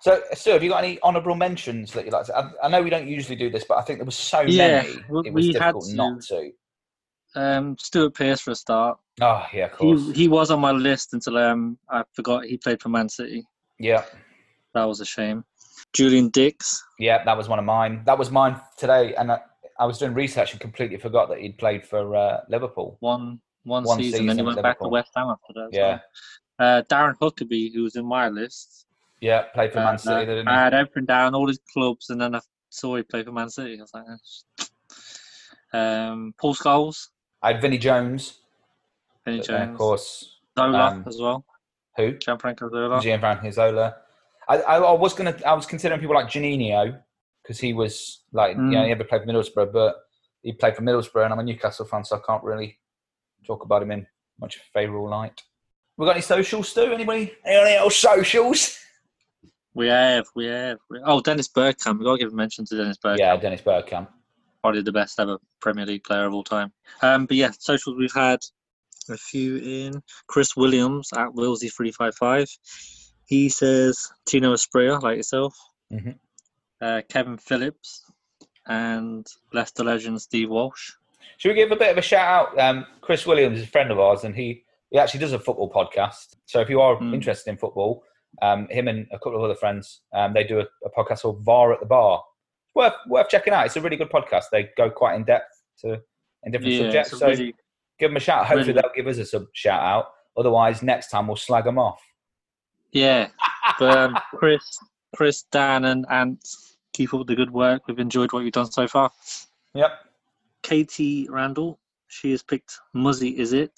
so, 0.00 0.22
Stu, 0.32 0.50
have 0.52 0.62
you 0.62 0.70
got 0.70 0.82
any 0.82 0.98
honourable 1.02 1.34
mentions 1.34 1.92
that 1.92 2.06
you'd 2.06 2.14
like 2.14 2.24
to? 2.26 2.36
I, 2.38 2.50
I 2.64 2.68
know 2.68 2.80
we 2.82 2.88
don't 2.88 3.06
usually 3.06 3.36
do 3.36 3.50
this, 3.50 3.64
but 3.68 3.76
I 3.76 3.82
think 3.82 3.98
there 3.98 4.06
was 4.06 4.16
so 4.16 4.40
Yeah, 4.40 4.82
many, 4.82 5.04
we- 5.10 5.22
it 5.28 5.32
was 5.34 5.42
we 5.48 5.52
had 5.52 5.58
difficult 5.74 5.84
to. 5.84 5.94
not 5.96 6.22
to. 6.22 6.50
um, 7.36 7.76
Stuart 7.78 8.14
Pearce 8.14 8.40
for 8.40 8.52
a 8.52 8.54
start. 8.54 8.98
Oh, 9.20 9.44
yeah, 9.52 9.66
of 9.66 9.72
course. 9.72 10.06
He, 10.06 10.12
he 10.14 10.28
was 10.28 10.50
on 10.50 10.60
my 10.60 10.70
list 10.72 11.12
until 11.12 11.36
um, 11.36 11.76
I 11.90 12.04
forgot 12.14 12.46
he 12.46 12.56
played 12.56 12.80
for 12.80 12.88
Man 12.88 13.10
City. 13.10 13.44
Yeah, 13.78 14.04
That 14.72 14.84
was 14.84 15.00
a 15.00 15.04
shame. 15.04 15.44
Julian 15.92 16.28
Dicks. 16.30 16.82
yeah, 16.98 17.22
that 17.24 17.36
was 17.36 17.48
one 17.48 17.58
of 17.58 17.64
mine. 17.64 18.02
That 18.06 18.18
was 18.18 18.30
mine 18.30 18.60
today, 18.78 19.14
and 19.14 19.30
I, 19.32 19.40
I 19.78 19.84
was 19.86 19.98
doing 19.98 20.14
research 20.14 20.52
and 20.52 20.60
completely 20.60 20.96
forgot 20.96 21.28
that 21.28 21.38
he'd 21.38 21.58
played 21.58 21.86
for 21.86 22.14
uh, 22.16 22.40
Liverpool. 22.48 22.96
one 23.00 23.40
one, 23.64 23.84
One 23.84 23.98
season, 23.98 24.26
then 24.26 24.36
he 24.38 24.42
went 24.42 24.58
at 24.58 24.62
back 24.64 24.80
to 24.80 24.88
West 24.88 25.10
Ham 25.14 25.28
after 25.28 25.52
that. 25.54 25.68
Yeah. 25.72 26.00
well. 26.58 26.78
Uh, 26.78 26.82
Darren 26.82 27.16
Huckerby, 27.18 27.72
who 27.72 27.82
was 27.84 27.94
in 27.96 28.04
my 28.04 28.28
list, 28.28 28.86
Yeah, 29.20 29.42
played 29.54 29.72
for 29.72 29.78
Man 29.78 29.94
Uh, 29.94 29.98
City, 29.98 30.26
no, 30.26 30.34
didn't 30.34 30.48
I 30.48 30.52
he? 30.52 30.56
had 30.58 30.74
everything 30.74 31.04
down, 31.04 31.34
all 31.34 31.46
his 31.46 31.60
clubs, 31.72 32.10
and 32.10 32.20
then 32.20 32.34
I 32.34 32.40
saw 32.70 32.96
he 32.96 33.02
played 33.04 33.26
for 33.26 33.32
Man 33.32 33.48
City. 33.50 33.78
I 33.78 33.82
was 33.82 33.94
like, 33.94 34.04
eh. 35.72 35.78
um, 35.78 36.34
Paul 36.40 36.54
Scholes, 36.54 37.08
I 37.42 37.52
had 37.52 37.62
Vinnie 37.62 37.78
Jones, 37.78 38.40
Vinnie 39.24 39.40
Jones, 39.40 39.70
of 39.72 39.78
course. 39.78 40.38
Zola 40.58 40.88
um, 40.90 41.04
as 41.06 41.18
well, 41.20 41.44
Who? 41.96 42.12
Gianfranco 42.14 42.70
Zola. 42.70 43.00
Gianfranco 43.00 43.52
Zola. 43.52 43.96
I, 44.48 44.56
I, 44.58 44.76
I 44.78 44.92
was 44.92 45.14
gonna, 45.14 45.36
I 45.46 45.54
was 45.54 45.66
considering 45.66 46.00
people 46.00 46.14
like 46.14 46.26
Juninho 46.28 46.98
because 47.42 47.58
he 47.60 47.72
was 47.72 48.22
like, 48.32 48.56
you 48.56 48.62
know, 48.62 48.78
Mm. 48.78 48.82
he 48.84 48.88
never 48.88 49.04
played 49.04 49.22
for 49.22 49.28
Middlesbrough, 49.28 49.72
but 49.72 49.96
he 50.42 50.52
played 50.52 50.76
for 50.76 50.82
Middlesbrough, 50.82 51.24
and 51.24 51.32
I'm 51.32 51.38
a 51.38 51.42
Newcastle 51.44 51.86
fan, 51.86 52.04
so 52.04 52.16
I 52.16 52.20
can't 52.26 52.42
really 52.44 52.78
talk 53.46 53.64
about 53.64 53.82
him 53.82 53.90
in 53.92 54.06
much 54.40 54.58
favourable 54.72 55.08
light. 55.08 55.40
We 55.96 56.06
got 56.06 56.12
any 56.12 56.22
socials, 56.22 56.68
Stu? 56.70 56.92
Anybody? 56.92 57.34
Any 57.44 57.74
little 57.74 57.90
socials? 57.90 58.78
We 59.74 59.88
have, 59.88 60.26
we 60.34 60.46
have. 60.46 60.78
We, 60.90 61.00
oh, 61.04 61.20
Dennis 61.20 61.48
Bergkamp. 61.48 61.98
We've 61.98 62.04
got 62.04 62.12
to 62.14 62.18
give 62.24 62.32
a 62.32 62.36
mention 62.36 62.64
to 62.66 62.76
Dennis 62.76 62.98
Bergkamp. 63.02 63.18
Yeah, 63.18 63.36
Dennis 63.36 63.60
Bergkamp. 63.62 64.08
Probably 64.62 64.82
the 64.82 64.92
best 64.92 65.18
ever 65.18 65.38
Premier 65.60 65.86
League 65.86 66.04
player 66.04 66.26
of 66.26 66.34
all 66.34 66.44
time. 66.44 66.72
Um, 67.02 67.26
but 67.26 67.36
yeah, 67.36 67.50
socials 67.58 67.96
we've 67.98 68.12
had 68.12 68.40
a 69.10 69.16
few 69.16 69.56
in. 69.56 70.02
Chris 70.28 70.56
Williams 70.56 71.08
at 71.16 71.28
Willsy355. 71.28 72.48
He 73.32 73.48
says 73.48 74.12
Tino 74.26 74.52
Asprilla, 74.52 75.00
like 75.02 75.16
yourself. 75.16 75.56
Mhm. 75.90 76.18
Uh, 76.82 77.00
Kevin 77.08 77.38
Phillips 77.38 78.04
and 78.66 79.26
Leicester 79.54 79.82
legend 79.84 80.20
Steve 80.20 80.50
Walsh. 80.50 80.92
Should 81.38 81.48
we 81.48 81.54
give 81.54 81.72
a 81.72 81.76
bit 81.76 81.90
of 81.92 81.96
a 81.96 82.02
shout 82.02 82.28
out? 82.28 82.58
Um, 82.58 82.86
Chris 83.00 83.26
Williams 83.26 83.56
is 83.60 83.64
a 83.64 83.70
friend 83.70 83.90
of 83.90 83.98
ours, 83.98 84.24
and 84.24 84.34
he, 84.36 84.64
he 84.90 84.98
actually 84.98 85.20
does 85.20 85.32
a 85.32 85.38
football 85.38 85.70
podcast. 85.72 86.36
So 86.44 86.60
if 86.60 86.68
you 86.68 86.82
are 86.82 86.96
Mm. 86.96 87.14
interested 87.14 87.48
in 87.48 87.56
football, 87.56 88.04
um, 88.42 88.68
him 88.68 88.86
and 88.86 89.06
a 89.12 89.18
couple 89.18 89.36
of 89.36 89.42
other 89.44 89.54
friends, 89.54 90.02
um, 90.12 90.34
they 90.34 90.44
do 90.44 90.60
a, 90.60 90.66
a 90.84 90.90
podcast 90.90 91.22
called 91.22 91.42
VAR 91.42 91.72
at 91.72 91.80
the 91.80 91.86
Bar. 91.86 92.22
Worth 92.74 92.92
worth 93.06 93.30
checking 93.30 93.54
out. 93.54 93.64
It's 93.64 93.76
a 93.76 93.80
really 93.80 93.96
good 93.96 94.10
podcast. 94.10 94.44
They 94.52 94.68
go 94.76 94.90
quite 94.90 95.14
in 95.14 95.24
depth 95.24 95.54
to 95.78 96.02
in 96.42 96.52
different 96.52 96.74
subjects. 96.76 97.18
So 97.18 97.28
really- 97.28 97.54
give 97.98 98.10
them 98.10 98.16
a 98.18 98.20
shout. 98.20 98.44
Hopefully 98.44 98.74
really- 98.74 98.82
they'll 98.82 98.92
give 98.94 99.06
us 99.06 99.16
a 99.16 99.24
sub 99.24 99.46
shout 99.54 99.80
out. 99.80 100.12
Otherwise, 100.36 100.82
next 100.82 101.08
time 101.08 101.28
we'll 101.28 101.36
slag 101.36 101.64
them 101.64 101.78
off. 101.78 102.02
Yeah. 102.92 103.28
But 103.78 103.96
um, 103.98 104.18
Chris, 104.36 104.78
Chris, 105.16 105.44
Dan, 105.50 105.84
and 105.86 106.04
Ant, 106.10 106.46
keep 106.92 107.14
up 107.14 107.26
the 107.26 107.34
good 107.34 107.50
work. 107.50 107.86
We've 107.88 107.98
enjoyed 107.98 108.32
what 108.32 108.40
you've 108.44 108.52
done 108.52 108.70
so 108.70 108.86
far. 108.86 109.10
Yep. 109.74 109.90
Katie 110.62 111.26
Randall, 111.30 111.78
she 112.08 112.30
has 112.32 112.42
picked 112.42 112.78
Muzzy 112.94 113.36
Izzet, 113.38 113.70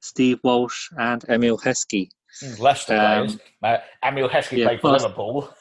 Steve 0.00 0.38
Walsh, 0.44 0.88
and 0.98 1.24
Emile 1.28 1.58
Heskey. 1.58 2.08
Leicester 2.58 2.96
Um. 2.96 3.40
Uh, 3.62 3.78
Emile 4.04 4.28
Heskey 4.28 4.58
yeah, 4.58 4.66
played 4.66 4.80
for 4.80 4.90
plus- 4.90 5.02
Liverpool. 5.02 5.52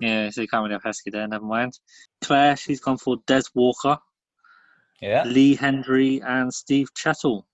Yeah, 0.00 0.30
so 0.30 0.40
you 0.40 0.48
can't 0.48 0.62
really 0.62 0.72
have 0.74 0.82
Heskey 0.82 1.12
there, 1.12 1.28
never 1.28 1.44
mind. 1.44 1.78
Claire, 2.22 2.56
she's 2.56 2.80
gone 2.80 2.98
for 2.98 3.18
Des 3.26 3.42
Walker, 3.54 3.96
Yeah. 5.00 5.22
Lee 5.24 5.54
Hendry, 5.54 6.20
and 6.22 6.52
Steve 6.52 6.88
Chettle. 6.96 7.44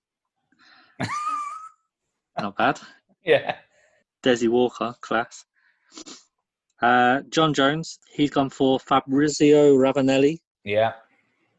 Not 2.39 2.57
bad. 2.57 2.79
Yeah. 3.23 3.55
Desi 4.23 4.47
Walker, 4.49 4.95
class. 5.01 5.45
Uh, 6.81 7.21
John 7.29 7.53
Jones, 7.53 7.99
he's 8.11 8.31
gone 8.31 8.49
for 8.49 8.79
Fabrizio 8.79 9.75
Ravanelli, 9.75 10.39
Yeah. 10.63 10.93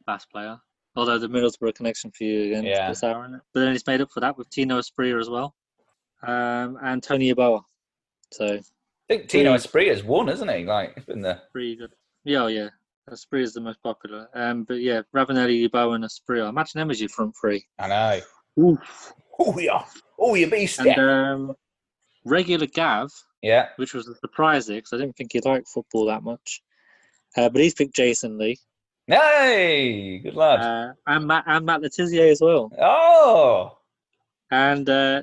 fast 0.05 0.31
player. 0.31 0.59
Although 0.97 1.19
the 1.19 1.29
Middlesbrough 1.29 1.75
connection 1.75 2.11
for 2.11 2.25
you 2.25 2.45
again, 2.47 2.65
Yeah. 2.65 2.91
is 2.91 2.99
sour, 2.99 3.25
isn't 3.25 3.37
it? 3.37 3.43
But 3.53 3.61
then 3.61 3.73
he's 3.73 3.87
made 3.87 4.01
up 4.01 4.11
for 4.13 4.21
that 4.21 4.37
with 4.37 4.51
Tino 4.51 4.79
Asprilla 4.79 5.21
as 5.21 5.31
well, 5.31 5.55
um, 6.23 6.79
and 6.83 7.03
Tony 7.03 7.33
Yeboah. 7.33 7.65
So 8.33 8.47
I 8.57 8.61
think 9.09 9.29
Tino 9.29 9.53
has 9.53 10.03
won, 10.05 10.29
hasn't 10.29 10.51
he? 10.51 10.65
Like, 10.65 11.07
been 11.07 11.21
the 11.23 11.41
pretty 11.53 11.77
good. 11.77 11.95
Yeah, 12.25 12.43
oh, 12.45 12.47
yeah. 12.49 12.71
Is 13.11 13.53
the 13.53 13.61
most 13.61 13.83
popular. 13.83 14.29
Um, 14.33 14.63
but 14.65 14.75
yeah, 14.81 15.03
Ravanelli, 15.15 15.69
Yeboah, 15.69 15.97
and 15.97 16.05
Asprilla. 16.05 16.49
Imagine 16.49 16.79
them 16.79 16.91
as 16.91 17.01
your 17.01 17.09
front 17.09 17.35
three. 17.39 17.67
I 17.79 17.89
know. 17.89 18.21
Oof. 18.63 19.13
Oh 19.41 19.59
yeah. 19.59 19.85
Oh, 20.19 20.35
you 20.35 20.49
beast. 20.49 20.79
And 20.79 20.97
um, 20.99 21.57
regular 22.25 22.67
Gav, 22.67 23.11
yeah. 23.43 23.69
which 23.77 23.95
was 23.95 24.09
a 24.09 24.15
surprise 24.17 24.67
because 24.67 24.93
I 24.93 24.97
didn't 24.99 25.17
think 25.17 25.33
he 25.33 25.41
liked 25.41 25.69
football 25.69 26.07
that 26.07 26.23
much. 26.23 26.63
Uh, 27.37 27.49
but 27.49 27.63
he's 27.63 27.75
picked 27.75 27.95
Jason 27.97 28.39
Lee 28.39 28.59
Hey, 29.07 30.19
good 30.19 30.35
lad. 30.37 30.61
uh, 30.61 30.93
and 31.07 31.27
Matt 31.27 31.45
and 31.47 31.67
Matt 31.67 31.81
Le 31.83 31.89
Tissier 31.91 32.31
as 32.31 32.41
well, 32.41 32.71
oh. 32.81 33.77
and 34.51 34.89
uh, 34.89 35.23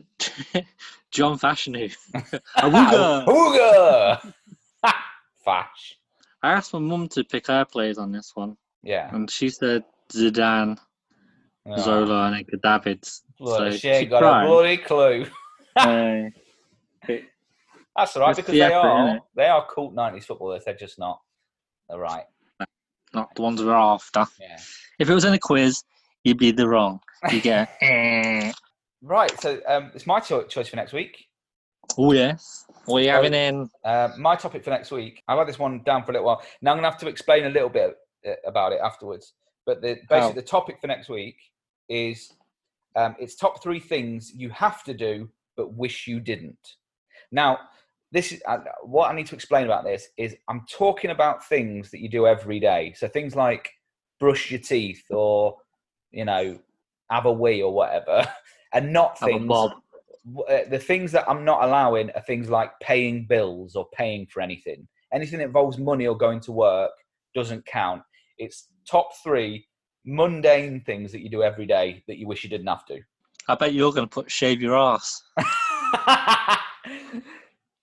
John 1.12 1.40
Fashanu. 1.40 1.96
Awooga. 2.58 3.26
Awooga. 3.26 4.34
Fash. 5.46 5.96
I 6.44 6.54
asked 6.54 6.74
my 6.74 6.80
mum 6.80 7.08
to 7.10 7.24
pick 7.24 7.48
her 7.48 7.66
players 7.66 7.98
on 7.98 8.12
this 8.12 8.32
one, 8.36 8.58
Yeah. 8.84 9.14
and 9.14 9.30
she 9.32 9.50
said 9.50 9.84
Zidane, 10.12 10.78
Oh, 11.66 11.78
Zola, 11.78 12.32
and 12.32 12.62
Davids. 12.62 13.24
bloody 13.38 13.72
so 13.72 13.78
she 13.78 13.88
ain't 13.90 14.00
she 14.00 14.06
got 14.08 14.20
tried. 14.20 14.44
a 14.44 14.48
bloody 14.48 14.78
clue. 14.78 15.26
Uh, 15.76 16.24
but 17.06 17.22
That's 17.96 18.16
all 18.16 18.24
right 18.24 18.36
because 18.36 18.52
the 18.52 18.60
they 18.60 18.66
effort, 18.66 18.88
are 18.88 19.08
innit? 19.08 19.20
they 19.36 19.48
are 19.48 19.66
cult 19.74 19.94
nineties 19.94 20.26
footballers. 20.26 20.64
They're 20.66 20.74
just 20.74 21.00
not 21.00 21.20
the 21.90 21.98
right. 22.00 22.26
not 23.14 23.34
the 23.36 23.42
ones 23.42 23.64
we're 23.64 23.74
after. 23.74 24.26
Yeah. 24.40 24.58
If 25.00 25.10
it 25.10 25.14
was 25.14 25.26
in 25.26 25.34
a 25.34 25.40
quiz, 25.40 25.84
you'd 26.24 26.38
be 26.38 26.52
the 26.52 26.68
wrong. 26.68 27.00
You 27.32 27.42
get. 27.42 27.70
eh. 27.82 28.52
Right. 29.02 29.40
So 29.40 29.60
um, 29.68 29.92
it's 29.96 30.08
my 30.08 30.20
cho- 30.20 30.44
choice 30.44 30.70
for 30.70 30.76
next 30.76 30.94
week. 30.94 31.26
oh 31.98 32.12
yes. 32.12 32.66
What 32.86 33.02
are 33.02 33.06
you 33.06 33.10
having 33.12 33.34
in? 33.34 33.70
Uh, 33.84 34.10
my 34.18 34.36
topic 34.36 34.64
for 34.64 34.72
next 34.72 34.92
week. 34.92 35.22
I've 35.28 35.38
had 35.38 35.48
this 35.48 35.60
one 35.60 35.82
down 35.84 36.04
for 36.04 36.12
a 36.12 36.14
little 36.14 36.26
while. 36.28 36.42
Now 36.62 36.72
I'm 36.72 36.78
gonna 36.78 36.90
have 36.90 37.00
to 37.00 37.08
explain 37.08 37.46
a 37.46 37.50
little 37.50 37.70
bit 37.70 37.96
uh, 38.28 38.32
about 38.46 38.74
it 38.74 38.80
afterwards. 38.84 39.34
But 39.66 39.82
the 39.82 39.96
basically 40.10 40.20
How? 40.20 40.32
the 40.32 40.42
topic 40.42 40.78
for 40.82 40.88
next 40.88 41.10
week 41.10 41.36
is 41.88 42.34
um, 42.96 43.16
it's 43.20 43.36
top 43.36 43.62
three 43.62 43.80
things 43.80 44.32
you 44.34 44.50
have 44.50 44.84
to 44.84 44.94
do 44.94 45.30
but 45.56 45.74
wish 45.74 46.08
you 46.08 46.22
didn't. 46.22 46.76
Now, 47.32 47.60
this 48.12 48.32
is 48.32 48.42
uh, 48.48 48.58
what 48.84 49.12
I 49.12 49.16
need 49.16 49.28
to 49.28 49.36
explain 49.36 49.66
about 49.66 49.84
this 49.84 50.08
is 50.18 50.36
I'm 50.48 50.66
talking 50.70 51.12
about 51.12 51.48
things 51.48 51.92
that 51.92 52.00
you 52.00 52.10
do 52.10 52.26
every 52.26 52.60
day. 52.60 52.94
So 52.98 53.08
things 53.08 53.36
like 53.36 53.70
brush 54.20 54.52
your 54.52 54.60
teeth 54.60 55.04
or 55.10 55.58
you 56.12 56.26
know 56.26 56.60
have 57.10 57.26
a 57.26 57.32
wee 57.32 57.62
or 57.62 57.74
whatever, 57.74 58.28
and 58.74 58.92
not 58.92 59.20
things 59.20 59.52
uh, 60.48 60.60
the 60.70 60.80
things 60.80 61.12
that 61.12 61.30
I'm 61.30 61.46
not 61.46 61.64
allowing 61.64 62.12
are 62.12 62.22
things 62.22 62.50
like 62.50 62.72
paying 62.82 63.26
bills 63.26 63.76
or 63.76 63.88
paying 63.94 64.28
for 64.28 64.42
anything. 64.42 64.88
Anything 65.14 65.40
that 65.40 65.46
involves 65.46 65.78
money 65.78 66.08
or 66.08 66.18
going 66.18 66.40
to 66.42 66.52
work 66.52 66.92
doesn't 67.34 67.66
count. 67.66 68.02
It's 68.38 68.68
top 68.90 69.10
three 69.24 69.66
mundane 70.06 70.82
things 70.82 71.12
that 71.12 71.22
you 71.22 71.30
do 71.30 71.44
every 71.44 71.66
day 71.66 72.04
that 72.08 72.18
you 72.18 72.28
wish 72.28 72.44
you 72.44 72.50
didn't 72.50 72.68
have 72.68 72.86
to. 72.88 73.00
I 73.48 73.56
bet 73.56 73.74
you're 73.74 73.92
going 73.92 74.08
to 74.08 74.14
put 74.14 74.30
shave 74.30 74.62
your 74.62 74.78
ass. 74.78 75.24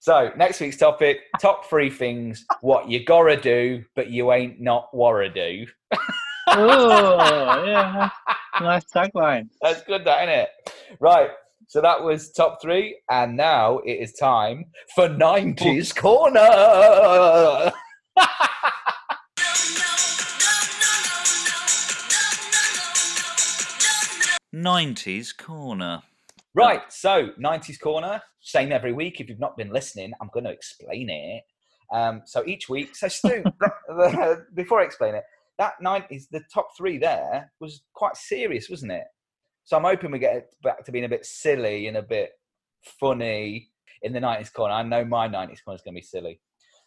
so 0.07 0.31
next 0.37 0.61
week's 0.61 0.77
topic: 0.77 1.23
top 1.41 1.69
three 1.69 1.91
things 1.91 2.47
what 2.61 2.89
you 2.89 3.05
gotta 3.05 3.37
do, 3.37 3.85
but 3.97 4.09
you 4.09 4.31
ain't 4.33 4.61
not 4.61 4.89
wanna 4.95 5.29
do. 5.29 5.67
oh, 6.47 7.65
yeah. 7.67 8.09
Nice 8.61 8.85
tagline. 8.85 9.49
That's 9.61 9.83
good, 9.83 10.05
that 10.05 10.29
isn't 10.29 10.43
it? 10.43 10.49
Right. 11.01 11.31
So 11.67 11.81
that 11.81 12.01
was 12.01 12.31
top 12.31 12.63
three, 12.63 13.01
and 13.11 13.37
now 13.37 13.79
it 13.79 13.95
is 13.95 14.13
time 14.13 14.67
for 14.95 15.09
90s 15.09 15.93
Corner. 15.97 16.39
90s 24.55 25.37
Corner. 25.37 26.03
Right, 26.57 26.91
so 26.91 27.29
90s 27.39 27.79
Corner, 27.79 28.23
same 28.41 28.73
every 28.73 28.95
week. 28.95 29.21
If 29.21 29.29
you've 29.29 29.39
not 29.39 29.59
been 29.59 29.69
listening, 29.69 30.13
I'm 30.23 30.31
going 30.33 30.45
to 30.45 30.51
explain 30.51 31.11
it. 31.11 31.43
Um, 31.93 32.23
so 32.25 32.43
each 32.47 32.71
week, 32.71 32.97
so 32.97 33.09
Stu, 33.09 33.45
before 34.55 34.81
I 34.81 34.85
explain 34.85 35.15
it, 35.15 35.25
that 35.59 35.75
90s, 35.85 36.29
the 36.31 36.43
top 36.53 36.69
three 36.75 36.97
there 36.97 37.53
was 37.61 37.83
quite 37.93 38.17
serious, 38.17 38.71
wasn't 38.71 38.93
it? 38.93 39.05
So 39.65 39.77
I'm 39.77 39.85
hoping 39.85 40.11
we 40.11 40.19
get 40.19 40.51
back 40.63 40.83
to 40.87 40.93
being 40.93 41.05
a 41.05 41.09
bit 41.11 41.27
silly 41.27 41.89
and 41.89 41.99
a 41.99 42.03
bit 42.03 42.31
funny 42.83 43.69
in 44.01 44.15
the 44.15 44.21
90s 44.21 44.51
Corner. 44.51 44.75
I 44.75 44.83
know 44.83 45.05
my 45.05 45.29
90s 45.29 45.63
Corner 45.63 45.77
is 45.77 45.83
going 45.83 45.95
to 45.95 46.01
be 46.01 46.03
silly. 46.03 46.41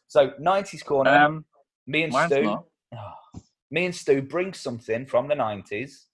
So 0.08 0.32
90s 0.42 0.84
Corner, 0.84 1.12
Um, 1.12 1.46
me 1.86 2.04
and 2.04 2.14
Stu. 2.14 2.58
Oh, 2.96 3.20
me 3.70 3.86
and 3.86 3.96
Stu 3.96 4.24
bring 4.24 4.54
something 4.54 5.06
from 5.06 5.28
the 5.28 5.36
90s 5.36 6.06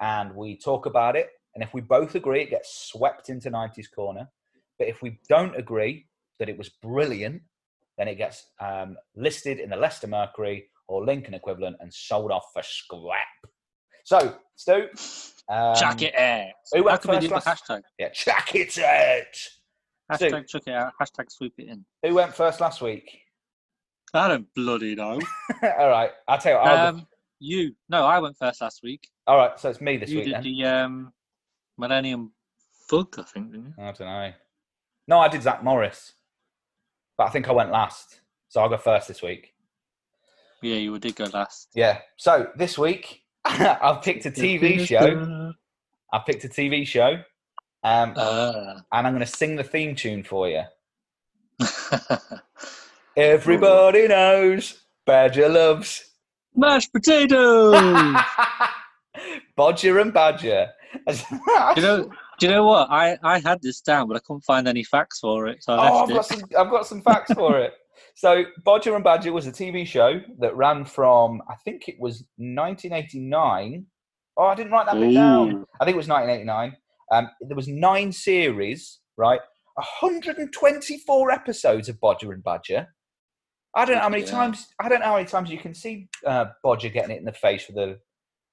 and 0.00 0.34
we 0.34 0.56
talk 0.56 0.86
about 0.86 1.16
it. 1.16 1.28
And 1.54 1.62
if 1.62 1.72
we 1.72 1.80
both 1.80 2.14
agree, 2.14 2.42
it 2.42 2.50
gets 2.50 2.88
swept 2.90 3.28
into 3.28 3.50
90s 3.50 3.86
corner. 3.94 4.28
But 4.78 4.88
if 4.88 5.02
we 5.02 5.20
don't 5.28 5.56
agree 5.56 6.06
that 6.38 6.48
it 6.48 6.58
was 6.58 6.68
brilliant, 6.68 7.42
then 7.96 8.08
it 8.08 8.16
gets 8.16 8.44
um, 8.60 8.96
listed 9.14 9.60
in 9.60 9.70
the 9.70 9.76
Leicester 9.76 10.08
Mercury 10.08 10.68
or 10.88 11.04
Lincoln 11.04 11.34
equivalent 11.34 11.76
and 11.80 11.92
sold 11.92 12.32
off 12.32 12.46
for 12.52 12.62
scrap. 12.62 13.26
So, 14.04 14.36
Stu. 14.56 14.88
Um, 15.48 15.74
it 16.00 16.14
out. 16.18 16.52
who 16.72 16.84
went 16.84 17.02
first 17.02 17.28
the 17.28 17.34
last- 17.34 17.46
hashtag? 17.46 17.82
Yeah, 17.98 18.08
check 18.10 18.54
it 18.54 18.78
out. 18.78 20.16
Stu. 20.16 20.26
Hashtag 20.26 20.48
chuck 20.48 20.62
it 20.66 20.74
out. 20.74 20.92
Hashtag 21.00 21.30
sweep 21.30 21.54
it 21.58 21.68
in. 21.68 21.84
Who 22.02 22.14
went 22.14 22.34
first 22.34 22.60
last 22.60 22.82
week? 22.82 23.20
I 24.12 24.28
don't 24.28 24.46
bloody 24.54 24.94
know. 24.94 25.20
All 25.78 25.88
right, 25.88 26.10
I'll 26.28 26.38
tell 26.38 26.52
you. 26.52 26.58
What, 26.58 26.78
um, 26.78 27.06
you. 27.40 27.74
No, 27.88 28.04
I 28.04 28.18
went 28.20 28.36
first 28.38 28.60
last 28.60 28.80
week. 28.82 29.08
All 29.26 29.36
right, 29.36 29.58
so 29.58 29.70
it's 29.70 29.80
me 29.80 29.96
this 29.96 30.10
you 30.10 30.18
week 30.18 30.26
did 30.26 30.34
then. 30.34 30.42
the 30.42 30.64
um, 30.64 31.12
Millennium 31.78 32.32
Bug, 32.90 33.14
I 33.18 33.22
think, 33.22 33.52
didn't 33.52 33.66
you? 33.66 33.74
I 33.78 33.92
don't 33.92 34.00
know. 34.00 34.32
No, 35.08 35.18
I 35.20 35.28
did 35.28 35.42
Zach 35.42 35.62
Morris, 35.62 36.12
but 37.16 37.24
I 37.24 37.30
think 37.30 37.48
I 37.48 37.52
went 37.52 37.70
last, 37.70 38.20
so 38.48 38.60
I'll 38.60 38.68
go 38.68 38.78
first 38.78 39.08
this 39.08 39.22
week. 39.22 39.52
Yeah, 40.62 40.76
you 40.76 40.98
did 40.98 41.16
go 41.16 41.26
last. 41.32 41.68
Yeah. 41.74 41.98
So 42.16 42.48
this 42.56 42.78
week, 42.78 43.22
I've 43.44 44.02
picked 44.02 44.24
a 44.26 44.30
TV 44.30 44.86
show. 44.86 45.52
I've 46.12 46.24
picked 46.24 46.44
a 46.44 46.48
TV 46.48 46.86
show, 46.86 47.22
um, 47.82 48.14
Uh, 48.16 48.80
and 48.92 49.06
I'm 49.06 49.12
going 49.12 49.20
to 49.20 49.26
sing 49.26 49.56
the 49.56 49.64
theme 49.64 49.94
tune 49.94 50.22
for 50.22 50.48
you. 50.48 50.62
Everybody 53.16 54.08
knows 54.08 54.82
Badger 55.06 55.48
loves 55.48 56.10
mashed 56.56 56.92
potatoes. 56.92 57.74
Bodger 59.56 59.98
and 59.98 60.12
Badger. 60.12 60.70
You 61.76 61.82
know, 61.82 62.08
do 62.38 62.46
you 62.46 62.52
know 62.52 62.64
what? 62.64 62.90
I, 62.90 63.18
I 63.22 63.38
had 63.40 63.60
this 63.62 63.80
down, 63.80 64.08
but 64.08 64.16
I 64.16 64.20
couldn't 64.20 64.42
find 64.42 64.66
any 64.68 64.84
facts 64.84 65.20
for 65.20 65.46
it, 65.46 65.62
so 65.62 65.74
I 65.74 65.88
Oh, 65.90 65.98
I've 66.04 66.08
left 66.10 66.30
got 66.30 66.38
it. 66.38 66.40
some. 66.40 66.48
I've 66.66 66.70
got 66.70 66.86
some 66.86 67.02
facts 67.02 67.32
for 67.32 67.58
it. 67.58 67.72
So, 68.16 68.44
Bodger 68.64 68.94
and 68.94 69.02
Badger 69.04 69.32
was 69.32 69.46
a 69.46 69.52
TV 69.52 69.84
show 69.86 70.20
that 70.38 70.56
ran 70.56 70.84
from 70.84 71.40
I 71.48 71.54
think 71.64 71.88
it 71.88 71.94
was 71.98 72.24
1989. 72.36 73.86
Oh, 74.36 74.44
I 74.46 74.54
didn't 74.54 74.72
write 74.72 74.86
that 74.86 74.94
bit 75.00 75.14
down. 75.14 75.64
I 75.80 75.84
think 75.84 75.94
it 75.94 75.98
was 75.98 76.08
1989. 76.08 76.76
Um, 77.12 77.28
there 77.40 77.56
was 77.56 77.68
nine 77.68 78.12
series, 78.12 79.00
right? 79.16 79.40
124 79.76 81.30
episodes 81.30 81.88
of 81.88 82.00
Bodger 82.00 82.32
and 82.32 82.42
Badger. 82.42 82.86
I 83.76 83.84
don't 83.84 83.96
know 83.96 84.02
how 84.02 84.08
many 84.08 84.22
Bloody 84.22 84.36
times. 84.36 84.66
I 84.80 84.88
don't 84.88 85.00
know 85.00 85.06
how 85.06 85.14
many 85.16 85.26
times 85.26 85.50
you 85.50 85.58
can 85.58 85.74
see 85.74 86.08
uh, 86.26 86.46
Bodger 86.62 86.88
getting 86.90 87.12
it 87.14 87.18
in 87.18 87.24
the 87.24 87.32
face 87.32 87.66
with 87.68 87.76
a 87.78 87.98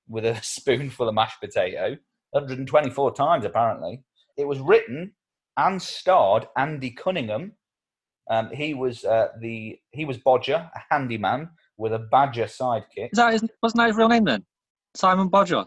with 0.07 0.25
a 0.25 0.35
spoonful 0.43 1.07
of 1.07 1.15
mashed 1.15 1.39
potato. 1.39 1.97
124 2.31 3.13
times 3.13 3.45
apparently. 3.45 4.03
It 4.37 4.45
was 4.47 4.59
written 4.59 5.13
and 5.57 5.81
starred 5.81 6.47
Andy 6.57 6.91
Cunningham. 6.91 7.53
Um, 8.29 8.49
he 8.51 8.73
was 8.73 9.03
uh, 9.03 9.29
the 9.39 9.77
he 9.91 10.05
was 10.05 10.17
Bodger, 10.17 10.69
a 10.73 10.79
handyman 10.89 11.49
with 11.77 11.93
a 11.93 11.99
Badger 11.99 12.45
sidekick. 12.45 13.09
Is 13.11 13.17
that 13.17 13.33
his, 13.33 13.43
wasn't 13.61 13.79
that 13.79 13.87
his 13.87 13.97
real 13.97 14.07
name 14.07 14.23
then? 14.25 14.45
Simon 14.95 15.27
Bodger. 15.27 15.65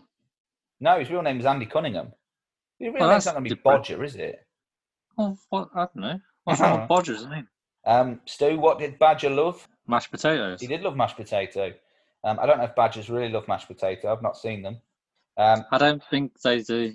No, 0.81 0.99
his 0.99 1.11
real 1.11 1.23
name 1.23 1.41
is 1.41 1.47
Andy 1.47 1.67
Cunningham. 1.67 2.13
His 2.79 2.89
real 2.93 3.01
Well, 3.01 3.11
name's 3.11 3.25
that's 3.25 3.35
not 3.35 3.41
going 3.41 3.51
to 3.51 3.55
be. 3.57 3.61
Bodger, 3.63 4.03
is 4.05 4.17
it? 4.17 4.39
Oh, 5.19 5.37
what? 5.51 5.69
I 5.75 5.81
don't 5.81 5.97
know. 5.97 6.19
What's 6.45 6.61
wrong 6.61 6.81
with 6.81 6.89
Bodger's 6.89 7.27
name? 7.27 7.49
Um, 7.87 8.21
Stu, 8.25 8.59
what 8.59 8.79
did 8.79 8.99
Badger 8.99 9.31
love? 9.31 9.67
Mashed 9.87 10.11
potatoes. 10.11 10.61
He 10.61 10.67
did 10.67 10.81
love 10.83 10.97
mashed 10.97 11.17
potato. 11.17 11.73
Um, 12.25 12.39
I 12.41 12.47
don't 12.47 12.57
know 12.59 12.65
if 12.65 12.75
Badgers 12.75 13.11
really 13.11 13.29
love 13.31 13.47
mashed 13.47 13.69
potato. 13.69 14.11
I've 14.11 14.23
not 14.23 14.39
seen 14.39 14.63
them. 14.63 14.79
Um, 15.37 15.65
I 15.73 15.79
don't 15.79 16.03
think 16.11 16.33
they 16.43 16.63
do. 16.63 16.95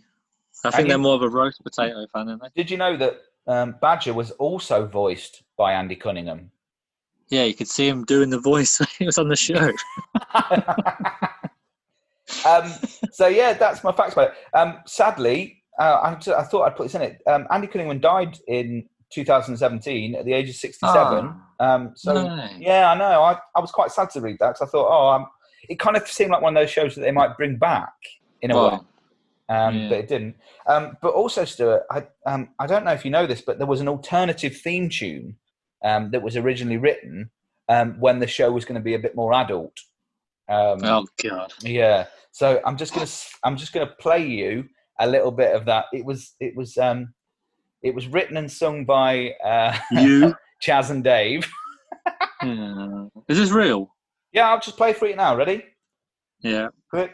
I 0.63 0.71
think 0.71 0.83
you- 0.83 0.89
they're 0.89 0.97
more 0.97 1.15
of 1.15 1.21
a 1.21 1.29
roast 1.29 1.63
potato 1.63 2.05
fan, 2.13 2.29
aren't 2.29 2.41
they? 2.41 2.49
did 2.55 2.69
you 2.71 2.77
know 2.77 2.95
that 2.97 3.21
um, 3.47 3.75
Badger 3.81 4.13
was 4.13 4.31
also 4.31 4.85
voiced 4.85 5.43
by 5.57 5.73
Andy 5.73 5.95
Cunningham? 5.95 6.51
Yeah, 7.29 7.43
you 7.43 7.53
could 7.53 7.67
see 7.67 7.87
him 7.87 8.05
doing 8.05 8.29
the 8.29 8.39
voice 8.39 8.79
when 8.79 8.87
he 8.97 9.05
was 9.05 9.17
on 9.17 9.27
the 9.29 9.35
show. 9.35 9.71
um, 12.45 12.71
so 13.11 13.27
yeah, 13.27 13.53
that's 13.53 13.83
my 13.83 13.91
facts 13.91 14.13
about 14.13 14.29
it. 14.31 14.35
Um, 14.55 14.79
sadly, 14.85 15.61
uh, 15.79 15.83
I, 16.03 16.11
I 16.37 16.43
thought 16.43 16.63
I'd 16.63 16.75
put 16.75 16.83
this 16.83 16.95
in 16.95 17.01
it. 17.01 17.21
Um, 17.27 17.47
Andy 17.51 17.67
Cunningham 17.67 17.99
died 17.99 18.37
in 18.47 18.87
2017 19.11 20.15
at 20.15 20.25
the 20.25 20.33
age 20.33 20.49
of 20.49 20.55
67. 20.55 21.33
Um, 21.59 21.91
so 21.95 22.13
No. 22.13 22.49
yeah, 22.57 22.91
I 22.91 22.95
know. 22.97 23.21
I, 23.23 23.37
I 23.55 23.59
was 23.59 23.71
quite 23.71 23.91
sad 23.91 24.09
to 24.11 24.21
read 24.21 24.37
that 24.39 24.49
because 24.55 24.61
I 24.67 24.71
thought, 24.71 24.87
oh, 24.89 25.09
um, 25.09 25.27
it 25.67 25.79
kind 25.79 25.97
of 25.97 26.07
seemed 26.07 26.31
like 26.31 26.41
one 26.41 26.55
of 26.55 26.61
those 26.61 26.69
shows 26.71 26.95
that 26.95 27.01
they 27.01 27.11
might 27.11 27.35
bring 27.37 27.57
back 27.57 27.93
in 28.41 28.51
a 28.51 28.55
way. 28.71 28.79
Um, 29.49 29.75
Yeah. 29.75 29.89
but 29.89 29.97
it 29.99 30.07
didn't. 30.07 30.35
Um, 30.67 30.97
but 31.01 31.13
also, 31.13 31.43
Stuart, 31.45 31.83
I, 31.89 32.07
um, 32.25 32.49
I 32.59 32.67
don't 32.67 32.85
know 32.85 32.91
if 32.91 33.03
you 33.03 33.11
know 33.11 33.25
this, 33.25 33.41
but 33.41 33.57
there 33.57 33.67
was 33.67 33.81
an 33.81 33.87
alternative 33.87 34.55
theme 34.57 34.89
tune 34.89 35.37
um, 35.83 36.11
that 36.11 36.21
was 36.21 36.37
originally 36.37 36.77
written 36.77 37.31
um, 37.67 37.99
when 37.99 38.19
the 38.19 38.27
show 38.27 38.51
was 38.51 38.65
going 38.65 38.75
to 38.75 38.83
be 38.83 38.93
a 38.93 38.99
bit 38.99 39.15
more 39.15 39.33
adult. 39.33 39.73
Um, 40.49 40.83
oh 40.83 41.05
god. 41.23 41.53
Yeah. 41.61 42.07
So 42.31 42.59
I'm 42.65 42.75
just 42.77 42.93
gonna 42.93 43.07
I'm 43.43 43.55
just 43.57 43.71
gonna 43.71 43.93
play 43.99 44.25
you 44.25 44.65
a 44.99 45.07
little 45.07 45.31
bit 45.31 45.55
of 45.55 45.65
that. 45.65 45.85
It 45.93 46.03
was 46.05 46.33
it 46.39 46.55
was 46.55 46.75
um 46.77 47.13
it 47.83 47.93
was 47.93 48.07
written 48.07 48.35
and 48.37 48.51
sung 48.51 48.83
by 48.85 49.33
uh, 49.43 49.77
You? 49.91 50.35
Chas 50.61 50.89
and 50.89 51.03
Dave. 51.03 51.47
Yeah. 52.43 53.05
Is 53.27 53.37
this 53.37 53.51
real? 53.51 53.95
Yeah, 54.31 54.49
I'll 54.49 54.59
just 54.59 54.75
play 54.77 54.93
for 54.93 55.07
you 55.07 55.15
now. 55.15 55.35
Ready? 55.35 55.63
Yeah. 56.41 56.69
Quick. 56.89 57.11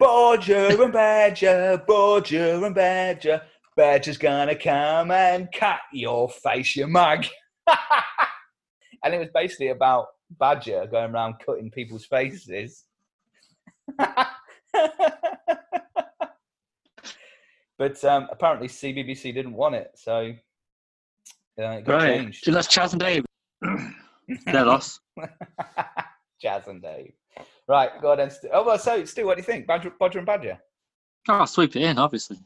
Bodger 0.00 0.82
and 0.82 0.92
Badger, 0.92 1.82
Bodger 1.86 2.64
and 2.64 2.74
Badger. 2.74 3.42
Badger's 3.76 4.16
gonna 4.16 4.56
come 4.56 5.10
and 5.10 5.52
cut 5.52 5.80
your 5.92 6.30
face, 6.30 6.74
you 6.74 6.86
mug. 6.86 7.26
and 9.04 9.14
it 9.14 9.18
was 9.18 9.28
basically 9.34 9.68
about 9.68 10.06
Badger 10.38 10.86
going 10.90 11.14
around 11.14 11.34
cutting 11.44 11.70
people's 11.70 12.06
faces. 12.06 12.86
but 13.98 14.26
um, 18.04 18.28
apparently 18.32 18.68
CBBC 18.68 19.34
didn't 19.34 19.52
want 19.52 19.74
it, 19.74 19.90
so 19.96 20.32
uh, 21.58 21.62
it 21.62 21.84
got 21.84 21.94
Right. 21.94 22.20
changed. 22.20 22.44
So 22.44 22.52
that's 22.52 22.68
Chas 22.68 22.92
and 22.92 23.00
Dave. 23.00 23.24
They're 24.46 24.64
lost. 24.64 25.00
Jazz 26.40 26.68
and 26.68 26.80
Dave. 26.80 27.12
Right, 27.70 28.02
go 28.02 28.10
on 28.10 28.18
then. 28.18 28.30
Stu. 28.32 28.48
Oh, 28.52 28.64
well, 28.64 28.76
so, 28.80 29.04
Stu, 29.04 29.26
what 29.26 29.36
do 29.36 29.42
you 29.42 29.46
think? 29.46 29.64
Badger, 29.68 29.90
Bodger 29.96 30.18
and 30.18 30.26
Badger? 30.26 30.58
Oh, 31.28 31.44
sweep 31.44 31.76
it 31.76 31.82
in, 31.82 31.98
obviously. 31.98 32.36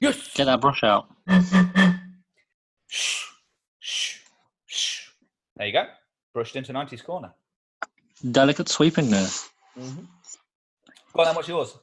Yes! 0.00 0.34
Get 0.34 0.46
that 0.46 0.60
brush 0.60 0.82
out. 0.82 1.06
Shh, 2.88 3.26
shh, 3.78 4.18
shh. 4.66 5.08
There 5.56 5.68
you 5.68 5.72
go. 5.72 5.84
Brushed 6.34 6.56
into 6.56 6.72
90s 6.72 7.04
corner. 7.04 7.32
Delicate 8.32 8.68
sweeping 8.68 9.08
there. 9.08 9.28
Go 9.76 9.82
on 11.20 11.26
then, 11.26 11.34
what's 11.36 11.46
yours? 11.46 11.78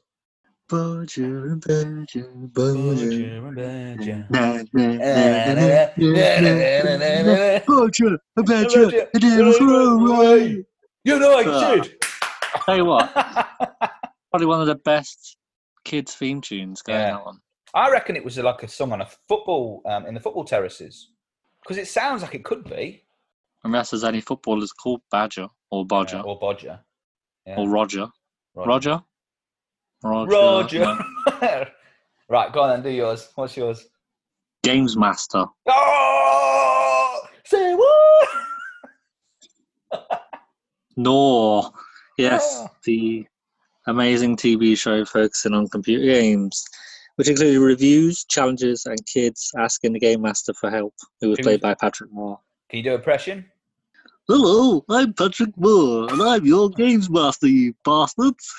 Bodger 0.67 1.51
and 1.53 1.61
Badger, 1.61 2.27
Bodger. 2.33 3.11
and 3.37 3.55
Badger. 3.55 4.27
Bodger 4.29 4.75
and 5.15 5.25
Badger, 7.65 8.19
Badger, 8.35 9.07
a 9.15 9.19
damn 9.19 9.53
throwaway. 9.53 10.65
You 11.05 11.19
know 11.19 11.37
I 11.37 11.43
Ah. 11.47 11.75
did. 11.75 11.95
Tell 12.65 12.77
you 12.77 12.85
what, 12.85 13.11
probably 14.29 14.45
one 14.47 14.61
of 14.61 14.67
the 14.67 14.75
best 14.75 15.37
kids' 15.83 16.15
theme 16.15 16.41
tunes 16.41 16.81
going 16.81 16.99
Yeah. 16.99 17.21
one. 17.23 17.39
I 17.73 17.89
reckon 17.91 18.15
it 18.15 18.23
was 18.23 18.37
like 18.37 18.63
a 18.63 18.67
song 18.67 18.91
on 18.93 19.01
a 19.01 19.07
football, 19.27 19.81
um, 19.85 20.05
in 20.05 20.13
the 20.13 20.19
football 20.19 20.45
terraces. 20.45 21.09
Because 21.61 21.77
it 21.77 21.87
sounds 21.87 22.21
like 22.21 22.35
it 22.35 22.43
could 22.43 22.63
be. 22.65 23.03
Unless 23.63 23.91
there's 23.91 24.03
any 24.03 24.21
footballers 24.21 24.71
called 24.71 25.01
Badger 25.11 25.47
or 25.71 25.85
Bodger 25.85 26.17
Yeah, 26.17 26.21
or 26.23 26.37
Bodger. 26.39 26.79
Yeah. 27.47 27.55
or 27.57 27.67
Roger. 27.69 28.07
Roger? 28.55 29.01
Roger. 30.03 30.35
Roger. 30.37 30.79
no. 30.79 31.65
right, 32.29 32.53
go 32.53 32.61
on 32.63 32.69
then, 32.69 32.83
do 32.83 32.89
yours. 32.89 33.29
What's 33.35 33.57
yours? 33.57 33.87
Games 34.63 34.95
Master. 34.95 35.45
Oh! 35.67 37.21
Say 37.45 37.73
what? 37.73 38.29
No. 40.95 41.73
Yes, 42.17 42.43
Oh. 42.45 42.67
the 42.85 43.25
amazing 43.87 44.35
TV 44.37 44.77
show 44.77 45.03
focusing 45.05 45.53
on 45.53 45.67
computer 45.69 46.05
games, 46.05 46.63
which 47.15 47.27
included 47.29 47.59
reviews, 47.59 48.23
challenges, 48.25 48.85
and 48.85 48.97
kids 49.05 49.51
asking 49.57 49.93
the 49.93 49.99
game 49.99 50.21
master 50.21 50.53
for 50.53 50.69
help, 50.69 50.93
who 51.21 51.29
was 51.29 51.39
Who 51.39 51.43
played 51.43 51.61
was- 51.61 51.61
by 51.61 51.73
Patrick 51.75 52.11
Moore. 52.11 52.39
Can 52.69 52.77
you 52.77 52.83
do 52.83 52.95
impression? 52.95 53.45
Hello, 54.27 54.83
I'm 54.89 55.13
Patrick 55.13 55.55
Moore, 55.57 56.09
and 56.11 56.21
I'm 56.21 56.45
your 56.45 56.69
games 56.69 57.09
master, 57.09 57.47
you 57.47 57.75
bastards. 57.83 58.53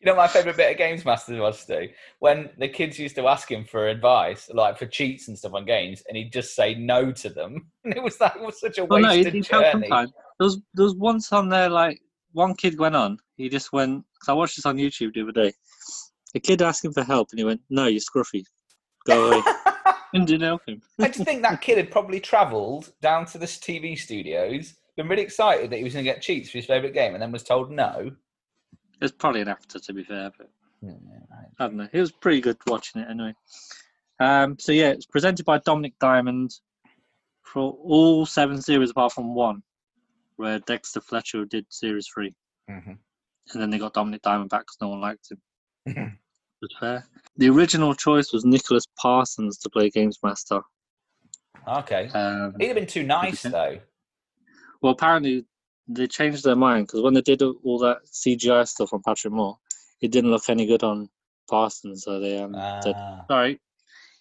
You 0.00 0.12
know, 0.12 0.16
my 0.16 0.28
favourite 0.28 0.56
bit 0.58 0.70
of 0.72 0.76
Games 0.78 1.04
Master 1.06 1.40
was 1.40 1.58
Stu 1.60 1.88
when 2.18 2.50
the 2.58 2.68
kids 2.68 2.98
used 2.98 3.16
to 3.16 3.26
ask 3.28 3.50
him 3.50 3.64
for 3.64 3.88
advice, 3.88 4.48
like 4.52 4.78
for 4.78 4.86
cheats 4.86 5.26
and 5.28 5.36
stuff 5.38 5.54
on 5.54 5.64
games, 5.64 6.02
and 6.06 6.16
he'd 6.16 6.32
just 6.32 6.54
say 6.54 6.74
no 6.74 7.10
to 7.12 7.30
them. 7.30 7.70
And 7.84 7.94
it 7.96 8.02
was 8.02 8.18
that 8.18 8.36
it 8.36 8.42
was 8.42 8.60
such 8.60 8.78
a 8.78 8.84
Well, 8.84 9.00
no, 9.00 9.08
wasted 9.08 9.32
he, 9.32 9.40
he 9.40 9.46
helped 9.50 9.72
journey. 9.72 9.88
sometimes. 9.88 10.12
There 10.38 10.44
was, 10.44 10.60
there 10.74 10.84
was 10.84 10.94
once 10.96 11.32
on 11.32 11.48
there, 11.48 11.70
like, 11.70 11.98
one 12.36 12.54
kid 12.54 12.78
went 12.78 12.94
on, 12.94 13.18
he 13.36 13.48
just 13.48 13.72
went, 13.72 14.04
because 14.12 14.28
I 14.28 14.34
watched 14.34 14.56
this 14.56 14.66
on 14.66 14.76
YouTube 14.76 15.14
the 15.14 15.22
other 15.22 15.32
day. 15.32 15.52
A 16.34 16.40
kid 16.40 16.60
asked 16.60 16.84
him 16.84 16.92
for 16.92 17.02
help, 17.02 17.28
and 17.30 17.38
he 17.38 17.44
went, 17.44 17.62
No, 17.70 17.86
you're 17.86 18.00
scruffy. 18.00 18.44
Go 19.06 19.28
away. 19.28 19.42
and 20.12 20.26
didn't 20.26 20.42
help 20.42 20.60
him. 20.68 20.82
I 21.00 21.08
just 21.08 21.24
think 21.24 21.42
that 21.42 21.62
kid 21.62 21.78
had 21.78 21.90
probably 21.90 22.20
travelled 22.20 22.92
down 23.00 23.24
to 23.26 23.38
the 23.38 23.46
TV 23.46 23.98
studios, 23.98 24.74
been 24.96 25.08
really 25.08 25.22
excited 25.22 25.70
that 25.70 25.78
he 25.78 25.84
was 25.84 25.94
going 25.94 26.04
to 26.04 26.10
get 26.10 26.22
cheats 26.22 26.50
for 26.50 26.58
his 26.58 26.66
favourite 26.66 26.94
game, 26.94 27.14
and 27.14 27.22
then 27.22 27.32
was 27.32 27.42
told 27.42 27.70
no. 27.70 28.10
It's 29.00 29.12
probably 29.12 29.40
an 29.40 29.48
actor, 29.48 29.78
to 29.78 29.92
be 29.94 30.04
fair, 30.04 30.30
but 30.36 30.50
Yeah, 30.82 30.92
I 31.58 31.66
don't 31.66 31.76
know. 31.76 31.88
It 31.90 32.00
was 32.00 32.12
pretty 32.12 32.42
good 32.42 32.58
watching 32.66 33.00
it 33.00 33.08
anyway. 33.10 33.34
Um, 34.20 34.58
so 34.58 34.72
yeah, 34.72 34.90
it's 34.90 35.06
presented 35.06 35.46
by 35.46 35.58
Dominik 35.60 35.94
Diamond, 36.00 36.52
for 37.44 37.72
all 37.82 38.26
seven 38.26 38.60
series 38.60 38.90
apart 38.90 39.12
from 39.12 39.34
one, 39.34 39.62
where 40.36 40.58
Dexter 40.60 41.00
Fletcher 41.00 41.44
did 41.44 41.66
series 41.70 42.06
three, 42.12 42.34
hmm 42.68 42.92
and 43.52 43.62
then 43.62 43.70
they 43.70 43.78
got 43.78 43.94
Dominik 43.94 44.22
Diamond 44.22 44.50
back 44.50 44.62
because 44.62 44.76
no 44.80 44.88
one 44.88 45.00
liked 45.00 45.30
him. 45.30 45.40
Mhm. 45.88 46.18
Was 46.62 46.74
fair. 46.80 47.06
The 47.36 47.48
original 47.48 47.94
choice 47.94 48.32
was 48.32 48.44
Nicholas 48.44 48.84
Parsons 49.00 49.58
to 49.58 49.70
play 49.70 49.88
Games 49.90 50.18
Master. 50.22 50.62
Okay. 51.68 52.08
Um, 52.08 52.54
He'd 52.58 52.66
have 52.68 52.74
been 52.76 52.86
too 52.86 53.02
nice 53.04 53.42
though. 53.42 53.78
well, 54.82 54.92
apparently 54.92 55.44
they 55.86 56.06
changed 56.08 56.42
their 56.44 56.56
mind 56.56 56.86
because 56.88 57.02
when 57.02 57.14
they 57.14 57.20
did 57.20 57.42
all 57.42 57.78
that 57.78 57.98
CGI 58.06 58.66
stuff 58.66 58.92
on 58.92 59.02
Patrick 59.06 59.32
Moore, 59.32 59.58
it 60.00 60.10
didn't 60.10 60.30
look 60.30 60.48
any 60.48 60.66
good 60.66 60.82
on 60.82 61.08
Parsons. 61.48 62.02
So 62.04 62.18
they 62.18 62.38
um, 62.38 62.54
said, 62.82 62.94
Ah, 62.96 63.24
"Sorry, 63.28 63.60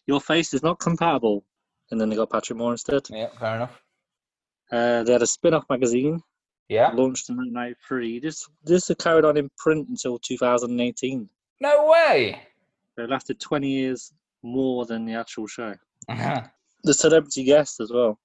your 0.06 0.22
face 0.22 0.54
is 0.54 0.62
not 0.62 0.80
compatible," 0.80 1.46
and 1.90 2.00
then 2.00 2.10
they 2.10 2.16
got 2.16 2.30
Patrick 2.32 2.58
Moore 2.58 2.74
instead. 2.74 3.08
yeah, 3.10 3.30
fair 3.40 3.56
enough. 3.56 3.82
Uh, 4.76 5.04
they 5.04 5.14
had 5.14 5.22
a 5.22 5.28
spin-off 5.28 5.64
magazine 5.70 6.20
Yeah. 6.68 6.90
launched 6.92 7.30
in 7.30 7.38
1993. 7.38 8.20
This 8.20 8.46
this 8.64 8.92
carried 9.00 9.24
on 9.24 9.38
in 9.38 9.50
print 9.58 9.88
until 9.88 10.20
2018. 10.20 11.30
No 11.62 11.88
way. 11.88 12.42
It 12.98 13.10
lasted 13.10 13.40
20 13.40 13.70
years 13.70 14.12
more 14.44 14.86
than 14.86 15.06
the 15.06 15.14
actual 15.14 15.48
show. 15.48 15.76
Uh-huh. 16.10 16.42
The 16.84 16.94
celebrity 16.94 17.44
guest 17.46 17.80
as 17.80 17.92
well. 17.92 18.20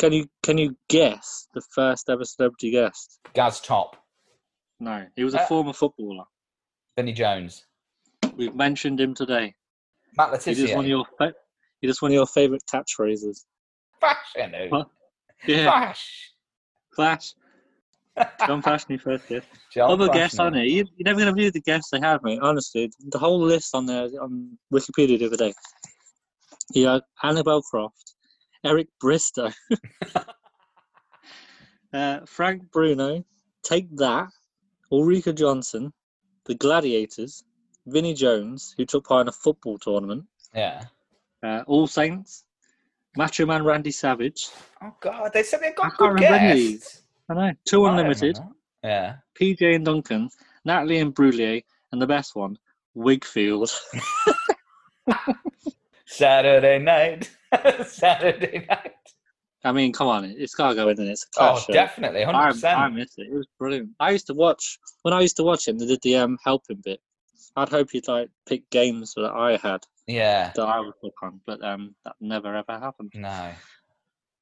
Can 0.00 0.12
you 0.12 0.28
can 0.42 0.58
you 0.58 0.76
guess 0.88 1.46
the 1.54 1.60
first 1.60 2.10
ever 2.10 2.24
celebrity 2.24 2.70
guest? 2.72 3.20
Gaz 3.34 3.60
Top, 3.60 3.96
No, 4.80 5.06
he 5.14 5.22
was 5.22 5.34
a 5.34 5.42
Uh, 5.42 5.46
former 5.46 5.72
footballer. 5.72 6.24
Vinnie 6.96 7.12
Jones, 7.12 7.66
We've 8.36 8.54
mentioned 8.54 9.00
him 9.00 9.14
today. 9.14 9.54
Matt 10.16 10.42
He 10.42 10.54
just 10.54 10.74
one 10.74 10.84
of 10.86 10.88
your 10.88 11.04
fa- 11.18 11.34
he 11.80 11.86
just 11.86 12.02
one 12.02 12.10
of 12.10 12.14
your 12.14 12.26
favourite 12.26 12.62
catchphrases. 12.66 13.44
Fashion. 14.00 14.52
What? 14.70 14.90
Yeah, 15.46 15.70
Fash. 15.70 16.30
Flash. 16.94 17.34
John 18.46 18.62
Fashanu 18.62 19.00
first 19.00 19.26
guest. 19.28 19.46
John 19.74 19.90
Other 19.90 20.08
guests 20.08 20.38
Fashanu. 20.38 20.46
on 20.46 20.54
it. 20.56 20.64
You, 20.66 20.84
you're 20.96 21.04
never 21.04 21.18
going 21.20 21.28
to 21.28 21.34
believe 21.34 21.52
the 21.54 21.60
guests 21.60 21.90
they 21.90 22.00
have, 22.00 22.22
mate. 22.22 22.38
Honestly, 22.42 22.90
the 23.08 23.18
whole 23.18 23.40
list 23.40 23.74
on 23.74 23.86
there 23.86 24.08
on 24.20 24.58
Wikipedia 24.72 25.18
the 25.18 25.26
other 25.26 25.36
day. 25.36 25.52
You 26.74 26.88
had 26.88 27.02
Annabel 27.22 27.62
Croft, 27.62 28.14
Eric 28.64 28.88
Bristow, 29.00 29.50
uh, 31.92 32.20
Frank 32.26 32.70
Bruno, 32.70 33.24
Take 33.62 33.94
That, 33.96 34.28
Ulrika 34.90 35.32
Jonsson, 35.32 35.90
The 36.46 36.54
Gladiators, 36.54 37.44
Vinnie 37.86 38.14
Jones, 38.14 38.74
who 38.76 38.84
took 38.84 39.06
part 39.06 39.22
in 39.22 39.28
a 39.28 39.32
football 39.32 39.78
tournament, 39.78 40.24
Yeah. 40.54 40.84
uh, 41.42 41.62
All 41.66 41.86
Saints, 41.86 42.44
Macho 43.16 43.46
Man 43.46 43.64
Randy 43.64 43.90
Savage. 43.90 44.48
Oh 44.82 44.94
God, 45.00 45.32
they 45.32 45.42
said 45.42 45.60
they 45.60 45.68
I 45.68 45.72
got 45.72 45.96
good 45.96 46.08
remember 46.08 46.34
any 46.34 46.50
of 46.50 46.56
these. 46.56 46.78
guests. 46.80 47.02
I 47.28 47.34
know. 47.34 47.52
Two 47.66 47.86
Unlimited. 47.86 48.38
Yeah. 48.82 49.16
PJ 49.40 49.76
and 49.76 49.84
Duncan, 49.84 50.28
Natalie 50.64 50.98
Imbruglia, 51.02 51.62
and 51.92 52.02
the 52.02 52.06
best 52.06 52.34
one, 52.34 52.58
Whigfield. 52.96 53.70
Saturday 56.06 56.78
night. 56.78 57.30
Saturday 57.86 58.66
night. 58.68 58.92
I 59.64 59.70
mean, 59.72 59.92
come 59.92 60.08
on, 60.08 60.24
it's 60.24 60.54
gotta 60.54 60.74
go 60.74 60.88
in 60.88 60.96
there. 60.96 61.10
It's 61.10 61.24
a 61.38 61.52
Oh, 61.52 61.58
show. 61.58 61.72
definitely, 61.72 62.24
hundred 62.24 62.38
I, 62.38 62.48
I 62.48 62.52
percent. 62.52 62.94
missed 62.94 63.18
it. 63.18 63.28
It 63.30 63.34
was 63.34 63.46
brilliant. 63.58 63.90
I 64.00 64.10
used 64.10 64.26
to 64.26 64.34
watch 64.34 64.78
when 65.02 65.14
I 65.14 65.20
used 65.20 65.36
to 65.36 65.44
watch 65.44 65.68
him. 65.68 65.78
They 65.78 65.86
did 65.86 66.00
the 66.02 66.16
um 66.16 66.36
helping 66.44 66.80
bit. 66.84 67.00
I'd 67.56 67.68
hope 67.68 67.90
he'd 67.90 68.08
like 68.08 68.30
pick 68.46 68.68
games 68.70 69.12
that 69.14 69.30
I 69.32 69.56
had 69.56 69.84
Yeah. 70.06 70.52
that 70.54 70.62
I 70.66 70.80
would 70.80 70.94
look 71.02 71.14
on, 71.22 71.40
but 71.46 71.62
um 71.64 71.94
that 72.04 72.16
never 72.20 72.54
ever 72.54 72.78
happened. 72.78 73.12
No. 73.14 73.52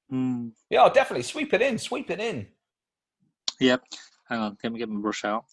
Hmm. 0.09 0.49
Yeah, 0.71 0.85
oh, 0.85 0.93
definitely 0.93 1.23
sweep 1.25 1.53
it 1.55 1.63
in. 1.63 1.79
Sweep 1.79 2.11
it 2.11 2.21
in. 2.21 2.47
Yep. 3.61 3.83
Hang 4.29 4.39
on, 4.41 4.57
let 4.63 4.73
me 4.73 4.79
get 4.79 4.89
my 4.89 5.01
brush 5.01 5.25
out. 5.25 5.45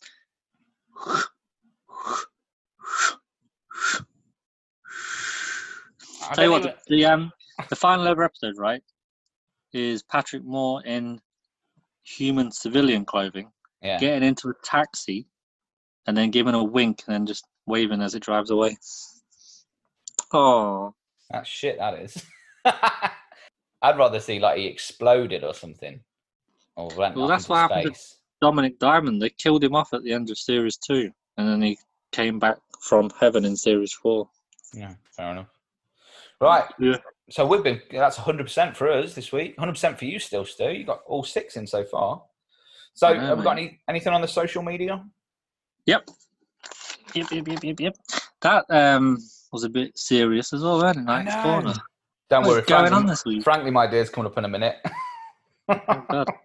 I 6.29 6.33
Tell 6.35 6.43
you 6.45 6.51
what, 6.51 6.61
even- 6.61 6.73
the, 6.87 6.95
the 6.97 7.05
um 7.05 7.31
the 7.69 7.75
final 7.75 8.07
ever 8.07 8.23
episode, 8.23 8.57
right, 8.57 8.81
is 9.73 10.03
Patrick 10.03 10.43
Moore 10.43 10.83
in 10.85 11.19
human 12.03 12.51
civilian 12.51 13.03
clothing, 13.05 13.51
Yeah. 13.81 13.99
getting 13.99 14.27
into 14.27 14.49
a 14.49 14.53
taxi, 14.63 15.27
and 16.07 16.17
then 16.17 16.31
giving 16.31 16.55
a 16.55 16.63
wink 16.63 17.03
and 17.05 17.13
then 17.13 17.25
just 17.25 17.45
waving 17.65 18.01
as 18.01 18.15
it 18.15 18.23
drives 18.23 18.49
away. 18.49 18.77
Oh, 20.33 20.93
That's 21.29 21.47
shit. 21.49 21.77
That 21.77 21.99
is. 21.99 22.25
I'd 22.65 23.97
rather 23.97 24.19
see 24.19 24.39
like 24.39 24.57
he 24.57 24.65
exploded 24.65 25.43
or 25.43 25.53
something, 25.53 25.99
or 26.75 26.89
went 26.97 27.15
Well, 27.15 27.27
that's 27.27 27.43
into 27.43 27.51
what 27.51 27.71
happened 27.71 27.95
to- 27.95 28.01
Dominik 28.41 28.77
Diamond, 28.77 29.19
they 29.21 29.29
killed 29.29 29.63
him 29.63 29.75
off 29.75 29.93
at 29.93 30.03
the 30.03 30.13
end 30.13 30.29
of 30.29 30.37
series 30.37 30.77
two, 30.77 31.11
and 31.37 31.47
then 31.49 31.61
he 31.61 31.77
came 32.11 32.37
back 32.37 32.57
from 32.81 33.09
heaven 33.19 33.45
in 33.45 33.55
series 33.55 33.91
four. 33.93 34.29
Yeah, 34.73 34.93
fair 35.15 35.31
enough. 35.31 35.47
Right. 36.39 36.65
Yeah. 36.79 36.97
So 37.31 37.47
we've 37.47 37.63
been. 37.63 37.81
That's 37.91 38.15
hundred 38.17 38.43
percent 38.43 38.77
for 38.77 38.91
us 38.91 39.15
this 39.15 39.31
week. 39.31 39.57
Hundred 39.57 39.71
percent 39.73 39.97
for 39.97 40.05
you 40.05 40.19
still, 40.19 40.45
Stu. 40.45 40.69
You 40.71 40.83
got 40.85 41.01
all 41.07 41.23
six 41.23 41.57
in 41.57 41.65
so 41.65 41.83
far. 41.83 42.21
So 42.93 43.07
I 43.07 43.13
know, 43.13 43.19
have 43.21 43.37
we 43.39 43.43
got 43.43 43.57
any 43.57 43.79
anything 43.87 44.13
on 44.13 44.21
the 44.21 44.27
social 44.27 44.61
media? 44.61 45.03
Yep. 45.87 46.09
Yep, 47.15 47.31
yep, 47.31 47.47
yep, 47.47 47.63
yep, 47.63 47.79
yep. 47.79 47.95
That 48.41 48.65
um 48.69 49.17
was 49.51 49.63
a 49.63 49.69
bit 49.69 49.97
serious 49.97 50.53
as 50.53 50.61
well, 50.61 50.77
wasn't 50.81 51.07
it? 51.09 51.11
I 51.11 51.23
Knight's 51.23 51.35
know. 51.35 51.41
Corner. 51.41 51.73
Don't 52.29 52.45
What's 52.45 52.53
worry. 52.57 52.61
going 52.67 52.91
Frankly, 52.91 52.97
on 52.97 53.05
this 53.07 53.25
week? 53.25 53.43
frankly, 53.43 53.71
my 53.71 53.87
dear's 53.87 54.09
coming 54.09 54.29
up 54.31 54.37
in 54.37 54.45
a 54.45 54.49
minute. 54.49 54.75
Oh, 55.87 56.03
God. 56.11 56.27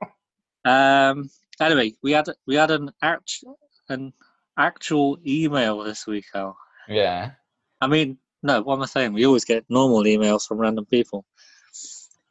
Um. 0.64 1.28
Anyway, 1.60 1.94
we 2.04 2.12
had 2.12 2.26
we 2.46 2.54
had 2.54 2.70
an 2.70 2.90
act 3.02 3.42
an 3.88 4.12
actual 4.56 5.18
email 5.26 5.82
this 5.82 6.06
week, 6.06 6.26
Al. 6.34 6.56
yeah. 6.88 7.32
I 7.80 7.88
mean, 7.88 8.18
no, 8.44 8.62
what 8.62 8.76
am 8.76 8.82
I 8.82 8.86
saying? 8.86 9.12
We 9.12 9.26
always 9.26 9.44
get 9.44 9.64
normal 9.68 10.04
emails 10.04 10.46
from 10.46 10.58
random 10.58 10.86
people. 10.86 11.24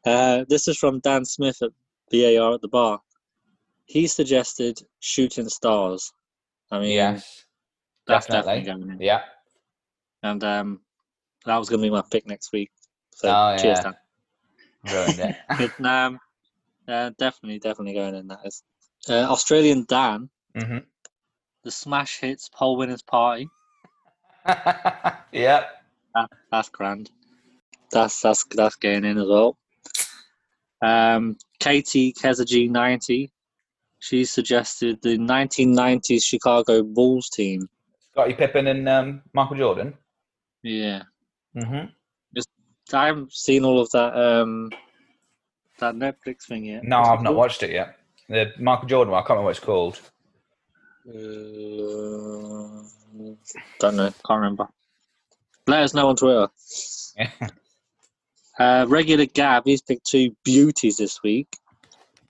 Uh, 0.05 0.45
this 0.47 0.69
is 0.69 0.77
from 0.77 0.99
Dan 1.01 1.25
Smith 1.25 1.61
at 1.61 1.71
BAR 2.11 2.53
at 2.53 2.61
the 2.61 2.69
bar. 2.69 3.01
He 3.85 4.07
suggested 4.07 4.81
shooting 5.01 5.49
stars. 5.49 6.13
I 6.71 6.79
mean, 6.79 6.91
Yes. 6.91 7.45
that's 8.07 8.27
definitely. 8.27 8.61
definitely 8.61 8.85
going 8.85 8.99
in. 8.99 9.05
Yeah. 9.05 9.21
And 10.23 10.43
um, 10.43 10.81
that 11.45 11.57
was 11.57 11.69
going 11.69 11.81
to 11.81 11.85
be 11.85 11.89
my 11.91 12.03
pick 12.11 12.25
next 12.27 12.51
week. 12.53 12.71
So 13.13 13.29
Oh, 13.29 13.57
cheers, 13.57 13.79
yeah. 13.79 13.83
Dan. 13.83 13.93
Ruined 14.83 15.19
it. 15.19 15.35
But, 15.79 15.85
um, 15.85 16.19
uh, 16.87 17.11
definitely, 17.17 17.59
definitely 17.59 17.93
going 17.93 18.15
in. 18.15 18.27
That 18.27 18.39
is 18.45 18.63
uh, 19.09 19.27
Australian 19.29 19.85
Dan. 19.87 20.29
hmm 20.55 20.77
The 21.63 21.71
Smash 21.71 22.19
Hits 22.19 22.49
Poll 22.49 22.77
Winners 22.77 23.03
Party. 23.03 23.47
yeah. 24.47 25.65
That, 26.15 26.29
that's 26.51 26.69
grand. 26.69 27.09
That's 27.91 28.21
that's 28.21 28.45
that's 28.45 28.75
getting 28.77 29.05
in 29.05 29.17
as 29.17 29.27
well. 29.27 29.57
Um, 30.81 31.37
Katie 31.59 32.13
Kezagy 32.13 32.69
ninety. 32.69 33.31
She 34.01 34.25
suggested 34.25 34.99
the 35.03 35.15
1990s 35.17 36.23
Chicago 36.23 36.81
Bulls 36.81 37.29
team. 37.29 37.69
Scottie 38.11 38.33
Pippen 38.33 38.65
and 38.67 38.89
um, 38.89 39.21
Michael 39.33 39.57
Jordan. 39.57 39.93
Yeah, 40.63 41.03
hmm 41.53 41.85
I 42.93 43.05
haven't 43.05 43.31
seen 43.31 43.63
all 43.63 43.79
of 43.79 43.89
that 43.91 44.13
um 44.17 44.69
that 45.79 45.95
Netflix 45.95 46.43
thing 46.47 46.65
yet. 46.65 46.83
No, 46.83 46.97
I've 46.97 47.21
not 47.21 47.35
watched 47.35 47.63
it 47.63 47.71
yet. 47.71 47.95
The 48.27 48.51
Michael 48.59 48.87
Jordan 48.87 49.11
one. 49.11 49.19
I 49.19 49.21
can't 49.21 49.39
remember 49.39 49.45
what 49.45 49.57
it's 49.57 49.59
called. 49.65 49.99
Uh, 51.07 52.83
don't 53.79 53.95
know. 53.95 54.11
Can't 54.27 54.41
remember. 54.41 54.67
Let 55.67 55.83
us 55.83 55.93
know 55.93 56.09
on 56.09 56.15
Twitter. 56.15 56.47
Uh, 58.59 58.85
regular 58.87 59.25
Gav, 59.25 59.63
he's 59.65 59.81
picked 59.81 60.05
two 60.05 60.35
beauties 60.43 60.97
this 60.97 61.23
week. 61.23 61.47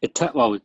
Ita- 0.01 0.31
well, 0.33 0.57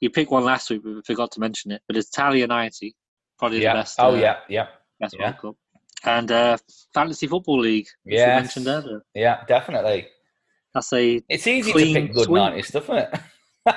you 0.00 0.10
picked 0.10 0.30
one 0.30 0.44
last 0.44 0.68
week, 0.70 0.82
but 0.84 0.94
we 0.94 1.02
forgot 1.02 1.30
to 1.32 1.40
mention 1.40 1.70
it. 1.72 1.82
But 1.86 1.96
Italia 1.96 2.46
90, 2.46 2.94
probably 3.38 3.62
yeah. 3.62 3.72
the 3.74 3.78
best. 3.80 3.96
oh 3.98 4.14
uh, 4.14 4.18
yeah, 4.18 4.36
yeah, 4.48 4.66
best 5.00 5.14
yeah. 5.18 5.26
World 5.30 5.38
Cup. 5.38 5.56
And 6.04 6.30
uh, 6.30 6.58
Fantasy 6.94 7.26
Football 7.26 7.60
League, 7.60 7.88
Yes. 8.04 8.42
mentioned 8.42 8.66
earlier. 8.68 9.02
yeah. 9.14 9.44
Definitely. 9.48 10.08
That's 10.74 10.92
a. 10.92 11.22
It's 11.28 11.46
easy 11.46 11.72
Clean 11.72 11.94
to 11.94 12.00
pick 12.02 12.12
good 12.14 12.24
sweep. 12.26 12.64
stuff, 12.64 12.84
isn't 12.90 12.96
it? 12.96 13.20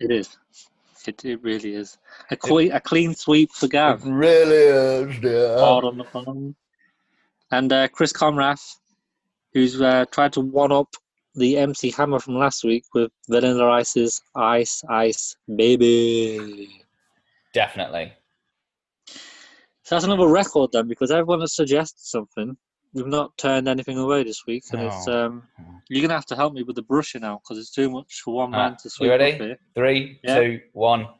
It 0.00 0.12
is. 0.12 0.36
It, 1.08 1.24
it 1.24 1.42
really 1.42 1.74
is. 1.74 1.98
A, 2.30 2.36
que- 2.36 2.70
a 2.70 2.78
clean 2.80 3.14
sweep 3.14 3.50
for 3.52 3.66
Gav. 3.66 4.04
really 4.06 5.10
is. 5.10 5.22
Yeah. 5.22 5.58
hard 5.58 5.84
on 5.84 5.98
the 5.98 6.04
phone. 6.04 6.54
And 7.50 7.72
uh, 7.72 7.88
Chris 7.88 8.12
Comrath, 8.12 8.76
who's 9.54 9.80
uh, 9.80 10.04
tried 10.12 10.32
to 10.34 10.40
one 10.40 10.70
up 10.70 10.88
the 11.34 11.58
MC 11.58 11.90
Hammer 11.92 12.18
from 12.18 12.36
last 12.36 12.64
week 12.64 12.84
with 12.94 13.10
Vanilla 13.28 13.70
Ice's 13.70 14.20
Ice 14.34 14.82
Ice 14.88 15.36
Baby. 15.56 16.84
Definitely. 17.54 18.12
So 19.06 19.94
that's 19.94 20.04
another 20.04 20.28
record 20.28 20.70
then, 20.72 20.86
because 20.88 21.10
everyone 21.10 21.40
has 21.40 21.54
suggested 21.54 22.00
something, 22.00 22.56
we've 22.92 23.06
not 23.06 23.36
turned 23.38 23.68
anything 23.68 23.96
away 23.98 24.22
this 24.22 24.44
week, 24.46 24.64
and 24.72 24.82
it's 24.82 25.08
Oh. 25.08 25.26
um, 25.26 25.48
you're 25.88 26.02
gonna 26.02 26.14
have 26.14 26.26
to 26.26 26.36
help 26.36 26.52
me 26.52 26.62
with 26.62 26.76
the 26.76 26.82
brushing 26.82 27.22
now 27.22 27.40
because 27.42 27.58
it's 27.58 27.70
too 27.70 27.88
much 27.90 28.20
for 28.24 28.34
one 28.34 28.50
man 28.50 28.72
to 28.72 28.80
you 28.84 28.90
sweep 28.90 29.10
ready? 29.10 29.52
up. 29.52 29.58
Three, 29.74 30.20
Yeah. 30.24 30.34
two, 30.40 30.60
one. 30.72 31.06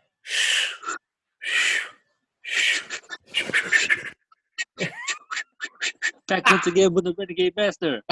Back 6.29 6.51
once 6.51 6.67
again 6.67 6.93
with 6.93 7.05
the 7.05 7.15
Renegade 7.17 7.55
Master. 7.57 8.03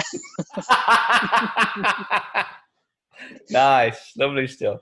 nice, 3.50 4.12
lovely 4.16 4.46
stuff. 4.46 4.80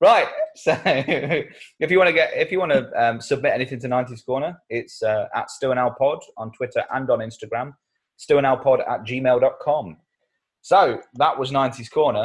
Right, 0.00 0.26
so 0.56 0.76
if 0.84 1.90
you 1.90 1.98
want 1.98 2.08
to 2.08 2.12
get, 2.12 2.32
if 2.34 2.50
you 2.50 2.58
want 2.58 2.72
to 2.72 2.90
um, 3.00 3.20
submit 3.20 3.52
anything 3.52 3.78
to 3.80 3.88
90s 3.88 4.24
Corner, 4.26 4.58
it's 4.68 5.02
uh, 5.02 5.28
at 5.34 5.50
Stu 5.50 5.70
and 5.70 5.78
Al 5.78 5.92
Pod 5.92 6.18
on 6.38 6.50
Twitter 6.52 6.82
and 6.92 7.08
on 7.10 7.20
Instagram, 7.20 7.72
Stu 8.16 8.38
and 8.38 8.46
Al 8.46 8.56
Pod 8.56 8.80
at 8.80 9.04
gmail.com. 9.04 9.96
So 10.62 11.00
that 11.14 11.38
was 11.38 11.52
90s 11.52 11.90
Corner. 11.90 12.24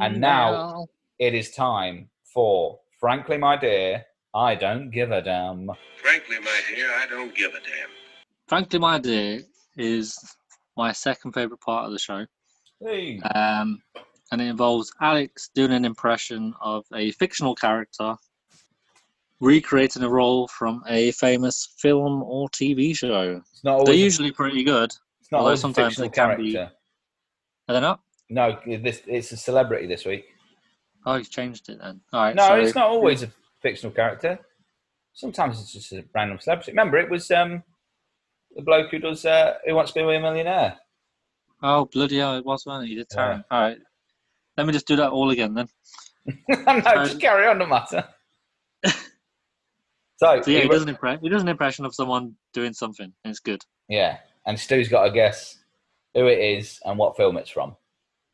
And 0.00 0.20
now- 0.20 0.86
It 1.18 1.34
is 1.34 1.50
time 1.50 2.08
for, 2.32 2.78
frankly, 2.98 3.36
my 3.36 3.56
dear, 3.56 4.04
I 4.34 4.54
don't 4.54 4.90
give 4.90 5.10
a 5.10 5.20
damn. 5.20 5.70
Frankly, 6.02 6.38
my 6.40 6.60
dear, 6.74 6.88
I 6.94 7.06
don't 7.06 7.34
give 7.34 7.50
a 7.50 7.60
damn. 7.60 7.90
Frankly, 8.48 8.78
my 8.78 8.98
dear 8.98 9.40
is 9.76 10.18
my 10.76 10.92
second 10.92 11.32
favourite 11.32 11.60
part 11.60 11.86
of 11.86 11.92
the 11.92 11.98
show. 11.98 12.24
Hey. 12.80 13.20
Um, 13.34 13.80
and 14.30 14.40
it 14.40 14.46
involves 14.46 14.92
Alex 15.00 15.50
doing 15.54 15.72
an 15.72 15.84
impression 15.84 16.54
of 16.60 16.84
a 16.94 17.10
fictional 17.12 17.54
character, 17.54 18.14
recreating 19.40 20.02
a 20.02 20.08
role 20.08 20.48
from 20.48 20.82
a 20.88 21.10
famous 21.12 21.74
film 21.78 22.22
or 22.22 22.48
TV 22.50 22.96
show. 22.96 23.40
It's 23.50 23.64
not 23.64 23.84
They're 23.84 23.94
usually 23.94 24.30
pretty 24.32 24.62
good. 24.64 24.90
it's 25.20 25.30
not 25.30 25.40
although 25.40 25.52
a 25.52 25.56
sometimes 25.56 25.96
they 25.96 26.08
can 26.08 26.36
be- 26.36 26.52
character. 26.52 26.74
Are 27.68 27.74
they 27.74 27.80
not? 27.80 28.00
No, 28.30 28.58
this 28.66 29.02
it's 29.06 29.32
a 29.32 29.36
celebrity 29.36 29.86
this 29.86 30.04
week. 30.06 30.24
Oh, 31.04 31.16
you've 31.16 31.30
changed 31.30 31.68
it 31.68 31.78
then. 31.80 32.00
All 32.12 32.22
right. 32.22 32.34
No, 32.34 32.48
so- 32.48 32.54
it's 32.54 32.74
not 32.74 32.86
always 32.88 33.22
a 33.22 33.30
fictional 33.60 33.92
character. 33.92 34.38
Sometimes 35.14 35.60
it's 35.60 35.72
just 35.72 35.92
a 35.92 36.04
random 36.14 36.38
celebrity. 36.40 36.72
Remember, 36.72 36.96
it 36.96 37.10
was 37.10 37.30
um, 37.30 37.62
the 38.56 38.62
bloke 38.62 38.90
who 38.90 38.98
does 38.98 39.24
uh, 39.24 39.54
Who 39.66 39.74
Wants 39.74 39.92
to 39.92 40.00
Be 40.06 40.14
a 40.14 40.20
Millionaire. 40.20 40.78
Oh, 41.62 41.84
bloody 41.86 42.18
hell, 42.18 42.36
it 42.36 42.44
was 42.44 42.66
one. 42.66 42.86
You 42.86 42.96
did 42.96 43.06
Yeah. 43.14 43.42
All 43.50 43.60
right. 43.60 43.78
Let 44.56 44.66
me 44.66 44.72
just 44.72 44.86
do 44.86 44.96
that 44.96 45.10
all 45.10 45.30
again 45.30 45.54
then. 45.54 45.68
no, 46.48 46.80
just 47.04 47.20
carry 47.20 47.46
on, 47.46 47.58
no 47.58 47.66
matter. 47.66 48.04
so, 48.84 48.92
So 50.18 50.50
yeah, 50.50 50.58
he 50.58 50.62
he 50.62 50.68
does 50.68 50.82
an 50.82 50.94
impre- 50.94 51.20
he 51.20 51.28
does 51.28 51.42
an 51.42 51.48
impression 51.48 51.84
of 51.84 51.94
someone 51.94 52.34
doing 52.52 52.72
something. 52.72 53.12
and 53.24 53.30
It's 53.30 53.40
good. 53.40 53.62
yeah, 53.88 54.18
and 54.46 54.58
Stu's 54.58 54.88
got 54.88 55.04
to 55.04 55.10
guess 55.10 55.58
who 56.14 56.26
it 56.26 56.38
is 56.38 56.80
and 56.84 56.98
what 56.98 57.16
film 57.16 57.36
it's 57.38 57.50
from. 57.50 57.76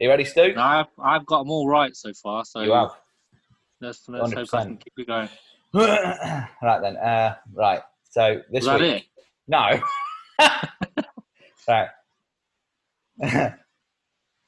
You 0.01 0.09
ready, 0.09 0.25
Stu? 0.25 0.55
Now, 0.55 0.81
I've 0.81 0.87
I've 1.03 1.27
got 1.27 1.41
them 1.41 1.51
all 1.51 1.69
right 1.69 1.95
so 1.95 2.13
far. 2.15 2.45
So 2.45 2.61
you 2.63 2.73
have. 2.73 2.91
let's 3.81 4.09
let's 4.09 4.33
hope 4.33 4.49
I 4.53 4.65
can 4.65 4.77
100%. 4.77 4.81
keep 4.81 4.93
it 4.97 5.07
going. 5.07 5.29
right 5.75 6.81
then. 6.81 6.97
Uh, 6.97 7.35
right. 7.55 7.83
So 8.11 8.43
this 8.51 8.65
that 8.65 8.81
week. 8.81 8.95
it? 8.97 9.05
No. 9.47 9.81
right. 11.69 11.89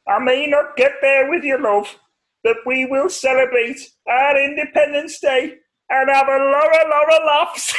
I 0.09 0.19
may 0.21 0.47
not 0.47 0.77
get 0.77 0.93
there 1.01 1.31
with 1.31 1.45
your 1.45 1.61
love, 1.61 1.97
but 2.45 2.57
we 2.67 2.87
will 2.87 3.09
celebrate 3.09 3.81
our 4.09 4.39
Independence 4.39 5.21
Day 5.21 5.55
and 5.89 6.11
have 6.11 6.29
a 6.29 6.39
lot, 6.39 6.77
a 6.77 6.89
lot 6.89 7.15
of 7.15 7.25
laughs. 7.27 7.75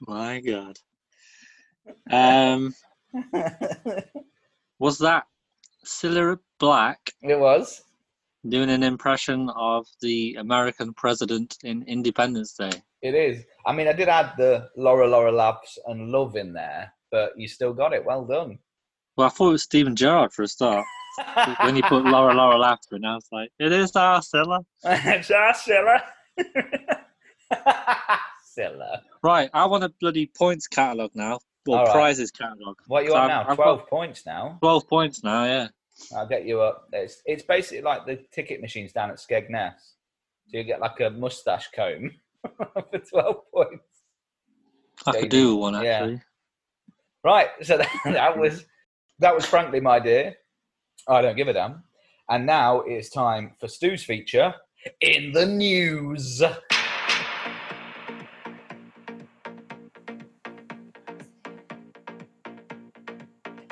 My 0.00 0.40
God. 0.40 0.78
Um, 2.10 2.74
was 4.78 4.98
that 4.98 5.24
Cilla 5.84 6.38
Black 6.58 6.98
it 7.22 7.38
was. 7.38 7.82
Doing 8.48 8.70
an 8.70 8.82
impression 8.82 9.50
of 9.50 9.86
the 10.00 10.36
American 10.38 10.94
president 10.94 11.56
in 11.64 11.82
Independence 11.82 12.54
Day? 12.54 12.70
It 13.02 13.14
is. 13.14 13.44
I 13.66 13.72
mean, 13.72 13.88
I 13.88 13.92
did 13.92 14.08
add 14.08 14.32
the 14.38 14.68
Laura, 14.76 15.06
Laura 15.06 15.30
laughs 15.30 15.78
and 15.86 16.10
love 16.10 16.36
in 16.36 16.52
there, 16.52 16.92
but 17.10 17.32
you 17.36 17.46
still 17.46 17.72
got 17.72 17.92
it. 17.92 18.04
Well 18.04 18.24
done. 18.24 18.58
Well, 19.16 19.26
I 19.26 19.30
thought 19.30 19.48
it 19.48 19.52
was 19.52 19.62
Steven 19.64 19.96
Gerrard 19.96 20.32
for 20.32 20.42
a 20.42 20.48
start. 20.48 20.86
when 21.62 21.76
you 21.76 21.82
put 21.82 22.04
Laura 22.04 22.32
Laura 22.34 22.56
laughter 22.56 22.96
in, 22.96 23.04
I 23.04 23.16
was 23.16 23.26
like, 23.32 23.50
it 23.58 23.72
is 23.72 23.94
our 23.96 24.20
Cilla. 24.20 24.64
it's 24.84 25.30
our 25.30 25.52
Cilla. 25.52 26.00
Cilla. 28.58 29.00
Right, 29.22 29.50
I 29.52 29.66
want 29.66 29.84
a 29.84 29.92
bloody 30.00 30.30
points 30.36 30.66
catalogue 30.66 31.12
now. 31.14 31.40
Or 31.66 31.78
All 31.78 31.84
right. 31.84 31.92
prizes 31.92 32.30
catalogue. 32.30 32.78
What 32.86 33.04
you 33.04 33.14
on 33.14 33.28
now? 33.28 33.44
I've 33.46 33.56
12 33.56 33.88
points 33.88 34.24
now. 34.24 34.56
12 34.60 34.88
points 34.88 35.22
now, 35.22 35.44
yeah. 35.44 35.68
I'll 36.16 36.28
get 36.28 36.46
you 36.46 36.60
up. 36.60 36.88
It's, 36.92 37.22
it's 37.26 37.42
basically 37.42 37.82
like 37.82 38.06
the 38.06 38.20
ticket 38.32 38.60
machines 38.60 38.92
down 38.92 39.10
at 39.10 39.16
Skegness. 39.16 39.74
So 40.48 40.58
you 40.58 40.64
get 40.64 40.80
like 40.80 41.00
a 41.00 41.10
mustache 41.10 41.68
comb 41.74 42.10
for 42.56 42.98
12 42.98 43.36
points. 43.52 43.84
I 45.06 45.12
Yeah, 45.14 45.20
could 45.20 45.28
do 45.30 45.56
one 45.56 45.74
Yeah. 45.74 46.04
actually. 46.04 46.22
Right. 47.24 47.48
So 47.62 47.76
that, 47.78 47.88
that 48.04 48.38
was 48.38 48.64
that 49.18 49.34
was 49.34 49.44
frankly 49.44 49.80
my 49.80 49.98
dear. 50.00 50.36
I 51.08 51.20
don't 51.22 51.36
give 51.36 51.48
a 51.48 51.52
damn. 51.52 51.82
And 52.28 52.46
now 52.46 52.80
it's 52.80 53.08
time 53.10 53.52
for 53.58 53.68
Stu's 53.68 54.04
feature 54.04 54.54
in 55.00 55.32
the 55.32 55.46
news. 55.46 56.42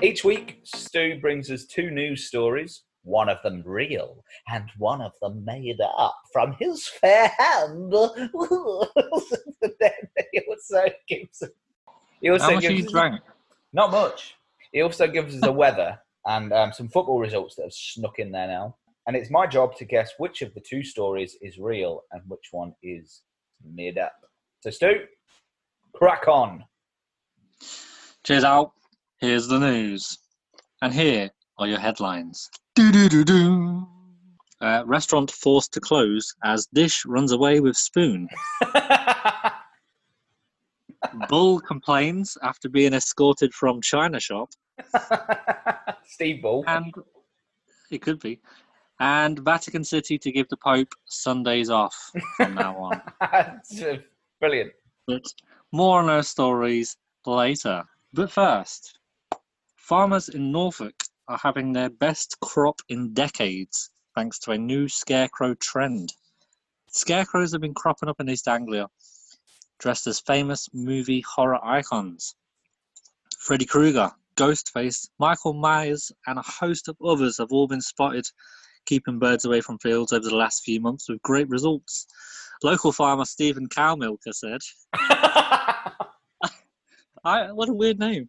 Each 0.03 0.25
week, 0.25 0.61
Stu 0.65 1.19
brings 1.21 1.51
us 1.51 1.65
two 1.65 1.91
news 1.91 2.27
stories, 2.27 2.83
one 3.03 3.29
of 3.29 3.39
them 3.43 3.63
real 3.65 4.23
and 4.49 4.65
one 4.79 5.01
of 5.01 5.13
them 5.23 5.45
made 5.45 5.81
up 5.99 6.17
from 6.33 6.55
his 6.59 6.87
fair 6.87 7.29
hand. 7.39 7.93
he 10.33 10.41
also 10.49 10.85
gives 11.09 11.43
he 12.21 12.31
also 12.31 12.45
How 12.45 12.51
much 12.55 12.63
gives 12.63 12.79
you 12.81 12.85
us- 12.87 12.93
drank? 12.93 13.21
not 13.73 13.91
much. 13.91 14.35
He 14.73 14.83
also 14.83 15.07
gives 15.07 15.35
us 15.35 15.41
the 15.41 15.53
weather 15.53 15.99
and 16.27 16.53
um, 16.53 16.73
some 16.73 16.89
football 16.89 17.19
results 17.21 17.55
that 17.57 17.63
have 17.63 17.73
snuck 17.73 18.19
in 18.19 18.33
there 18.33 18.49
now. 18.49 18.77
And 19.07 19.15
it's 19.17 19.31
my 19.31 19.47
job 19.47 19.77
to 19.77 19.85
guess 19.85 20.11
which 20.19 20.43
of 20.43 20.53
the 20.55 20.61
two 20.61 20.83
stories 20.83 21.37
is 21.41 21.59
real 21.59 22.03
and 22.11 22.23
which 22.27 22.49
one 22.51 22.75
is 22.83 23.23
made 23.65 23.97
up. 23.99 24.15
So, 24.61 24.71
Stu, 24.71 25.05
crack 25.95 26.27
on. 26.27 26.65
Cheers 28.25 28.43
out. 28.45 28.73
Here's 29.19 29.49
the 29.49 29.59
news. 29.59 30.19
And 30.83 30.93
here 30.93 31.31
are 31.59 31.67
your 31.67 31.79
headlines. 31.79 32.51
Uh, 32.79 34.83
restaurant 34.85 35.31
forced 35.31 35.73
to 35.73 35.81
close 35.81 36.35
as 36.45 36.67
dish 36.75 37.07
runs 37.07 37.33
away 37.33 37.61
with 37.61 37.77
spoon. 37.77 38.29
Bull 41.29 41.61
complains 41.61 42.37
after 42.43 42.69
being 42.69 42.93
escorted 42.93 43.55
from 43.55 43.81
China 43.81 44.21
shop. 44.21 44.51
Steve 46.07 46.43
Ball. 46.43 46.65
And 46.67 46.95
it 47.91 48.03
could 48.03 48.21
be. 48.21 48.41
And 49.01 49.39
Vatican 49.39 49.85
City 49.85 50.19
to 50.19 50.33
give 50.33 50.49
the 50.49 50.57
Pope 50.59 50.93
Sundays 51.07 51.71
off 51.71 52.11
from 52.37 52.55
now 52.55 52.77
on. 52.77 53.01
That's, 53.21 53.83
uh, 53.83 53.97
Brilliant. 54.41 54.73
But 55.07 55.25
more 55.73 56.01
on 56.01 56.07
those 56.07 56.29
stories 56.29 56.97
later. 57.25 57.83
But 58.13 58.31
first, 58.31 58.96
farmers 59.87 60.29
in 60.29 60.51
Norfolk 60.51 60.95
are 61.29 61.39
having 61.41 61.73
their 61.73 61.91
best 61.91 62.41
crop 62.41 62.81
in 62.89 63.15
decades 63.15 63.91
thanks 64.17 64.39
to 64.41 64.51
a 64.51 64.59
new 64.59 64.89
scarecrow 64.89 65.55
trend. 65.55 66.13
Scarecrows 66.91 67.53
have 67.53 67.61
been 67.61 67.75
cropping 67.75 68.09
up 68.09 68.21
in 68.21 68.29
East 68.29 68.49
Anglia, 68.49 68.89
dressed 69.79 70.09
as 70.09 70.19
famous 70.19 70.69
movie 70.73 71.21
horror 71.21 71.65
icons. 71.65 72.35
Freddy 73.39 73.65
Krueger, 73.65 74.11
Ghostface, 74.35 75.09
Michael 75.21 75.53
Myers, 75.55 76.11
and 76.27 76.39
a 76.39 76.43
host 76.43 76.89
of 76.89 76.97
others 77.05 77.39
have 77.39 77.53
all 77.53 77.69
been 77.69 77.81
spotted 77.81 78.27
keeping 78.87 79.21
birds 79.21 79.45
away 79.45 79.61
from 79.61 79.79
fields 79.79 80.13
over 80.13 80.29
the 80.29 80.35
last 80.35 80.65
few 80.65 80.81
months 80.81 81.09
with 81.09 81.23
great 81.23 81.49
results. 81.49 82.07
Local 82.65 82.91
farmer 82.91 83.25
Stephen 83.25 83.69
Cowmilker 83.69 84.33
said, 84.33 84.61
I, 87.25 87.53
what 87.53 87.69
a 87.69 87.73
weird 87.73 87.99
name. 88.01 88.29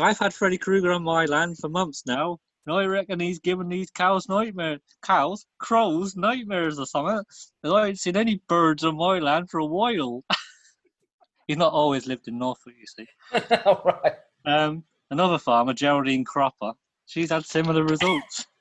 I've 0.00 0.18
had 0.18 0.34
Freddy 0.34 0.58
Krueger 0.58 0.92
on 0.92 1.02
my 1.02 1.26
land 1.26 1.58
for 1.58 1.68
months 1.68 2.04
now, 2.06 2.38
and 2.66 2.74
I 2.74 2.84
reckon 2.84 3.20
he's 3.20 3.38
given 3.38 3.68
these 3.68 3.90
cows 3.90 4.28
nightmares. 4.28 4.80
Cows? 5.02 5.44
Crows? 5.58 6.16
Nightmares 6.16 6.78
or 6.78 6.86
something. 6.86 7.22
And 7.62 7.72
I 7.72 7.88
ain't 7.88 7.98
seen 7.98 8.16
any 8.16 8.40
birds 8.48 8.84
on 8.84 8.96
my 8.96 9.18
land 9.18 9.50
for 9.50 9.58
a 9.58 9.66
while. 9.66 10.24
he's 11.46 11.56
not 11.56 11.72
always 11.72 12.06
lived 12.06 12.28
in 12.28 12.38
Norfolk, 12.38 12.74
you 12.78 12.86
see. 12.86 13.06
All 13.64 13.82
right. 13.84 14.14
Um, 14.46 14.84
another 15.10 15.38
farmer, 15.38 15.74
Geraldine 15.74 16.24
Cropper, 16.24 16.72
she's 17.06 17.30
had 17.30 17.44
similar 17.44 17.84
results. 17.84 18.46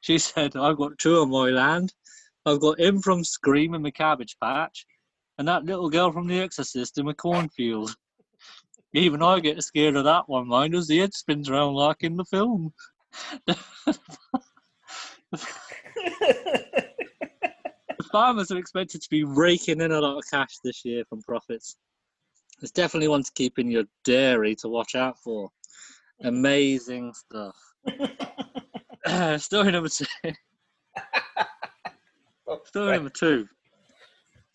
She 0.00 0.18
said, 0.18 0.56
I've 0.56 0.78
got 0.78 0.98
two 0.98 1.20
on 1.20 1.30
my 1.30 1.50
land. 1.50 1.94
I've 2.44 2.60
got 2.60 2.80
him 2.80 3.00
from 3.00 3.22
Scream 3.22 3.72
in 3.72 3.82
the 3.82 3.92
Cabbage 3.92 4.36
Patch, 4.42 4.84
and 5.38 5.46
that 5.46 5.64
little 5.64 5.88
girl 5.88 6.10
from 6.10 6.26
The 6.26 6.40
Exorcist 6.40 6.98
in 6.98 7.06
the 7.06 7.14
cornfield. 7.14 7.94
Even 8.94 9.22
I 9.22 9.40
get 9.40 9.62
scared 9.62 9.96
of 9.96 10.04
that 10.04 10.28
one, 10.28 10.48
mind, 10.48 10.74
as 10.74 10.86
the 10.86 10.98
head 10.98 11.14
spins 11.14 11.48
around 11.48 11.74
like 11.74 12.02
in 12.02 12.16
the 12.16 12.24
film. 12.24 12.72
The 13.46 13.56
farmers 18.10 18.50
are 18.50 18.58
expected 18.58 19.00
to 19.00 19.10
be 19.10 19.24
raking 19.24 19.80
in 19.80 19.92
a 19.92 20.00
lot 20.00 20.18
of 20.18 20.24
cash 20.30 20.56
this 20.62 20.84
year 20.84 21.04
from 21.08 21.22
profits. 21.22 21.76
It's 22.60 22.70
definitely 22.70 23.08
one 23.08 23.22
to 23.22 23.32
keep 23.34 23.58
in 23.58 23.70
your 23.70 23.84
dairy 24.04 24.54
to 24.56 24.68
watch 24.68 24.94
out 24.94 25.18
for. 25.18 25.48
Amazing 26.22 27.14
stuff. 27.14 27.56
story 29.40 29.72
number 29.72 29.88
two. 29.88 30.04
Oh, 32.48 32.60
story 32.64 32.96
number 32.96 33.08
two. 33.08 33.48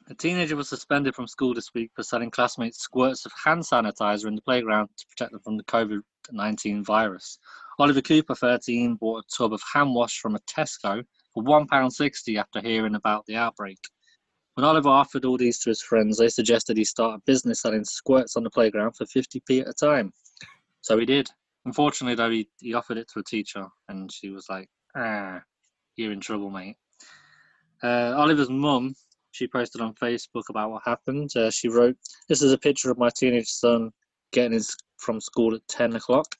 A 0.09 0.15
teenager 0.15 0.55
was 0.55 0.69
suspended 0.69 1.15
from 1.15 1.27
school 1.27 1.53
this 1.53 1.73
week 1.73 1.91
for 1.93 2.01
selling 2.01 2.31
classmates 2.31 2.79
squirts 2.79 3.25
of 3.25 3.33
hand 3.43 3.63
sanitizer 3.63 4.27
in 4.27 4.35
the 4.35 4.41
playground 4.41 4.87
to 4.97 5.05
protect 5.07 5.33
them 5.33 5.41
from 5.41 5.57
the 5.57 5.65
COVID 5.65 6.01
19 6.31 6.83
virus. 6.83 7.39
Oliver 7.77 8.01
Cooper, 8.01 8.33
13, 8.33 8.95
bought 8.95 9.25
a 9.25 9.37
tub 9.37 9.53
of 9.53 9.61
hand 9.73 9.93
wash 9.93 10.19
from 10.19 10.35
a 10.35 10.39
Tesco 10.39 11.03
for 11.33 11.43
£1.60 11.43 12.37
after 12.37 12.61
hearing 12.61 12.95
about 12.95 13.25
the 13.25 13.35
outbreak. 13.35 13.79
When 14.53 14.65
Oliver 14.65 14.89
offered 14.89 15.25
all 15.25 15.37
these 15.37 15.59
to 15.59 15.69
his 15.69 15.81
friends, 15.81 16.17
they 16.17 16.29
suggested 16.29 16.77
he 16.77 16.85
start 16.85 17.19
a 17.19 17.23
business 17.25 17.61
selling 17.61 17.83
squirts 17.83 18.37
on 18.37 18.43
the 18.43 18.49
playground 18.49 18.93
for 18.93 19.05
50p 19.05 19.61
at 19.61 19.67
a 19.67 19.73
time. 19.73 20.11
So 20.81 20.97
he 20.97 21.05
did. 21.05 21.29
Unfortunately, 21.65 22.15
though, 22.15 22.31
he, 22.31 22.49
he 22.59 22.73
offered 22.73 22.97
it 22.97 23.09
to 23.13 23.19
a 23.19 23.23
teacher, 23.23 23.67
and 23.89 24.11
she 24.11 24.29
was 24.29 24.47
like, 24.49 24.69
ah, 24.95 25.41
you're 25.97 26.13
in 26.13 26.21
trouble, 26.21 26.49
mate. 26.49 26.77
Uh, 27.83 28.13
Oliver's 28.15 28.49
mum, 28.49 28.95
she 29.37 29.47
posted 29.47 29.81
on 29.81 29.93
Facebook 29.95 30.43
about 30.49 30.71
what 30.71 30.81
happened. 30.85 31.29
Uh, 31.35 31.51
she 31.51 31.67
wrote, 31.67 31.95
This 32.27 32.41
is 32.41 32.51
a 32.51 32.57
picture 32.57 32.89
of 32.89 32.97
my 32.97 33.09
teenage 33.15 33.47
son 33.47 33.91
getting 34.33 34.53
his 34.53 34.75
from 34.97 35.21
school 35.21 35.53
at 35.53 35.61
10 35.69 35.95
o'clock. 35.95 36.35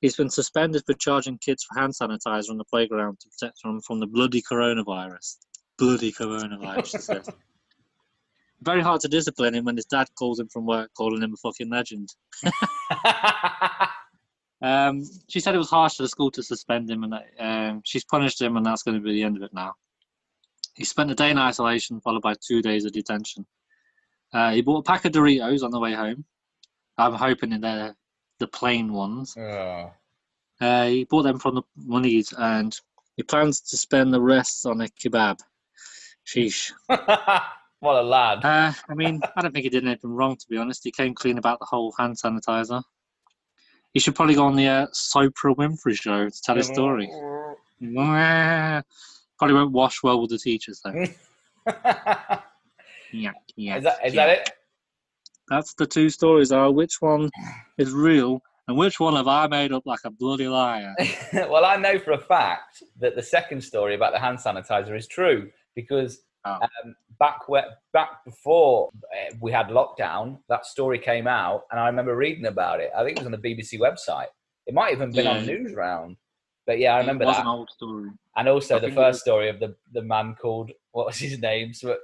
He's 0.00 0.16
been 0.16 0.30
suspended 0.30 0.82
for 0.86 0.94
charging 0.94 1.38
kids 1.38 1.64
for 1.64 1.80
hand 1.80 1.92
sanitizer 2.00 2.50
on 2.50 2.58
the 2.58 2.64
playground 2.64 3.18
to 3.20 3.28
protect 3.28 3.58
them 3.64 3.80
from 3.80 3.98
the 3.98 4.06
bloody 4.06 4.40
coronavirus. 4.40 5.36
Bloody 5.76 6.12
coronavirus, 6.12 6.86
she 6.86 6.98
says. 6.98 7.28
Very 8.62 8.82
hard 8.82 9.00
to 9.02 9.08
discipline 9.08 9.54
him 9.54 9.64
when 9.64 9.76
his 9.76 9.86
dad 9.86 10.06
calls 10.18 10.38
him 10.38 10.48
from 10.48 10.66
work, 10.66 10.90
calling 10.96 11.22
him 11.22 11.34
a 11.34 11.36
fucking 11.36 11.70
legend. 11.70 12.08
Um, 14.60 15.04
she 15.28 15.40
said 15.40 15.54
it 15.54 15.58
was 15.58 15.70
harsh 15.70 15.96
for 15.96 16.02
the 16.02 16.08
school 16.08 16.30
to 16.32 16.42
suspend 16.42 16.90
him, 16.90 17.04
and 17.04 17.12
that, 17.12 17.26
um, 17.38 17.80
she's 17.84 18.04
punished 18.04 18.40
him, 18.40 18.56
and 18.56 18.66
that's 18.66 18.82
going 18.82 18.96
to 18.96 19.02
be 19.02 19.12
the 19.12 19.22
end 19.22 19.36
of 19.36 19.42
it 19.42 19.54
now. 19.54 19.74
He 20.78 20.84
spent 20.84 21.10
a 21.10 21.14
day 21.16 21.30
in 21.30 21.38
isolation, 21.38 22.00
followed 22.00 22.22
by 22.22 22.34
two 22.40 22.62
days 22.62 22.84
of 22.84 22.92
detention. 22.92 23.44
Uh, 24.32 24.52
he 24.52 24.62
bought 24.62 24.78
a 24.78 24.82
pack 24.82 25.04
of 25.04 25.10
Doritos 25.10 25.64
on 25.64 25.72
the 25.72 25.80
way 25.80 25.92
home. 25.92 26.24
I'm 26.96 27.14
hoping 27.14 27.60
they're 27.60 27.96
the 28.38 28.46
plain 28.46 28.92
ones. 28.92 29.36
Oh. 29.36 29.90
Uh, 30.60 30.86
he 30.86 31.04
bought 31.04 31.24
them 31.24 31.40
from 31.40 31.56
the 31.56 31.62
monies, 31.76 32.32
and 32.38 32.78
he 33.16 33.24
plans 33.24 33.60
to 33.62 33.76
spend 33.76 34.14
the 34.14 34.20
rest 34.20 34.64
on 34.66 34.80
a 34.80 34.86
kebab. 34.86 35.40
Sheesh. 36.24 36.70
what 36.86 37.96
a 37.96 38.02
lad. 38.02 38.44
Uh, 38.44 38.72
I 38.88 38.94
mean, 38.94 39.20
I 39.34 39.42
don't 39.42 39.52
think 39.52 39.64
he 39.64 39.70
did 39.70 39.84
anything 39.84 40.10
wrong, 40.10 40.36
to 40.36 40.46
be 40.48 40.58
honest. 40.58 40.84
He 40.84 40.92
came 40.92 41.12
clean 41.12 41.38
about 41.38 41.58
the 41.58 41.66
whole 41.66 41.92
hand 41.98 42.16
sanitizer. 42.16 42.84
He 43.94 43.98
should 43.98 44.14
probably 44.14 44.36
go 44.36 44.44
on 44.44 44.54
the 44.54 44.68
uh, 44.68 44.86
Sopra 44.92 45.56
Winfrey 45.56 46.00
show 46.00 46.28
to 46.28 46.42
tell 46.42 46.54
his 46.54 46.68
story. 46.68 47.10
Probably 49.38 49.54
won't 49.54 49.72
wash 49.72 50.02
well 50.02 50.20
with 50.20 50.30
the 50.30 50.38
teachers, 50.38 50.80
though. 50.84 51.04
Yeah, 53.10 53.30
yeah. 53.56 53.78
is 53.78 53.84
that, 53.84 54.06
is 54.06 54.14
that 54.14 54.28
it? 54.28 54.50
That's 55.48 55.72
the 55.74 55.86
two 55.86 56.10
stories 56.10 56.52
are 56.52 56.70
which 56.70 56.96
one 57.00 57.30
is 57.78 57.92
real 57.92 58.42
and 58.68 58.76
which 58.76 59.00
one 59.00 59.16
have 59.16 59.26
I 59.26 59.46
made 59.46 59.72
up 59.72 59.84
like 59.86 60.00
a 60.04 60.10
bloody 60.10 60.46
liar? 60.46 60.94
well, 61.32 61.64
I 61.64 61.76
know 61.76 61.98
for 61.98 62.12
a 62.12 62.18
fact 62.18 62.82
that 63.00 63.16
the 63.16 63.22
second 63.22 63.62
story 63.64 63.94
about 63.94 64.12
the 64.12 64.18
hand 64.18 64.38
sanitizer 64.38 64.94
is 64.96 65.06
true 65.06 65.50
because 65.74 66.20
Oh. 66.44 66.52
um, 66.84 66.94
back 67.18 67.48
where, 67.48 67.64
back 67.92 68.24
before 68.24 68.90
uh, 69.12 69.34
we 69.40 69.50
had 69.50 69.68
lockdown, 69.68 70.38
that 70.48 70.64
story 70.66 70.98
came 70.98 71.26
out, 71.26 71.62
and 71.70 71.80
I 71.80 71.86
remember 71.88 72.14
reading 72.14 72.46
about 72.46 72.80
it. 72.80 72.90
I 72.96 73.02
think 73.04 73.16
it 73.18 73.24
was 73.24 73.26
on 73.26 73.32
the 73.32 73.38
BBC 73.38 73.78
website. 73.80 74.28
It 74.66 74.72
might 74.72 74.92
even 74.92 75.10
been 75.10 75.26
on 75.26 75.44
Yeah. 75.44 75.56
Newsround. 75.56 76.16
But 76.68 76.78
yeah, 76.78 76.94
I 76.94 76.98
remember 76.98 77.24
it 77.24 77.28
was 77.28 77.36
that. 77.36 77.46
an 77.46 77.48
old 77.48 77.70
story. 77.70 78.10
And 78.36 78.46
also 78.46 78.76
I 78.76 78.80
the 78.80 78.90
first 78.90 79.14
was- 79.14 79.20
story 79.22 79.48
of 79.48 79.58
the, 79.58 79.74
the 79.94 80.02
man 80.02 80.36
called 80.40 80.70
what 80.92 81.06
was 81.06 81.16
his 81.16 81.38
name? 81.40 81.72
So, 81.72 81.96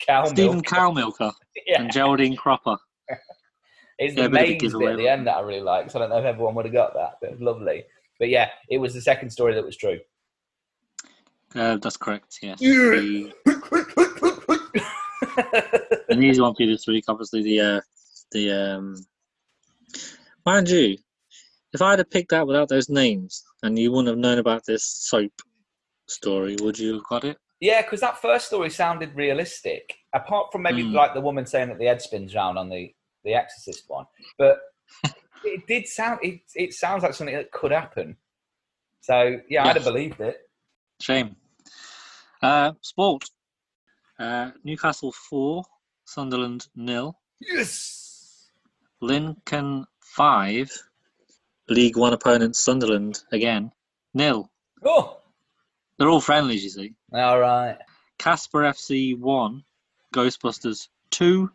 Cow 0.00 0.24
Stephen 0.24 0.54
Milk. 0.54 0.64
Cowmilker 0.64 1.32
Yeah, 1.66 1.82
and 1.82 1.92
Geraldine 1.92 2.34
Cropper. 2.34 2.78
it's 3.98 4.16
Yeah, 4.16 4.22
the 4.22 4.28
a 4.28 4.30
bit 4.30 4.30
of 4.30 4.30
a 4.30 4.32
mains 4.32 4.48
bit 4.48 4.60
giveaway, 4.60 4.92
at 4.92 4.96
the 4.96 5.08
end 5.08 5.26
that 5.26 5.36
I 5.36 5.40
really 5.40 5.60
like. 5.60 5.90
So 5.90 5.98
I 5.98 6.02
don't 6.02 6.10
know 6.10 6.18
if 6.18 6.24
everyone 6.24 6.54
would 6.54 6.64
have 6.64 6.72
got 6.72 6.94
that, 6.94 7.18
but 7.20 7.26
it 7.28 7.32
was 7.32 7.42
lovely. 7.42 7.84
But 8.18 8.30
yeah, 8.30 8.48
it 8.70 8.78
was 8.78 8.94
the 8.94 9.02
second 9.02 9.28
story 9.28 9.54
that 9.54 9.64
was 9.64 9.76
true. 9.76 9.98
Uh, 11.54 11.76
that's 11.76 11.98
correct, 11.98 12.38
yes. 12.40 12.58
The, 12.58 13.34
an 16.08 16.22
easy 16.22 16.40
one 16.40 16.54
for 16.54 16.62
you 16.62 16.72
this 16.72 16.86
week, 16.86 17.04
obviously, 17.08 17.42
the, 17.42 17.60
uh, 17.60 17.80
the 18.32 18.50
um, 18.50 18.96
mind 20.46 20.70
you, 20.70 20.96
if 21.74 21.82
I 21.82 21.90
had 21.90 21.98
have 21.98 22.10
picked 22.10 22.30
that 22.30 22.46
without 22.46 22.70
those 22.70 22.88
names 22.88 23.44
and 23.62 23.78
you 23.78 23.90
wouldn't 23.90 24.08
have 24.08 24.18
known 24.18 24.38
about 24.38 24.64
this 24.66 24.84
soap 24.84 25.32
story, 26.08 26.56
would 26.60 26.78
you 26.78 26.94
have 26.94 27.04
got 27.04 27.24
it? 27.24 27.36
Yeah, 27.60 27.82
because 27.82 28.00
that 28.00 28.20
first 28.20 28.46
story 28.48 28.68
sounded 28.70 29.14
realistic. 29.16 29.94
Apart 30.14 30.52
from 30.52 30.62
maybe 30.62 30.82
Mm. 30.82 30.92
like 30.92 31.14
the 31.14 31.20
woman 31.20 31.46
saying 31.46 31.68
that 31.68 31.78
the 31.78 31.86
head 31.86 32.02
spins 32.02 32.34
round 32.34 32.58
on 32.58 32.68
the 32.68 32.92
the 33.24 33.34
Exorcist 33.34 33.84
one, 33.88 34.04
but 34.38 34.58
it 35.44 35.66
did 35.66 35.86
sound. 35.88 36.20
It 36.22 36.40
it 36.54 36.72
sounds 36.74 37.02
like 37.02 37.14
something 37.14 37.34
that 37.34 37.50
could 37.50 37.72
happen. 37.72 38.16
So 39.00 39.40
yeah, 39.48 39.66
I'd 39.66 39.76
have 39.76 39.84
believed 39.84 40.20
it. 40.20 40.36
Shame. 41.00 41.34
Uh, 42.42 42.72
sport. 42.82 43.24
Uh, 44.18 44.50
Newcastle 44.64 45.12
4, 45.12 45.62
Sunderland 46.06 46.68
nil. 46.74 47.18
Yes. 47.40 48.48
Lincoln 49.02 49.84
5, 50.00 50.70
League 51.68 51.96
One 51.96 52.12
opponent 52.12 52.56
Sunderland 52.56 53.22
again, 53.32 53.72
nil. 54.14 54.50
Oh, 54.84 55.18
They're 55.98 56.08
all 56.08 56.20
friendlies, 56.20 56.62
you 56.64 56.70
see. 56.70 56.94
all 57.12 57.40
right. 57.40 57.78
Casper 58.18 58.60
FC 58.62 59.18
1, 59.18 59.62
Ghostbusters 60.14 60.88
2. 61.10 61.50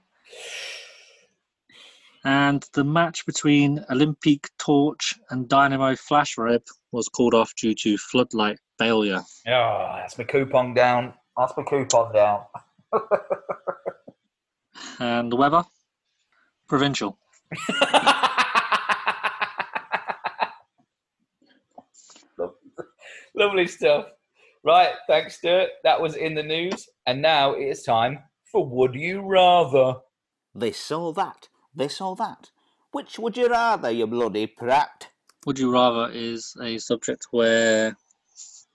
And 2.23 2.63
the 2.73 2.83
match 2.83 3.25
between 3.25 3.79
Olympique 3.89 4.47
Torch 4.59 5.15
and 5.31 5.49
Dynamo 5.49 5.95
Flash 5.95 6.37
Rib 6.37 6.61
was 6.91 7.07
called 7.09 7.33
off 7.33 7.53
due 7.55 7.73
to 7.75 7.97
floodlight 7.97 8.59
failure. 8.77 9.21
Oh, 9.47 9.93
that's 9.97 10.17
my 10.19 10.23
coupon 10.25 10.73
down. 10.75 11.13
That's 11.37 11.53
my 11.57 11.63
coupon 11.63 12.13
down. 12.13 12.41
And 14.99 15.31
the 15.31 15.35
weather? 15.35 15.63
Provincial. 16.67 17.17
Lovely 23.41 23.65
stuff. 23.65 24.05
Right, 24.63 24.93
thanks, 25.07 25.39
Stuart. 25.39 25.69
That 25.83 25.99
was 25.99 26.15
in 26.15 26.35
the 26.35 26.43
news, 26.43 26.87
and 27.07 27.23
now 27.23 27.53
it 27.53 27.63
is 27.63 27.81
time 27.81 28.19
for 28.51 28.63
Would 28.63 28.93
You 28.93 29.21
Rather. 29.21 29.95
This 30.53 30.91
or 30.91 31.11
that, 31.13 31.49
this 31.73 31.99
or 31.99 32.15
that. 32.17 32.51
Which 32.91 33.17
would 33.17 33.35
you 33.35 33.47
rather, 33.47 33.89
you 33.89 34.05
bloody 34.05 34.45
prat? 34.45 35.07
Would 35.47 35.57
you 35.57 35.73
rather 35.73 36.11
is 36.13 36.55
a 36.61 36.77
subject 36.77 37.29
where 37.31 37.97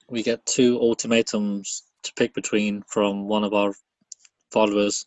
we 0.09 0.25
get 0.25 0.45
two 0.47 0.81
ultimatums 0.81 1.85
to 2.03 2.13
pick 2.15 2.35
between 2.35 2.83
from 2.89 3.29
one 3.29 3.45
of 3.45 3.55
our 3.55 3.73
followers. 4.51 5.07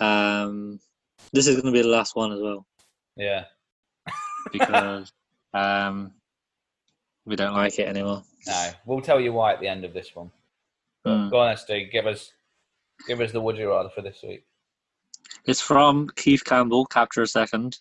Um, 0.00 0.80
this 1.32 1.46
is 1.46 1.60
going 1.60 1.72
to 1.72 1.78
be 1.78 1.82
the 1.82 1.94
last 1.96 2.16
one 2.16 2.32
as 2.32 2.40
well 2.40 2.66
Yeah. 3.16 3.44
because 4.52 5.12
um, 5.54 6.12
we 7.24 7.36
don't 7.36 7.54
like 7.54 7.78
it 7.78 7.88
anymore. 7.88 8.22
No, 8.46 8.70
we'll 8.86 9.00
tell 9.00 9.20
you 9.20 9.32
why 9.32 9.52
at 9.52 9.60
the 9.60 9.68
end 9.68 9.84
of 9.84 9.92
this 9.92 10.14
one. 10.14 10.30
Mm. 11.06 11.30
go 11.30 11.38
on, 11.38 11.56
Stu. 11.56 11.86
Give 11.86 12.06
us, 12.06 12.32
give 13.06 13.20
us 13.20 13.32
the 13.32 13.40
Would 13.40 13.56
You 13.56 13.70
Rather 13.70 13.88
for 13.88 14.02
this 14.02 14.18
week. 14.22 14.44
It's 15.46 15.60
from 15.60 16.08
Keith 16.16 16.44
Campbell, 16.44 16.86
Capture 16.86 17.22
a 17.22 17.26
Second. 17.26 17.78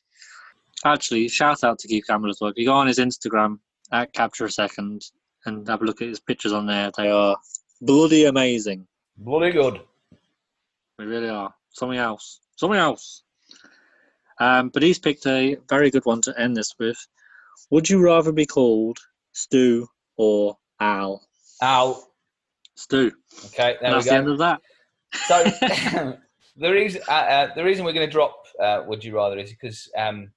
Actually, 0.86 1.28
shout 1.28 1.64
out 1.64 1.78
to 1.80 1.88
Keith 1.88 2.06
Campbell 2.08 2.30
as 2.30 2.40
well. 2.42 2.50
If 2.50 2.58
you 2.58 2.66
go 2.66 2.74
on 2.74 2.88
his 2.88 2.98
Instagram 2.98 3.60
at 3.92 4.14
Capture 4.14 4.46
a 4.46 4.52
Second 4.52 5.04
and 5.46 5.68
have 5.68 5.82
a 5.82 5.86
look 5.86 6.02
at 6.02 6.08
his 6.08 6.20
pictures 6.20 6.54
on 6.54 6.66
there, 6.66 6.92
they 6.98 7.10
are 7.10 7.38
bloody 7.82 8.26
amazing. 8.26 8.88
Bloody 9.18 9.52
good. 9.52 9.82
They 10.98 11.06
really 11.06 11.30
are. 11.30 11.54
Something 11.72 12.00
else. 12.00 12.40
Something 12.56 12.80
else. 12.80 13.24
Um, 14.40 14.70
but 14.70 14.82
he's 14.82 14.98
picked 14.98 15.28
a 15.28 15.58
very 15.70 15.92
good 15.92 16.06
one 16.06 16.22
to 16.22 16.40
end 16.40 16.58
this 16.58 16.74
with. 16.80 16.98
Would 17.70 17.90
you 17.90 18.04
rather 18.04 18.32
be 18.32 18.46
called 18.46 18.98
Stu 19.34 19.88
or 20.18 20.58
Al? 20.80 21.22
Al. 21.62 22.08
Stu. 22.76 23.12
Okay, 23.46 23.78
there 23.82 23.84
And 23.84 23.94
we 23.94 23.94
that's 23.94 24.06
the 24.08 24.14
end 24.14 24.30
of 24.30 24.38
that. 24.40 24.62
So 25.28 25.44
the 26.58 26.72
reason 26.72 27.02
uh, 27.08 27.12
uh, 27.12 27.54
the 27.54 27.64
reason 27.64 27.86
we're 27.86 27.94
going 27.94 28.08
to 28.08 28.12
drop 28.12 28.46
uh, 28.60 28.84
Would 28.88 29.04
You 29.04 29.16
Rather 29.16 29.38
is 29.38 29.52
because 29.52 29.90
um, 29.98 30.32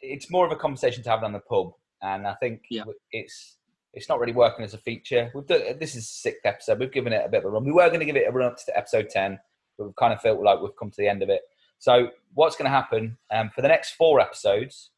it's 0.00 0.30
more 0.30 0.44
of 0.46 0.52
a 0.52 0.56
conversation 0.56 1.02
to 1.04 1.10
have 1.10 1.22
on 1.22 1.32
the 1.32 1.40
pub, 1.40 1.72
and 2.02 2.26
I 2.26 2.34
think 2.34 2.62
Yeah. 2.70 2.84
it's 3.12 3.56
it's 3.94 4.08
not 4.08 4.20
really 4.20 4.32
working 4.32 4.64
as 4.64 4.74
a 4.74 4.78
feature. 4.78 5.30
We've 5.34 5.46
done, 5.46 5.60
this 5.80 5.94
is 5.94 6.04
the 6.04 6.12
sixth 6.30 6.44
episode. 6.44 6.78
We've 6.78 6.92
given 6.92 7.12
it 7.12 7.22
a 7.24 7.28
bit 7.28 7.38
of 7.38 7.46
a 7.46 7.48
run. 7.48 7.64
We 7.64 7.72
were 7.72 7.88
going 7.88 8.00
to 8.00 8.06
give 8.06 8.16
it 8.16 8.28
a 8.28 8.32
run 8.32 8.46
up 8.52 8.56
to 8.64 8.76
episode 8.76 9.08
ten, 9.08 9.38
but 9.76 9.86
we've 9.86 9.96
kind 9.96 10.12
of 10.12 10.20
felt 10.20 10.40
like 10.42 10.60
we've 10.60 10.76
come 10.78 10.90
to 10.90 10.96
the 11.00 11.08
end 11.08 11.22
of 11.22 11.30
it. 11.30 11.42
So 11.78 12.10
what's 12.34 12.56
going 12.56 12.66
to 12.66 12.70
happen 12.76 13.16
um, 13.32 13.50
for 13.54 13.62
the 13.62 13.68
next 13.68 13.92
four 13.92 14.20
episodes? 14.20 14.90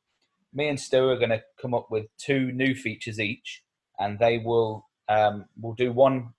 Me 0.52 0.68
and 0.68 0.78
Stu 0.80 1.08
are 1.08 1.16
going 1.16 1.30
to 1.30 1.42
come 1.60 1.74
up 1.74 1.90
with 1.90 2.06
two 2.18 2.52
new 2.52 2.74
features 2.74 3.20
each, 3.20 3.62
and 3.98 4.18
they 4.18 4.38
will 4.38 4.88
um, 5.08 5.46
we'll 5.60 5.74
do 5.74 5.92
one 5.92 6.30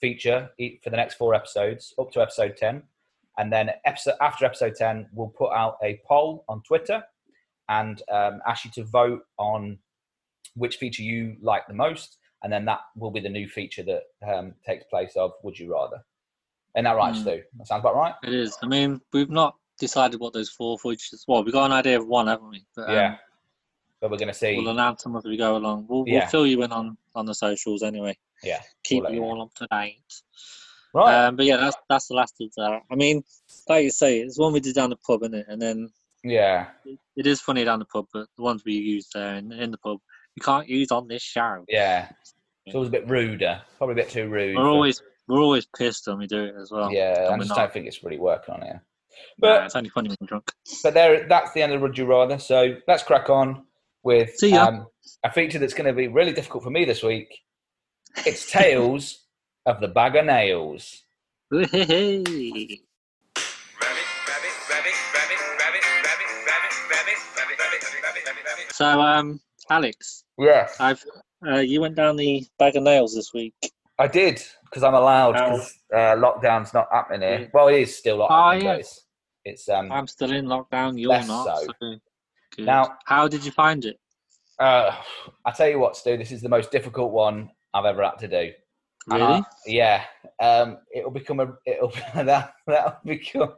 feature 0.00 0.50
for 0.82 0.90
the 0.90 0.96
next 0.96 1.14
four 1.16 1.34
episodes 1.34 1.92
up 1.98 2.10
to 2.10 2.22
episode 2.22 2.56
10 2.56 2.82
and 3.38 3.52
then 3.52 3.70
episode 3.84 4.14
after 4.22 4.46
episode 4.46 4.74
10 4.74 5.06
we'll 5.12 5.28
put 5.28 5.52
out 5.52 5.76
a 5.82 6.00
poll 6.08 6.42
on 6.48 6.62
twitter 6.62 7.02
and 7.68 8.02
um, 8.10 8.40
ask 8.46 8.64
you 8.64 8.70
to 8.70 8.82
vote 8.84 9.20
on 9.38 9.78
which 10.54 10.76
feature 10.76 11.02
you 11.02 11.36
like 11.42 11.66
the 11.68 11.74
most 11.74 12.16
and 12.42 12.50
then 12.50 12.64
that 12.64 12.80
will 12.96 13.10
be 13.10 13.20
the 13.20 13.28
new 13.28 13.46
feature 13.46 13.82
that 13.82 14.02
um, 14.26 14.54
takes 14.66 14.84
place 14.84 15.12
of 15.16 15.32
would 15.42 15.58
you 15.58 15.70
rather 15.70 16.02
and 16.74 16.86
that 16.86 16.96
right 16.96 17.14
Hmm. 17.14 17.20
stu 17.20 17.42
that 17.58 17.66
sounds 17.66 17.80
about 17.80 17.94
right 17.96 18.14
It 18.22 18.32
is. 18.32 18.56
I 18.62 18.66
mean, 18.66 19.02
we've 19.12 19.28
not 19.28 19.56
decided 19.78 20.18
what 20.18 20.32
those 20.32 20.48
four 20.50 20.78
features. 20.78 21.24
Well, 21.28 21.44
we've 21.44 21.52
got 21.52 21.66
an 21.66 21.72
idea 21.72 21.98
of 22.00 22.06
one, 22.06 22.26
haven't 22.26 22.48
we? 22.48 22.64
But, 22.74 22.88
um, 22.88 22.94
yeah 22.94 23.16
but 24.00 24.10
we're 24.10 24.16
going 24.18 24.28
to 24.28 24.34
see 24.34 24.56
We'll 24.56 24.68
announce 24.70 25.02
them 25.02 25.16
as 25.16 25.24
we 25.24 25.36
go 25.36 25.56
along. 25.56 25.86
We'll, 25.88 26.04
Yeah. 26.06 26.20
we'll 26.20 26.28
fill 26.28 26.46
you 26.46 26.62
in 26.62 26.72
on, 26.72 26.96
on 27.14 27.26
the 27.26 27.34
socials 27.34 27.82
anyway. 27.82 28.16
yeah 28.42 28.60
Keep 28.84 29.04
let 29.04 29.12
you 29.12 29.22
all 29.22 29.42
up 29.42 29.54
to 29.56 29.66
date. 29.70 30.00
right 30.94 31.26
Um, 31.26 31.36
but 31.36 31.44
yeah, 31.46 31.56
that's 31.58 31.76
that's 31.88 32.08
the 32.08 32.14
last 32.14 32.34
of 32.40 32.50
that. 32.56 32.80
I 32.90 32.94
mean, 32.94 33.22
like 33.68 33.84
you 33.84 33.90
say, 33.90 34.20
it's 34.20 34.38
one 34.38 34.52
we 34.52 34.60
did 34.60 34.74
down 34.74 34.90
the 34.90 34.96
pub, 34.96 35.22
isn't 35.22 35.34
it? 35.34 35.46
And 35.48 35.60
then 35.60 35.90
yeah 36.22 36.66
it 37.16 37.26
is 37.26 37.40
funny 37.40 37.64
down 37.64 37.78
the 37.78 37.84
pub, 37.86 38.06
but 38.12 38.26
the 38.36 38.42
ones 38.42 38.62
we 38.66 38.74
use 38.74 39.08
there 39.14 39.36
in, 39.36 39.52
in 39.52 39.70
the 39.70 39.78
pub, 39.78 39.98
you 40.36 40.42
can't 40.42 40.68
use 40.68 40.90
on 40.90 41.08
this 41.08 41.22
show. 41.22 41.64
yeah 41.68 42.08
it's 42.66 42.74
always 42.74 42.88
a 42.88 42.92
bit 42.92 43.08
ruder 43.08 43.62
probably 43.78 43.94
a 43.94 43.96
bit 43.96 44.10
too 44.10 44.28
rude 44.28 44.54
We're 44.54 44.62
for- 44.62 44.68
always 44.68 45.02
we're 45.26 45.40
always 45.40 45.66
pissed 45.78 46.06
when 46.08 46.18
we 46.18 46.26
do 46.26 46.44
it 46.44 46.54
as 46.60 46.70
well. 46.70 46.92
yeah 46.92 47.28
i 47.32 47.36
just 47.38 47.48
not. 47.48 47.56
don't 47.56 47.72
think 47.72 47.86
it's 47.86 48.04
really 48.04 48.18
working 48.18 48.54
on 48.54 48.60
here 48.62 48.82
but 49.38 49.64
it's 49.64 49.74
only 49.74 49.88
funny 49.90 50.10
when 50.10 50.26
drunk. 50.28 50.52
but 50.82 50.92
there 50.94 51.26
that's 51.26 51.52
the 51.52 51.62
end 51.62 51.72
of 51.72 51.80
Would 51.80 51.96
You 51.96 52.04
Rather. 52.04 52.38
So 52.38 52.76
let's 52.86 53.02
crack 53.02 53.28
on 53.30 53.64
with 54.02 54.42
um, 54.52 54.86
a 55.24 55.30
feature 55.30 55.58
that's 55.58 55.74
going 55.74 55.86
to 55.86 55.92
be 55.92 56.08
really 56.08 56.32
difficult 56.32 56.64
for 56.64 56.70
me 56.70 56.84
this 56.84 57.02
week. 57.02 57.28
It's 58.26 58.50
Tales 58.52 59.24
of 59.66 59.80
the 59.80 59.88
Bag 59.88 60.16
of 60.16 60.26
Nails. 60.26 61.02
So, 68.80 68.98
um, 68.98 69.38
Alex. 69.68 70.24
Yeah. 70.38 70.66
I've 70.80 71.04
uh, 71.46 71.58
you 71.58 71.82
went 71.82 71.96
down 71.96 72.16
the 72.16 72.46
bag 72.58 72.76
of 72.76 72.82
nails 72.82 73.14
this 73.14 73.34
week. 73.34 73.52
I 73.98 74.06
did 74.06 74.42
because 74.64 74.82
I'm 74.82 74.94
allowed. 74.94 75.36
Cause, 75.36 75.74
uh, 75.92 76.16
lockdown's 76.16 76.72
not 76.72 76.88
happening 76.90 77.20
here. 77.20 77.50
Well, 77.52 77.68
it 77.68 77.80
is 77.80 77.94
still 77.94 78.20
lockdown. 78.20 78.62
Oh, 78.62 78.68
ah, 78.68 78.72
it's, 78.72 79.04
it's, 79.44 79.68
um. 79.68 79.92
I'm 79.92 80.06
still 80.06 80.32
in 80.32 80.46
lockdown. 80.46 80.98
You're 80.98 81.10
not. 81.10 81.58
So. 81.58 81.66
So 81.78 81.96
good. 82.56 82.66
Now- 82.66 82.96
how 83.06 83.28
did 83.28 83.44
you 83.44 83.50
find 83.52 83.84
it? 83.84 83.98
uh, 84.58 84.94
I 85.46 85.50
tell 85.52 85.68
you 85.68 85.78
what, 85.78 85.96
Stu, 85.96 86.16
this 86.18 86.30
is 86.32 86.42
the 86.42 86.48
most 86.48 86.70
difficult 86.70 87.12
one 87.12 87.50
I've 87.72 87.86
ever 87.86 88.02
had 88.04 88.18
to 88.18 88.28
do. 88.28 88.52
Really? 89.08 89.22
I- 89.22 89.42
yeah, 89.66 90.04
um, 90.40 90.78
it'll 90.94 91.10
become 91.10 91.40
a 91.40 91.54
it'll 91.66 91.88
that 92.14 92.52
that'll 92.66 92.98
become. 93.04 93.54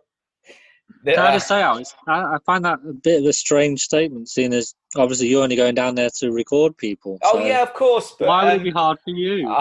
Can 1.04 1.18
I 1.18 1.32
just 1.32 1.48
say, 1.48 1.62
Alex, 1.62 1.94
I, 2.06 2.34
I 2.34 2.36
find 2.46 2.64
that 2.64 2.78
a 2.88 2.92
bit 2.92 3.20
of 3.20 3.26
a 3.26 3.32
strange 3.32 3.80
statement, 3.80 4.28
seeing 4.28 4.52
as 4.52 4.74
obviously 4.96 5.26
you're 5.28 5.42
only 5.42 5.56
going 5.56 5.74
down 5.74 5.94
there 5.94 6.10
to 6.18 6.30
record 6.30 6.76
people. 6.76 7.18
Oh 7.24 7.44
yeah, 7.44 7.62
of 7.62 7.74
course. 7.74 8.14
But, 8.18 8.28
why 8.28 8.44
would 8.44 8.52
it 8.54 8.58
um, 8.58 8.64
be 8.64 8.70
hard 8.70 8.98
for 9.04 9.10
you? 9.10 9.48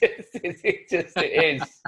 it 0.00 0.88
just 0.88 1.16
it 1.18 1.60
is. 1.60 1.82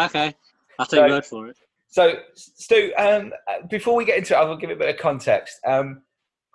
okay, 0.00 0.34
I'll 0.78 0.86
take 0.86 0.98
so- 0.98 1.06
your 1.06 1.08
word 1.14 1.26
for 1.26 1.48
it. 1.48 1.56
So, 1.90 2.14
Stu, 2.34 2.92
um, 2.96 3.32
before 3.68 3.96
we 3.96 4.04
get 4.04 4.18
into 4.18 4.34
it, 4.34 4.38
I 4.38 4.44
will 4.44 4.56
give 4.56 4.70
it 4.70 4.74
a 4.74 4.78
bit 4.78 4.94
of 4.94 5.00
context. 5.00 5.58
Um, 5.66 6.02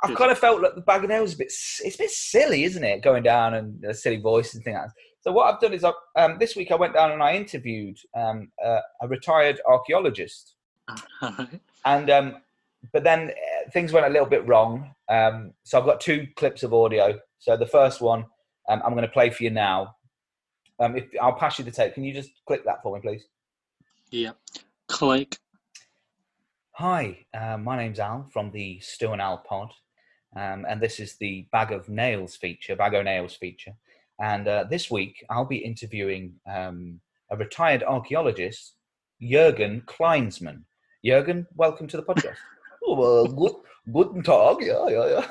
I've 0.03 0.15
kind 0.15 0.31
of 0.31 0.37
felt 0.37 0.61
like 0.61 0.75
the 0.75 0.81
bag 0.81 1.03
of 1.03 1.11
is 1.11 1.33
a 1.33 1.37
bit, 1.37 1.47
it's 1.47 1.95
a 1.95 1.97
bit 1.97 2.09
silly, 2.09 2.63
isn't 2.63 2.83
it? 2.83 3.01
Going 3.01 3.23
down 3.23 3.53
and 3.53 3.83
a 3.83 3.93
silly 3.93 4.17
voice 4.17 4.53
and 4.53 4.63
things 4.63 4.75
like 4.75 4.87
that. 4.87 4.93
So, 5.21 5.31
what 5.31 5.53
I've 5.53 5.59
done 5.59 5.73
is, 5.73 5.83
I've, 5.83 5.93
um, 6.15 6.37
this 6.39 6.55
week 6.55 6.71
I 6.71 6.75
went 6.75 6.93
down 6.93 7.11
and 7.11 7.21
I 7.21 7.35
interviewed 7.35 7.97
um, 8.15 8.49
uh, 8.63 8.79
a 9.01 9.07
retired 9.07 9.59
archaeologist. 9.67 10.55
And 11.85 12.09
um, 12.09 12.37
but 12.93 13.03
then 13.03 13.29
uh, 13.29 13.69
things 13.71 13.91
went 13.91 14.05
a 14.05 14.09
little 14.09 14.27
bit 14.27 14.47
wrong. 14.47 14.93
Um, 15.09 15.53
so 15.63 15.79
I've 15.79 15.85
got 15.85 16.01
two 16.01 16.27
clips 16.35 16.63
of 16.63 16.73
audio. 16.73 17.19
So 17.39 17.57
the 17.57 17.65
first 17.67 18.01
one 18.01 18.25
um, 18.69 18.81
I'm 18.85 18.93
going 18.93 19.03
to 19.03 19.07
play 19.07 19.29
for 19.29 19.43
you 19.43 19.51
now. 19.51 19.95
Um, 20.79 20.97
if 20.97 21.05
I'll 21.21 21.33
pass 21.33 21.57
you 21.57 21.65
the 21.65 21.71
tape, 21.71 21.93
can 21.93 22.03
you 22.03 22.13
just 22.13 22.31
click 22.47 22.65
that 22.65 22.81
for 22.83 22.95
me, 22.95 23.01
please? 23.01 23.25
yeah. 24.11 24.31
Click. 24.87 25.37
Hi, 26.73 27.25
uh, 27.33 27.57
my 27.57 27.75
name's 27.75 27.99
Al 27.99 28.29
from 28.31 28.51
the 28.51 28.79
Stu 28.81 29.11
and 29.11 29.21
Al 29.21 29.39
pod, 29.39 29.71
um, 30.35 30.65
and 30.69 30.79
this 30.79 30.99
is 30.99 31.15
the 31.15 31.47
Bag 31.51 31.71
of 31.71 31.89
Nails 31.89 32.35
feature, 32.35 32.75
Bag 32.75 32.93
o' 32.93 33.01
Nails 33.01 33.35
feature. 33.35 33.73
And 34.21 34.47
uh, 34.47 34.65
this 34.69 34.91
week 34.91 35.25
I'll 35.29 35.45
be 35.45 35.57
interviewing 35.57 36.35
um, 36.47 36.99
a 37.31 37.35
retired 37.37 37.83
archaeologist, 37.83 38.75
Jürgen 39.21 39.83
Kleinsman. 39.85 40.63
Jürgen, 41.03 41.47
welcome 41.55 41.87
to 41.87 41.97
the 41.97 42.03
podcast. 42.03 42.35
oh, 42.85 42.95
well, 42.95 43.25
good, 43.25 43.55
guten 43.91 44.21
Tag. 44.21 44.57
Yeah, 44.61 44.87
yeah, 44.87 45.25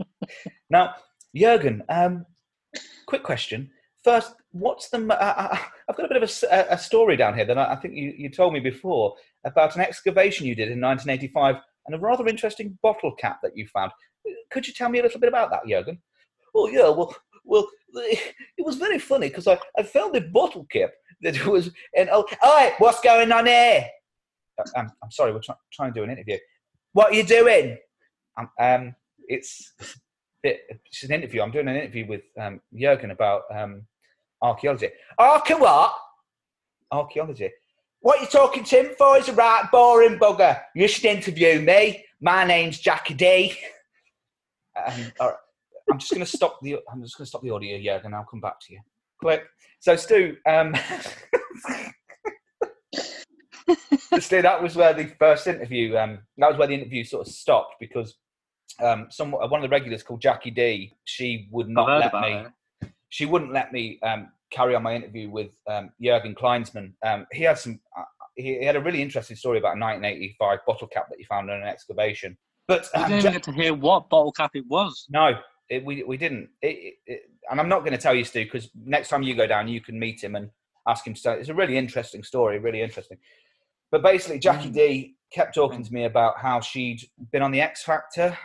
yeah. 0.00 0.36
now, 0.70 0.94
Jürgen, 1.36 1.82
um, 1.88 2.26
quick 3.06 3.22
question. 3.22 3.70
First, 4.02 4.34
what's 4.52 4.88
the? 4.90 4.98
I've 5.88 5.96
got 5.96 6.06
a 6.06 6.08
bit 6.08 6.22
of 6.22 6.30
a 6.52 6.78
story 6.78 7.16
down 7.16 7.34
here 7.34 7.44
that 7.44 7.58
I, 7.58 7.72
I 7.72 7.76
think 7.76 7.94
you, 7.94 8.14
you 8.16 8.28
told 8.30 8.52
me 8.52 8.60
before 8.60 9.14
about 9.44 9.76
an 9.76 9.82
excavation 9.82 10.46
you 10.46 10.54
did 10.54 10.70
in 10.70 10.80
1985 10.80 11.56
and 11.86 11.94
a 11.94 11.98
rather 11.98 12.26
interesting 12.26 12.78
bottle 12.82 13.14
cap 13.14 13.38
that 13.42 13.56
you 13.56 13.66
found. 13.66 13.92
Could 14.50 14.66
you 14.66 14.74
tell 14.74 14.88
me 14.88 14.98
a 14.98 15.02
little 15.02 15.20
bit 15.20 15.28
about 15.28 15.50
that, 15.50 15.64
Jürgen? 15.64 15.98
Oh 16.54 16.68
yeah, 16.68 16.88
well, 16.88 17.14
well, 17.44 17.68
it 17.94 18.64
was 18.64 18.76
very 18.76 18.98
funny 18.98 19.28
because 19.28 19.46
I, 19.46 19.58
I 19.78 19.82
found 19.82 20.14
a 20.16 20.20
bottle 20.20 20.66
cap 20.70 20.90
that 21.22 21.46
was 21.46 21.70
and 21.96 22.08
oh, 22.12 22.26
hi, 22.40 22.74
what's 22.78 23.00
going 23.00 23.32
on 23.32 23.46
here? 23.46 23.86
Uh, 24.58 24.64
I'm, 24.76 24.90
I'm 25.02 25.10
sorry, 25.10 25.32
we're 25.32 25.40
try, 25.40 25.54
trying 25.72 25.92
to 25.92 26.00
do 26.00 26.04
an 26.04 26.10
interview. 26.10 26.38
What 26.92 27.12
are 27.12 27.14
you 27.14 27.24
doing? 27.24 27.78
Um, 28.38 28.50
um 28.60 28.94
it's 29.28 29.74
it, 30.42 30.60
it's 30.86 31.04
an 31.04 31.12
interview. 31.12 31.42
I'm 31.42 31.50
doing 31.50 31.68
an 31.68 31.76
interview 31.76 32.06
with 32.06 32.22
um, 32.38 32.60
Jürgen 32.74 33.12
about 33.12 33.42
um, 33.54 33.82
archaeology. 34.42 34.90
Archa 35.18 35.58
what? 35.58 35.94
Archaeology. 36.90 37.50
What 38.00 38.20
you 38.20 38.26
talking 38.26 38.64
to 38.64 38.76
him 38.76 38.94
for? 38.96 39.16
He's 39.16 39.28
a 39.28 39.34
right 39.34 39.68
boring 39.70 40.18
bugger. 40.18 40.60
You 40.74 40.88
should 40.88 41.04
interview 41.04 41.60
me. 41.60 42.04
My 42.20 42.44
name's 42.44 42.78
Jackie 42.78 43.14
D. 43.14 43.54
Um, 44.86 45.12
all 45.18 45.26
right. 45.26 45.36
I'm 45.90 45.98
just 45.98 46.12
going 46.12 46.24
to 46.24 46.30
stop 46.30 46.60
the. 46.62 46.78
I'm 46.90 47.02
just 47.02 47.18
going 47.18 47.24
to 47.24 47.28
stop 47.28 47.42
the 47.42 47.50
audio, 47.50 47.76
Jürgen. 47.76 48.06
And 48.06 48.14
I'll 48.14 48.24
come 48.24 48.40
back 48.40 48.60
to 48.60 48.72
you. 48.72 48.78
Click. 49.20 49.42
So, 49.80 49.96
Stu. 49.96 50.36
Um, 50.48 50.74
Stu, 54.20 54.42
that 54.42 54.62
was 54.62 54.76
where 54.76 54.94
the 54.94 55.12
first 55.18 55.48
interview. 55.48 55.98
Um, 55.98 56.20
that 56.38 56.48
was 56.48 56.56
where 56.56 56.68
the 56.68 56.74
interview 56.74 57.02
sort 57.04 57.26
of 57.26 57.32
stopped 57.32 57.74
because 57.80 58.14
um, 58.80 59.08
some 59.10 59.32
one 59.32 59.56
of 59.56 59.62
the 59.62 59.68
regulars 59.68 60.04
called 60.04 60.22
Jackie 60.22 60.52
D. 60.52 60.94
She 61.04 61.48
would 61.50 61.68
not 61.68 62.00
let 62.00 62.14
me 62.14 62.34
it. 62.34 62.46
She 63.10 63.26
wouldn't 63.26 63.52
let 63.52 63.72
me 63.72 63.98
um, 64.02 64.32
carry 64.50 64.74
on 64.74 64.82
my 64.82 64.94
interview 64.94 65.28
with 65.30 65.50
um, 65.68 65.90
Jürgen 66.02 66.34
Kleinsman. 66.34 66.92
Um, 67.04 67.26
he 67.32 67.44
had 67.44 67.58
some. 67.58 67.78
Uh, 67.96 68.02
he, 68.36 68.58
he 68.58 68.64
had 68.64 68.76
a 68.76 68.80
really 68.80 69.02
interesting 69.02 69.36
story 69.36 69.58
about 69.58 69.76
a 69.76 69.80
1985 69.80 70.58
bottle 70.66 70.86
cap 70.88 71.06
that 71.10 71.18
he 71.18 71.24
found 71.24 71.50
in 71.50 71.56
an 71.56 71.68
excavation. 71.68 72.36
But 72.68 72.88
um, 72.94 73.02
didn't 73.08 73.10
Ja- 73.10 73.18
even 73.18 73.32
get 73.32 73.42
to 73.44 73.52
hear 73.52 73.74
what 73.74 74.08
bottle 74.08 74.32
cap 74.32 74.52
it 74.54 74.64
was. 74.68 75.06
no, 75.10 75.34
it, 75.68 75.84
we 75.84 76.02
we 76.04 76.16
didn't. 76.16 76.48
It, 76.62 76.94
it, 77.06 77.20
and 77.50 77.60
I'm 77.60 77.68
not 77.68 77.80
going 77.80 77.92
to 77.92 77.98
tell 77.98 78.14
you, 78.14 78.24
Stu, 78.24 78.44
because 78.44 78.70
next 78.84 79.08
time 79.08 79.22
you 79.22 79.34
go 79.34 79.46
down, 79.46 79.66
you 79.68 79.80
can 79.80 79.98
meet 79.98 80.22
him 80.22 80.36
and 80.36 80.50
ask 80.88 81.06
him. 81.06 81.14
To, 81.14 81.32
it's 81.32 81.48
a 81.48 81.54
really 81.54 81.76
interesting 81.76 82.22
story, 82.22 82.58
really 82.58 82.80
interesting. 82.80 83.18
But 83.90 84.02
basically, 84.02 84.38
Jackie 84.38 84.70
Mm. 84.70 84.74
D 84.74 85.14
kept 85.32 85.54
talking 85.54 85.82
to 85.84 85.92
me 85.92 86.04
about 86.04 86.38
how 86.38 86.60
she'd 86.60 87.02
been 87.32 87.42
on 87.42 87.50
the 87.50 87.60
X 87.60 87.82
Factor, 87.82 88.36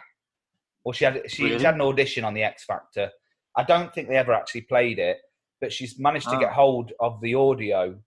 or 0.84 0.94
she 0.94 1.06
had 1.06 1.22
she, 1.30 1.44
Really? 1.44 1.60
she 1.60 1.66
had 1.66 1.76
an 1.76 1.82
audition 1.82 2.24
on 2.24 2.34
the 2.34 2.44
X 2.44 2.64
Factor. 2.66 3.12
I 3.58 3.64
don't 3.64 3.94
think 3.94 4.08
they 4.10 4.18
ever 4.18 4.34
actually 4.34 4.62
played 4.62 5.00
it, 5.00 5.20
but 5.62 5.72
she's 5.72 5.98
managed 6.00 6.30
to 6.30 6.36
Ah. 6.36 6.40
get 6.40 6.52
hold 6.52 6.92
of 7.00 7.20
the 7.22 7.36
audio 7.36 7.98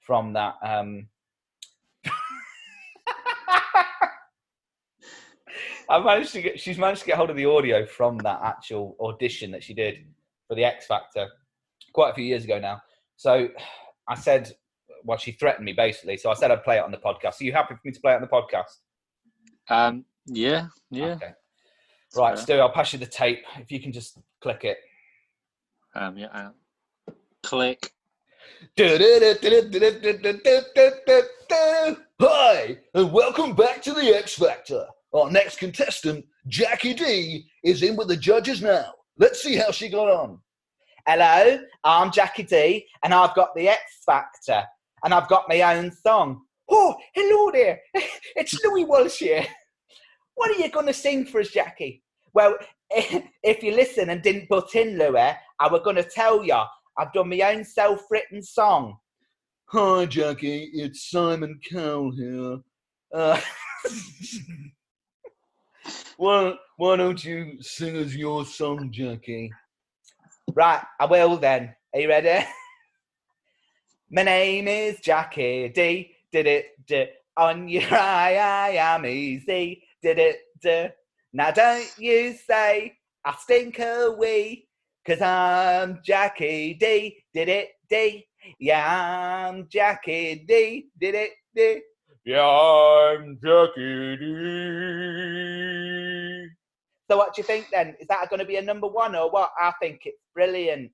from 0.00 0.32
that. 0.34 0.54
Um, 0.62 1.08
I 5.88 6.00
managed 6.00 6.32
to 6.32 6.42
get. 6.42 6.58
She's 6.60 6.78
managed 6.78 7.02
to 7.02 7.06
get 7.06 7.16
hold 7.16 7.30
of 7.30 7.36
the 7.36 7.46
audio 7.46 7.86
from 7.86 8.18
that 8.18 8.40
actual 8.42 8.96
audition 9.00 9.50
that 9.52 9.62
she 9.62 9.72
did 9.74 10.06
for 10.48 10.54
the 10.56 10.64
X 10.64 10.86
Factor 10.86 11.28
quite 11.92 12.10
a 12.10 12.14
few 12.14 12.24
years 12.24 12.44
ago 12.44 12.58
now. 12.58 12.80
So 13.16 13.48
I 14.08 14.14
said, 14.16 14.52
well, 15.04 15.16
she 15.18 15.32
threatened 15.32 15.64
me 15.64 15.72
basically. 15.72 16.16
So 16.16 16.30
I 16.30 16.34
said 16.34 16.50
I'd 16.50 16.64
play 16.64 16.78
it 16.78 16.82
on 16.84 16.90
the 16.90 16.98
podcast. 16.98 17.40
Are 17.40 17.44
you 17.44 17.52
happy 17.52 17.74
for 17.74 17.80
me 17.84 17.92
to 17.92 18.00
play 18.00 18.12
it 18.12 18.16
on 18.16 18.22
the 18.22 18.26
podcast? 18.28 18.80
Um, 19.70 20.04
yeah, 20.26 20.66
yeah. 20.90 21.14
Okay. 21.14 21.30
Right. 22.16 22.38
Stu, 22.38 22.54
I'll 22.54 22.70
pass 22.72 22.92
you 22.92 22.98
the 22.98 23.06
tape. 23.06 23.44
If 23.58 23.70
you 23.70 23.80
can 23.80 23.92
just 23.92 24.18
click 24.40 24.64
it. 24.64 24.78
Um, 25.98 26.18
yeah. 26.18 26.50
click. 27.42 27.90
Hi, 32.20 32.76
and 32.92 33.12
welcome 33.12 33.54
back 33.54 33.80
to 33.82 33.94
the 33.94 34.14
X 34.14 34.34
Factor. 34.34 34.84
Our 35.14 35.30
next 35.30 35.58
contestant, 35.58 36.26
Jackie 36.48 36.92
D, 36.92 37.46
is 37.64 37.82
in 37.82 37.96
with 37.96 38.08
the 38.08 38.16
judges 38.16 38.60
now. 38.60 38.92
Let's 39.16 39.42
see 39.42 39.56
how 39.56 39.70
she 39.70 39.88
got 39.88 40.10
on. 40.10 40.38
Hello, 41.06 41.60
I'm 41.82 42.12
Jackie 42.12 42.42
D, 42.42 42.86
and 43.02 43.14
I've 43.14 43.34
got 43.34 43.54
the 43.54 43.70
X 43.70 44.02
Factor, 44.04 44.64
and 45.02 45.14
I've 45.14 45.28
got 45.28 45.48
my 45.48 45.62
own 45.62 45.90
song. 45.90 46.42
Oh, 46.68 46.94
hello 47.14 47.50
there. 47.52 47.80
It's 48.36 48.62
Louis 48.62 48.84
Walsh 48.84 49.20
here. 49.20 49.46
What 50.34 50.50
are 50.50 50.60
you 50.60 50.70
going 50.70 50.88
to 50.88 50.92
sing 50.92 51.24
for 51.24 51.40
us, 51.40 51.48
Jackie? 51.48 52.02
Well, 52.34 52.58
if 52.90 53.62
you 53.62 53.72
listen 53.72 54.10
and 54.10 54.20
didn't 54.20 54.50
put 54.50 54.74
in 54.74 54.98
Louis, 54.98 55.34
I 55.58 55.68
was 55.68 55.80
going 55.82 55.96
to 55.96 56.02
tell 56.02 56.44
you 56.44 56.60
I've 56.98 57.12
done 57.12 57.28
my 57.28 57.40
own 57.40 57.64
self-written 57.64 58.42
song. 58.42 58.96
Hi, 59.66 60.06
Jackie. 60.06 60.70
It's 60.72 61.10
Simon 61.10 61.60
Cowell 61.70 62.12
here. 62.12 62.58
Uh, 63.12 63.40
why, 66.16 66.54
why 66.76 66.96
don't 66.96 67.24
you 67.24 67.60
sing 67.60 67.96
us 67.96 68.14
your 68.14 68.44
song, 68.44 68.90
Jackie? 68.92 69.50
Right, 70.54 70.82
I 71.00 71.06
will 71.06 71.36
then. 71.36 71.74
Are 71.94 72.00
you 72.00 72.08
ready? 72.08 72.46
My 74.10 74.22
name 74.22 74.68
is 74.68 75.00
Jackie 75.00 75.68
D. 75.70 76.12
Did 76.32 76.46
it, 76.46 76.66
d- 76.86 77.08
on 77.36 77.68
your 77.68 77.82
eye, 77.92 78.36
I 78.36 78.68
am 78.76 79.06
easy. 79.06 79.82
Did 80.02 80.18
it, 80.18 80.38
d- 80.62 80.88
now 81.32 81.50
don't 81.50 81.90
you 81.98 82.34
say 82.34 82.94
I 83.24 83.34
stink 83.38 83.78
a 83.80 84.14
wee, 84.16 84.65
cause 85.06 85.22
I'm 85.22 86.00
Jackie 86.02 86.74
D. 86.74 87.22
Did 87.32 87.48
it, 87.48 87.68
D. 87.88 88.26
Yeah, 88.58 89.48
I'm 89.48 89.68
Jackie 89.68 90.44
D. 90.46 90.88
Did 91.00 91.14
it, 91.14 91.30
D. 91.54 91.80
Yeah, 92.24 92.44
I'm 92.44 93.38
Jackie 93.42 94.16
D. 94.16 94.24
So 97.08 97.16
what 97.18 97.34
do 97.34 97.40
you 97.40 97.44
think 97.44 97.66
then? 97.70 97.94
Is 98.00 98.08
that 98.08 98.28
going 98.28 98.40
to 98.40 98.46
be 98.46 98.56
a 98.56 98.62
number 98.62 98.88
one 98.88 99.14
or 99.14 99.30
what? 99.30 99.52
I 99.60 99.72
think 99.80 100.00
it's 100.06 100.18
brilliant. 100.34 100.90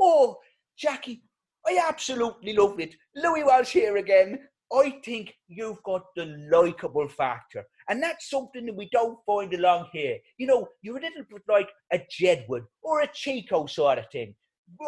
Oh, 0.00 0.38
Jackie, 0.76 1.22
I 1.64 1.80
absolutely 1.88 2.54
love 2.54 2.80
it. 2.80 2.96
Louis 3.14 3.44
Walsh 3.44 3.74
here 3.74 3.98
again. 3.98 4.40
I 4.72 4.98
think 5.04 5.34
you've 5.46 5.80
got 5.84 6.06
the 6.16 6.48
likable 6.50 7.06
factor. 7.06 7.64
And 7.92 8.02
that's 8.02 8.30
something 8.30 8.64
that 8.64 8.74
we 8.74 8.88
don't 8.90 9.18
find 9.26 9.52
along 9.52 9.88
here. 9.92 10.16
You 10.38 10.46
know, 10.46 10.66
you're 10.80 10.96
a 10.96 11.02
little 11.02 11.24
bit 11.28 11.42
like 11.46 11.68
a 11.92 11.98
Jedward 11.98 12.64
or 12.82 13.02
a 13.02 13.06
Chico 13.06 13.66
sort 13.66 13.98
of 13.98 14.06
thing. 14.10 14.34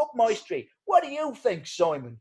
Up 0.01 0.13
my 0.15 0.33
street. 0.33 0.69
What 0.87 1.05
do 1.05 1.11
you 1.11 1.35
think, 1.35 1.67
Simon? 1.67 2.19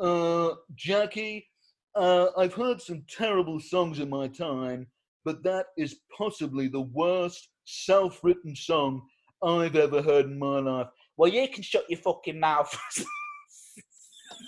Uh, 0.00 0.54
Jackie, 0.74 1.46
uh, 1.94 2.30
I've 2.36 2.54
heard 2.54 2.82
some 2.82 3.04
terrible 3.08 3.60
songs 3.60 4.00
in 4.00 4.10
my 4.10 4.26
time, 4.26 4.88
but 5.24 5.44
that 5.44 5.66
is 5.78 6.00
possibly 6.18 6.66
the 6.66 6.80
worst 6.80 7.48
self-written 7.64 8.56
song 8.56 9.02
I've 9.44 9.76
ever 9.76 10.02
heard 10.02 10.26
in 10.26 10.40
my 10.40 10.58
life. 10.58 10.88
Well, 11.16 11.30
you 11.30 11.46
can 11.46 11.62
shut 11.62 11.88
your 11.88 12.00
fucking 12.00 12.40
mouth. 12.40 12.76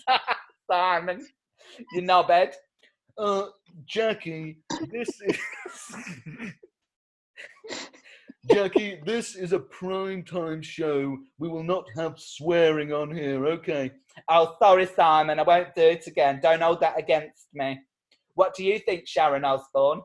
Simon, 0.68 1.24
you 1.92 2.02
knobhead. 2.02 2.54
Uh, 3.18 3.46
Jackie, 3.84 4.58
this 4.92 5.08
is 5.22 5.36
Jackie. 8.48 9.00
This 9.04 9.34
is 9.34 9.52
a 9.52 9.58
prime 9.58 10.22
time 10.22 10.62
show. 10.62 11.18
We 11.38 11.48
will 11.48 11.64
not 11.64 11.84
have 11.96 12.18
swearing 12.18 12.92
on 12.92 13.10
here. 13.12 13.44
Okay. 13.46 13.90
Oh, 14.28 14.54
sorry, 14.60 14.86
Simon. 14.86 15.40
I 15.40 15.42
won't 15.42 15.74
do 15.74 15.82
it 15.82 16.06
again. 16.06 16.38
Don't 16.40 16.62
hold 16.62 16.80
that 16.80 16.96
against 16.96 17.48
me. 17.52 17.80
What 18.34 18.54
do 18.54 18.62
you 18.64 18.78
think, 18.78 19.08
Sharon 19.08 19.44
Osbourne? 19.44 20.00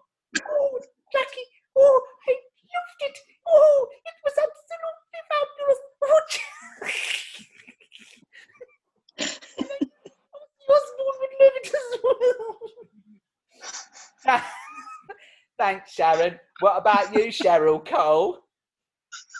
Oh, 0.49 0.79
Jackie. 1.11 1.47
Oh, 1.77 2.01
I 2.27 2.31
loved 2.31 3.01
it. 3.01 3.17
Oh, 3.47 3.87
it 4.05 4.15
was 4.25 4.33
absolutely 4.41 5.21
fabulous. 5.29 5.79
Oh, 6.03 6.23
Osbourne 10.73 11.15
would 11.19 11.35
love 11.39 11.55
it 11.61 11.67
as 11.67 11.99
well. 12.03 12.57
Thanks, 15.59 15.93
Sharon. 15.93 16.39
What 16.59 16.77
about 16.77 17.13
you, 17.13 17.25
Cheryl 17.27 17.85
Cole? 17.85 18.39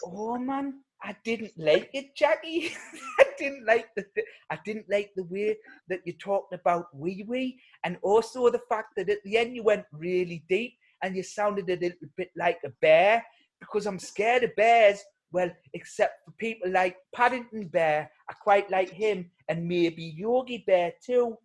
Oh 0.06 0.38
man, 0.38 0.82
I 1.04 1.16
didn't 1.24 1.54
like 1.58 1.90
it, 1.94 2.16
Jackie. 2.16 2.72
I 3.20 3.26
didn't 3.38 3.66
like 3.66 3.88
the 3.96 4.06
th- 4.16 4.28
I 4.50 4.60
didn't 4.66 4.86
like 4.90 5.12
the 5.16 5.24
way 5.24 5.58
that 5.90 6.02
you 6.06 6.14
talked 6.14 6.54
about 6.54 6.88
wee 6.94 7.26
wee, 7.28 7.60
and 7.84 7.98
also 8.02 8.50
the 8.50 8.62
fact 8.70 8.90
that 8.98 9.10
at 9.10 9.24
the 9.24 9.38
end 9.38 9.56
you 9.56 9.64
went 9.64 9.86
really 9.92 10.44
deep 10.50 10.74
and 11.02 11.16
you 11.16 11.24
sounded 11.24 11.70
a 11.70 11.76
little 11.76 12.08
bit 12.18 12.30
like 12.38 12.60
a 12.66 12.70
bear. 12.82 13.24
Because 13.60 13.86
I'm 13.86 14.00
scared 14.00 14.44
of 14.44 14.56
bears. 14.56 15.00
Well, 15.32 15.50
except 15.74 16.26
for 16.26 16.32
people 16.32 16.70
like 16.70 16.98
Paddington 17.16 17.68
Bear, 17.70 18.12
I 18.30 18.34
quite 18.34 18.70
like 18.70 18.90
him, 18.90 19.32
and 19.50 19.68
maybe 19.68 20.14
Yogi 20.18 20.64
Bear 20.68 20.94
too. 21.04 21.38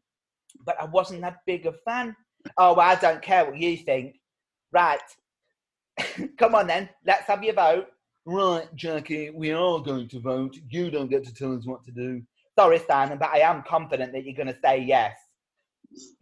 But 0.67 0.81
I 0.81 0.85
wasn't 0.85 1.23
that 1.23 1.39
big 1.47 1.67
a 1.67 1.73
fan. 1.73 2.15
Oh, 2.57 2.75
well, 2.75 2.89
I 2.89 2.95
don't 2.95 3.23
care 3.23 3.45
what 3.45 3.59
you 3.59 3.77
think. 3.77 4.17
Right. 4.73 5.01
Come 6.39 6.55
on 6.55 6.67
then, 6.67 6.89
let's 7.07 7.27
have 7.27 7.43
your 7.43 7.55
vote. 7.55 7.87
Right, 8.25 8.69
Jackie. 8.75 9.31
We 9.31 9.53
are 9.53 9.81
going 9.81 10.09
to 10.09 10.21
vote. 10.21 10.55
You 10.69 10.91
don't 10.91 11.11
get 11.11 11.25
to 11.25 11.35
tell 11.35 11.57
us 11.57 11.67
what 11.67 11.83
to 11.85 11.91
do. 11.91 12.23
Sorry, 12.59 12.81
Simon, 12.87 13.19
but 13.19 13.31
I 13.31 13.39
am 13.39 13.63
confident 13.67 14.13
that 14.13 14.25
you're 14.25 14.35
going 14.35 14.49
to 14.49 14.59
say 14.63 14.81
yes. 14.83 15.17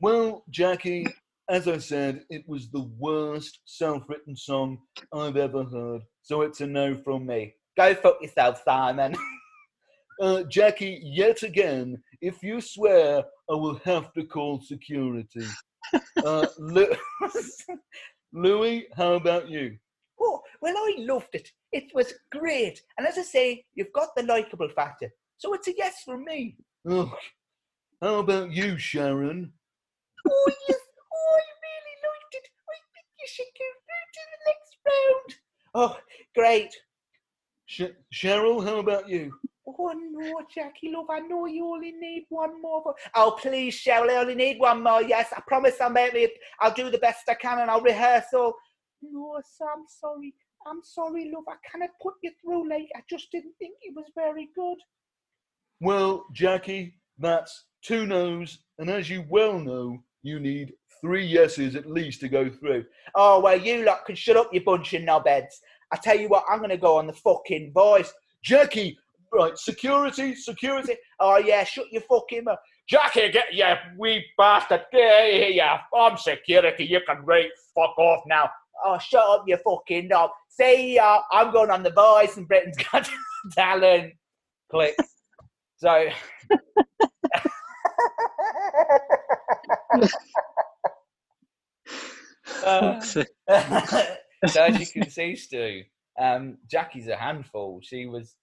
Well, 0.01 0.45
Jackie, 0.51 1.07
as 1.49 1.67
I 1.67 1.79
said, 1.79 2.25
it 2.31 2.45
was 2.47 2.71
the 2.71 2.89
worst 2.99 3.61
self-written 3.65 4.37
song 4.37 4.79
I've 5.13 5.37
ever 5.37 5.65
heard. 5.65 6.03
So 6.23 6.43
it's 6.43 6.61
a 6.61 6.67
no 6.67 6.97
from 6.97 7.27
me. 7.27 7.55
Go 7.77 7.95
fuck 7.95 8.19
yourself, 8.21 8.63
Simon. 8.65 9.15
Uh, 10.19 10.43
Jackie, 10.45 10.99
yet 11.03 11.43
again, 11.43 12.03
if 12.23 12.43
you 12.43 12.59
swear, 12.59 13.23
I 13.51 13.55
will 13.55 13.79
have 13.85 14.15
to 14.15 14.25
call 14.25 14.63
security. 14.63 15.45
Uh, 16.25 16.47
Louis, 18.33 18.87
how 18.97 19.15
about 19.15 19.49
you? 19.49 19.77
oh, 20.21 20.41
well, 20.61 20.75
I 20.77 20.95
loved 20.99 21.35
it. 21.35 21.51
It 21.73 21.93
was 21.95 22.15
great. 22.33 22.81
And 22.99 23.07
as 23.07 23.19
I 23.19 23.23
say, 23.23 23.65
you've 23.75 23.93
got 23.93 24.09
the 24.17 24.23
likable 24.23 24.69
factor. 24.71 25.11
So 25.37 25.53
it's 25.55 25.69
a 25.69 25.75
yes 25.77 26.03
from 26.05 26.25
me. 26.25 26.57
Oh, 26.89 27.13
how 28.03 28.17
about 28.17 28.51
you, 28.51 28.79
Sharon? 28.79 29.53
Oh, 30.29 30.53
yes. 30.69 30.79
Oh, 31.13 31.37
I 31.37 31.45
really 31.67 31.97
liked 32.09 32.35
it. 32.35 32.49
I 32.69 32.79
think 32.95 33.07
you 33.21 33.27
should 33.29 33.53
go 33.59 33.69
through 33.85 34.07
to 34.15 34.21
the 34.33 34.41
next 34.47 34.77
round. 34.87 35.35
Oh, 35.75 35.99
great. 36.35 36.75
Sh- 37.67 37.97
Cheryl, 38.15 38.65
how 38.65 38.79
about 38.79 39.09
you? 39.09 39.33
One 39.67 40.13
more, 40.13 40.43
Jackie, 40.55 40.93
love. 40.95 41.07
I 41.11 41.19
know 41.19 41.47
you 41.47 41.67
only 41.67 41.91
need 41.91 42.27
one 42.29 42.63
more. 42.63 42.95
Oh, 43.17 43.37
please, 43.37 43.77
Cheryl, 43.77 44.11
I 44.11 44.17
only 44.17 44.37
need 44.37 44.61
one 44.61 44.81
more. 44.81 45.03
Yes, 45.03 45.33
I 45.37 45.43
promise 45.45 45.81
I'll 45.81 45.91
make. 45.91 46.39
I'll 46.61 46.73
do 46.73 46.89
the 46.89 46.99
best 46.99 47.29
I 47.29 47.35
can 47.35 47.59
and 47.59 47.69
I'll 47.69 47.81
rehearse 47.81 48.27
all. 48.33 48.55
No, 49.03 49.35
I'm 49.35 49.85
sorry. 49.89 50.33
I'm 50.69 50.83
sorry, 50.85 51.33
love. 51.35 51.45
I 51.49 51.57
cannot 51.69 51.91
put 52.01 52.15
you 52.23 52.31
through 52.41 52.69
late. 52.69 52.89
I 52.97 53.01
just 53.11 53.31
didn't 53.33 53.55
think 53.59 53.75
it 53.83 53.95
was 53.97 54.07
very 54.15 54.49
good. 54.55 54.79
Well, 55.81 56.27
Jackie, 56.33 56.95
that's 57.19 57.65
two 57.83 58.07
no's, 58.07 58.61
and 58.79 58.89
as 58.89 59.11
you 59.11 59.25
well 59.29 59.59
know, 59.59 59.99
you 60.23 60.39
need 60.39 60.75
three 61.01 61.27
yeses 61.27 61.75
at 61.75 61.91
least 61.91 62.21
to 62.21 62.29
go 62.29 62.49
through. 62.49 62.85
Oh, 63.17 63.41
well, 63.41 63.61
you 63.61 63.85
lot 63.85 64.07
can 64.07 64.15
shut 64.15 64.37
up, 64.37 64.55
you 64.55 64.61
bunch 64.61 64.95
of 64.95 65.03
knobheads. 65.03 65.55
I 65.93 65.97
tell 65.97 66.19
you 66.19 66.29
what, 66.29 66.45
I'm 66.49 66.59
going 66.59 66.71
to 66.71 66.77
go 66.77 66.99
on 66.99 67.07
the 67.07 67.13
fucking 67.13 67.73
voice. 67.73 68.13
Jackie, 68.43 68.99
right, 69.33 69.57
security, 69.59 70.35
security. 70.35 70.95
Oh, 71.21 71.39
yeah, 71.39 71.65
shut 71.65 71.87
your 71.91 72.03
fucking 72.03 72.45
mouth. 72.45 72.59
Jackie, 72.89 73.31
get 73.31 73.53
you 73.53 73.65
wee 73.99 74.25
bastard. 74.39 74.85
Get 74.93 75.33
here, 75.33 75.49
you. 75.49 75.99
I'm 75.99 76.17
security. 76.17 76.85
You 76.85 77.01
can 77.07 77.25
right 77.25 77.51
fuck 77.75 77.99
off 77.99 78.23
now. 78.27 78.49
Oh, 78.85 78.99
shut 78.99 79.25
up, 79.25 79.45
you 79.47 79.57
fucking 79.65 80.09
knob. 80.09 80.31
See 80.49 80.97
ya. 80.97 81.23
I'm 81.33 81.53
going 81.53 81.71
on 81.71 81.83
the 81.83 81.91
voice 81.91 82.37
and 82.37 82.47
Britain's 82.47 82.77
Got 82.93 83.11
Talent. 83.53 84.13
Click. 84.71 84.97
So. 85.79 86.09
Uh, 92.65 93.01
so 94.47 94.65
as 94.65 94.81
you 94.81 94.87
can 94.87 95.11
see, 95.11 95.37
Stu, 95.37 95.83
um, 96.19 96.59
Jackie's 96.69 97.09
a 97.09 97.17
handful. 97.17 97.81
She 97.83 98.07
was 98.07 98.35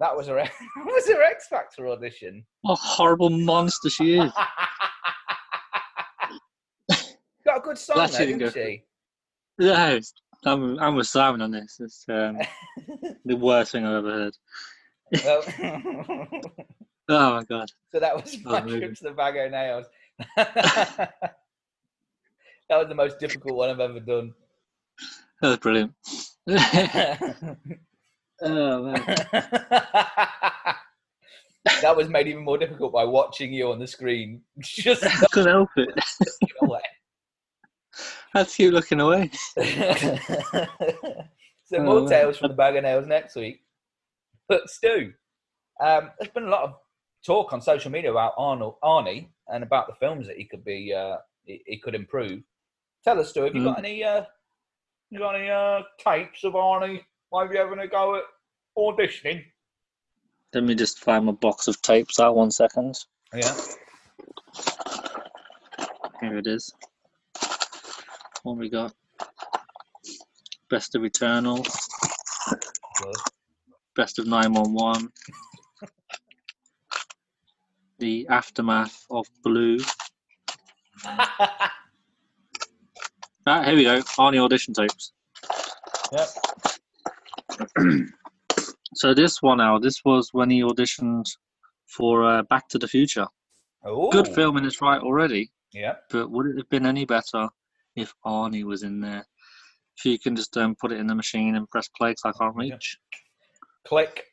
That 0.00 0.16
was 0.16 0.28
her. 0.28 0.36
was 0.76 1.08
her 1.08 1.22
X 1.22 1.48
Factor 1.48 1.88
audition. 1.88 2.44
What 2.62 2.74
a 2.74 2.76
horrible 2.76 3.30
monster 3.30 3.90
she 3.90 4.18
is. 4.18 4.32
Got 7.44 7.58
a 7.58 7.60
good 7.60 7.78
song 7.78 8.08
there, 8.10 8.26
didn't 8.26 8.52
she? 8.52 8.84
Yeah, 9.58 9.98
I'm, 10.44 10.78
I'm 10.78 10.94
with 10.94 11.08
Simon 11.08 11.42
on 11.42 11.50
this. 11.50 11.80
It's 11.80 12.04
um, 12.08 12.38
the 13.24 13.36
worst 13.36 13.72
thing 13.72 13.84
I've 13.84 14.04
ever 14.04 14.10
heard. 14.10 14.36
Well, 15.24 16.28
Oh 17.10 17.36
my 17.36 17.44
god. 17.44 17.70
so 17.90 17.98
that 17.98 18.14
was 18.14 18.36
my 18.44 18.60
trip 18.60 18.94
to 18.96 19.04
the 19.04 19.12
Bag 19.12 19.34
o' 19.36 19.48
Nails. 19.48 19.86
that 20.36 21.14
was 22.70 22.88
the 22.88 22.94
most 22.94 23.18
difficult 23.18 23.56
one 23.56 23.70
I've 23.70 23.80
ever 23.80 24.00
done. 24.00 24.34
That 25.40 25.48
was 25.48 25.56
brilliant. 25.58 25.94
Oh 28.42 28.82
man. 28.82 29.04
that 31.82 31.96
was 31.96 32.08
made 32.08 32.28
even 32.28 32.44
more 32.44 32.58
difficult 32.58 32.92
by 32.92 33.04
watching 33.04 33.52
you 33.52 33.70
on 33.70 33.78
the 33.78 33.86
screen. 33.86 34.42
Just 34.60 35.04
I 35.04 35.26
couldn't 35.32 35.52
help 35.52 35.70
it. 35.76 35.88
looking 36.20 36.56
away. 36.62 36.80
I 38.34 38.38
had 38.40 38.58
looking 38.58 39.00
away. 39.00 39.30
so 41.64 41.78
Oh, 41.78 41.82
more 41.82 42.08
tales 42.08 42.38
from 42.38 42.48
the 42.48 42.54
bag 42.54 42.76
of 42.76 42.84
nails 42.84 43.06
next 43.06 43.34
week. 43.36 43.60
But 44.48 44.70
Stu, 44.70 45.12
um, 45.80 46.10
there's 46.18 46.32
been 46.32 46.44
a 46.44 46.50
lot 46.50 46.62
of 46.62 46.74
talk 47.24 47.52
on 47.52 47.60
social 47.60 47.90
media 47.90 48.10
about 48.10 48.34
Arnold 48.38 48.76
Arnie 48.82 49.28
and 49.48 49.62
about 49.62 49.86
the 49.86 49.94
films 49.94 50.26
that 50.26 50.36
he 50.36 50.44
could 50.44 50.64
be 50.64 50.94
uh, 50.94 51.16
he, 51.44 51.62
he 51.66 51.78
could 51.78 51.94
improve. 51.94 52.42
Tell 53.04 53.18
us, 53.20 53.30
Stu, 53.30 53.42
have 53.42 53.54
you 53.54 53.64
got 53.64 53.78
any 53.78 54.04
uh, 54.04 54.24
you 55.10 55.18
got 55.18 55.34
any 55.34 55.50
uh, 55.50 55.82
tapes 55.98 56.44
of 56.44 56.54
Arnie 56.54 57.02
maybe 57.32 57.56
having 57.56 57.78
a 57.78 57.86
go 57.86 58.16
at 58.16 58.22
auditioning? 58.76 59.44
Let 60.54 60.64
me 60.64 60.74
just 60.74 61.00
find 61.00 61.26
my 61.26 61.32
box 61.32 61.68
of 61.68 61.80
tapes 61.82 62.18
out 62.18 62.36
one 62.36 62.50
second. 62.50 62.96
Yeah. 63.34 63.54
Here 66.20 66.38
it 66.38 66.46
is. 66.46 66.72
What 68.42 68.56
we 68.56 68.70
got? 68.70 68.94
Best 70.70 70.94
of 70.94 71.04
Eternal, 71.04 71.64
Good. 73.02 73.14
Best 73.96 74.18
of 74.18 74.26
911, 74.26 75.10
The 77.98 78.26
Aftermath 78.28 79.04
of 79.10 79.26
Blue. 79.42 79.78
Ah, 83.50 83.62
here 83.64 83.76
we 83.76 83.84
go. 83.84 83.98
Arnie 84.18 84.44
audition 84.44 84.74
tapes. 84.74 85.12
Yep. 86.12 86.28
So 88.94 89.12
this 89.12 89.42
one 89.42 89.58
now, 89.58 89.78
this 89.78 90.00
was 90.04 90.30
when 90.32 90.48
he 90.50 90.62
auditioned 90.62 91.26
for 91.86 92.24
uh, 92.24 92.42
Back 92.44 92.68
to 92.70 92.78
the 92.78 92.88
Future. 92.88 93.26
Ooh. 93.86 94.08
Good 94.10 94.28
film 94.28 94.56
in 94.56 94.64
its 94.64 94.80
right 94.80 95.00
already, 95.00 95.50
Yeah. 95.72 95.96
but 96.10 96.30
would 96.30 96.46
it 96.46 96.56
have 96.56 96.68
been 96.70 96.86
any 96.86 97.04
better 97.04 97.48
if 97.96 98.14
Arnie 98.24 98.64
was 98.64 98.82
in 98.82 99.00
there? 99.00 99.26
If 99.98 100.04
you 100.06 100.18
can 100.18 100.34
just 100.34 100.56
um, 100.56 100.74
put 100.80 100.90
it 100.92 100.98
in 100.98 101.06
the 101.06 101.14
machine 101.14 101.54
and 101.54 101.68
press 101.70 101.88
play, 101.96 102.14
cause 102.14 102.34
I 102.34 102.38
can't 102.38 102.54
Yeah. 102.60 102.74
reach. 102.74 102.98
Click. 103.86 104.24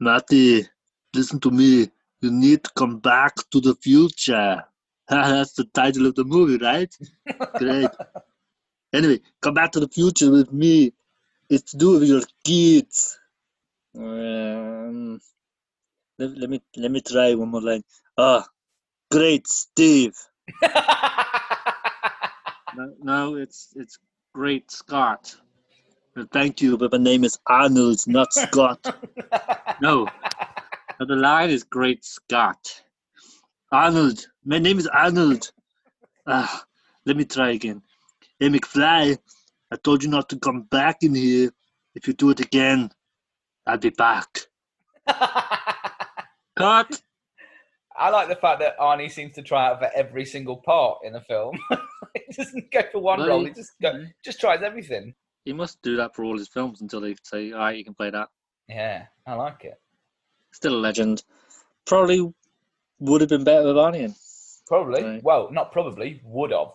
Matty, 0.00 0.66
listen 1.14 1.38
to 1.40 1.50
me. 1.50 1.88
You 2.22 2.30
need 2.30 2.64
to 2.64 2.70
come 2.74 2.98
back 2.98 3.34
to 3.50 3.60
the 3.60 3.74
future. 3.74 4.64
That's 5.08 5.52
the 5.52 5.64
title 5.74 6.06
of 6.06 6.14
the 6.14 6.24
movie, 6.24 6.56
right? 6.64 6.92
Great. 7.58 7.90
anyway, 8.94 9.20
come 9.42 9.54
back 9.54 9.72
to 9.72 9.80
the 9.80 9.88
future 9.88 10.30
with 10.30 10.50
me. 10.52 10.92
It's 11.52 11.72
to 11.72 11.76
do 11.76 12.00
with 12.00 12.08
your 12.08 12.22
kids. 12.44 13.18
Um, 13.94 15.20
let, 16.18 16.38
let 16.38 16.48
me 16.48 16.62
let 16.78 16.90
me 16.90 17.02
try 17.02 17.34
one 17.34 17.50
more 17.50 17.60
line. 17.60 17.84
Ah, 18.16 18.46
great, 19.10 19.46
Steve. 19.46 20.14
No, 22.74 22.94
no, 23.02 23.34
it's 23.34 23.68
it's 23.76 23.98
great, 24.34 24.70
Scott. 24.70 25.36
Uh, 26.16 26.24
Thank 26.32 26.62
you, 26.62 26.78
but 26.78 26.90
my 26.90 26.96
name 26.96 27.22
is 27.22 27.38
Arnold, 27.46 28.00
not 28.06 28.32
Scott. 28.32 28.80
No. 29.82 30.06
No, 30.98 31.06
the 31.06 31.16
line 31.16 31.50
is 31.50 31.64
Great 31.64 32.02
Scott. 32.02 32.82
Arnold. 33.70 34.26
My 34.42 34.58
name 34.58 34.78
is 34.78 34.86
Arnold. 34.86 35.52
Ah, 36.26 36.64
let 37.04 37.18
me 37.18 37.26
try 37.26 37.50
again. 37.50 37.82
Hey, 38.40 38.48
McFly. 38.48 39.18
I 39.72 39.76
told 39.76 40.02
you 40.04 40.10
not 40.10 40.28
to 40.28 40.38
come 40.38 40.62
back 40.64 40.98
in 41.02 41.14
here. 41.14 41.50
If 41.94 42.06
you 42.06 42.12
do 42.12 42.28
it 42.28 42.40
again, 42.40 42.90
I'll 43.66 43.78
be 43.78 43.88
back. 43.88 44.40
Cut. 46.56 47.00
I 47.96 48.10
like 48.10 48.28
the 48.28 48.36
fact 48.36 48.60
that 48.60 48.78
Arnie 48.78 49.10
seems 49.10 49.34
to 49.34 49.42
try 49.42 49.68
out 49.68 49.78
for 49.78 49.90
every 49.94 50.26
single 50.26 50.58
part 50.58 50.98
in 51.04 51.14
the 51.14 51.22
film. 51.22 51.58
he 52.14 52.34
doesn't 52.34 52.70
go 52.70 52.82
for 52.92 53.00
one 53.00 53.20
role; 53.22 53.44
he- 53.46 53.52
just 53.52 53.72
go, 53.80 54.04
just 54.22 54.40
tries 54.40 54.62
everything. 54.62 55.14
He 55.46 55.54
must 55.54 55.80
do 55.80 55.96
that 55.96 56.14
for 56.14 56.22
all 56.24 56.36
his 56.36 56.48
films 56.48 56.82
until 56.82 57.00
they 57.00 57.16
say, 57.22 57.52
all 57.52 57.58
right, 57.60 57.76
you 57.76 57.84
can 57.84 57.94
play 57.94 58.10
that. 58.10 58.28
Yeah, 58.68 59.06
I 59.26 59.34
like 59.34 59.64
it. 59.64 59.80
Still 60.52 60.74
a 60.74 60.78
legend. 60.78 61.24
Probably 61.86 62.30
would 63.00 63.22
have 63.22 63.30
been 63.30 63.42
better 63.44 63.64
with 63.66 63.76
Arnie 63.76 64.00
in. 64.00 64.14
Probably. 64.66 65.02
Right. 65.02 65.22
Well, 65.22 65.48
not 65.50 65.72
probably. 65.72 66.20
Would 66.24 66.50
have. 66.52 66.72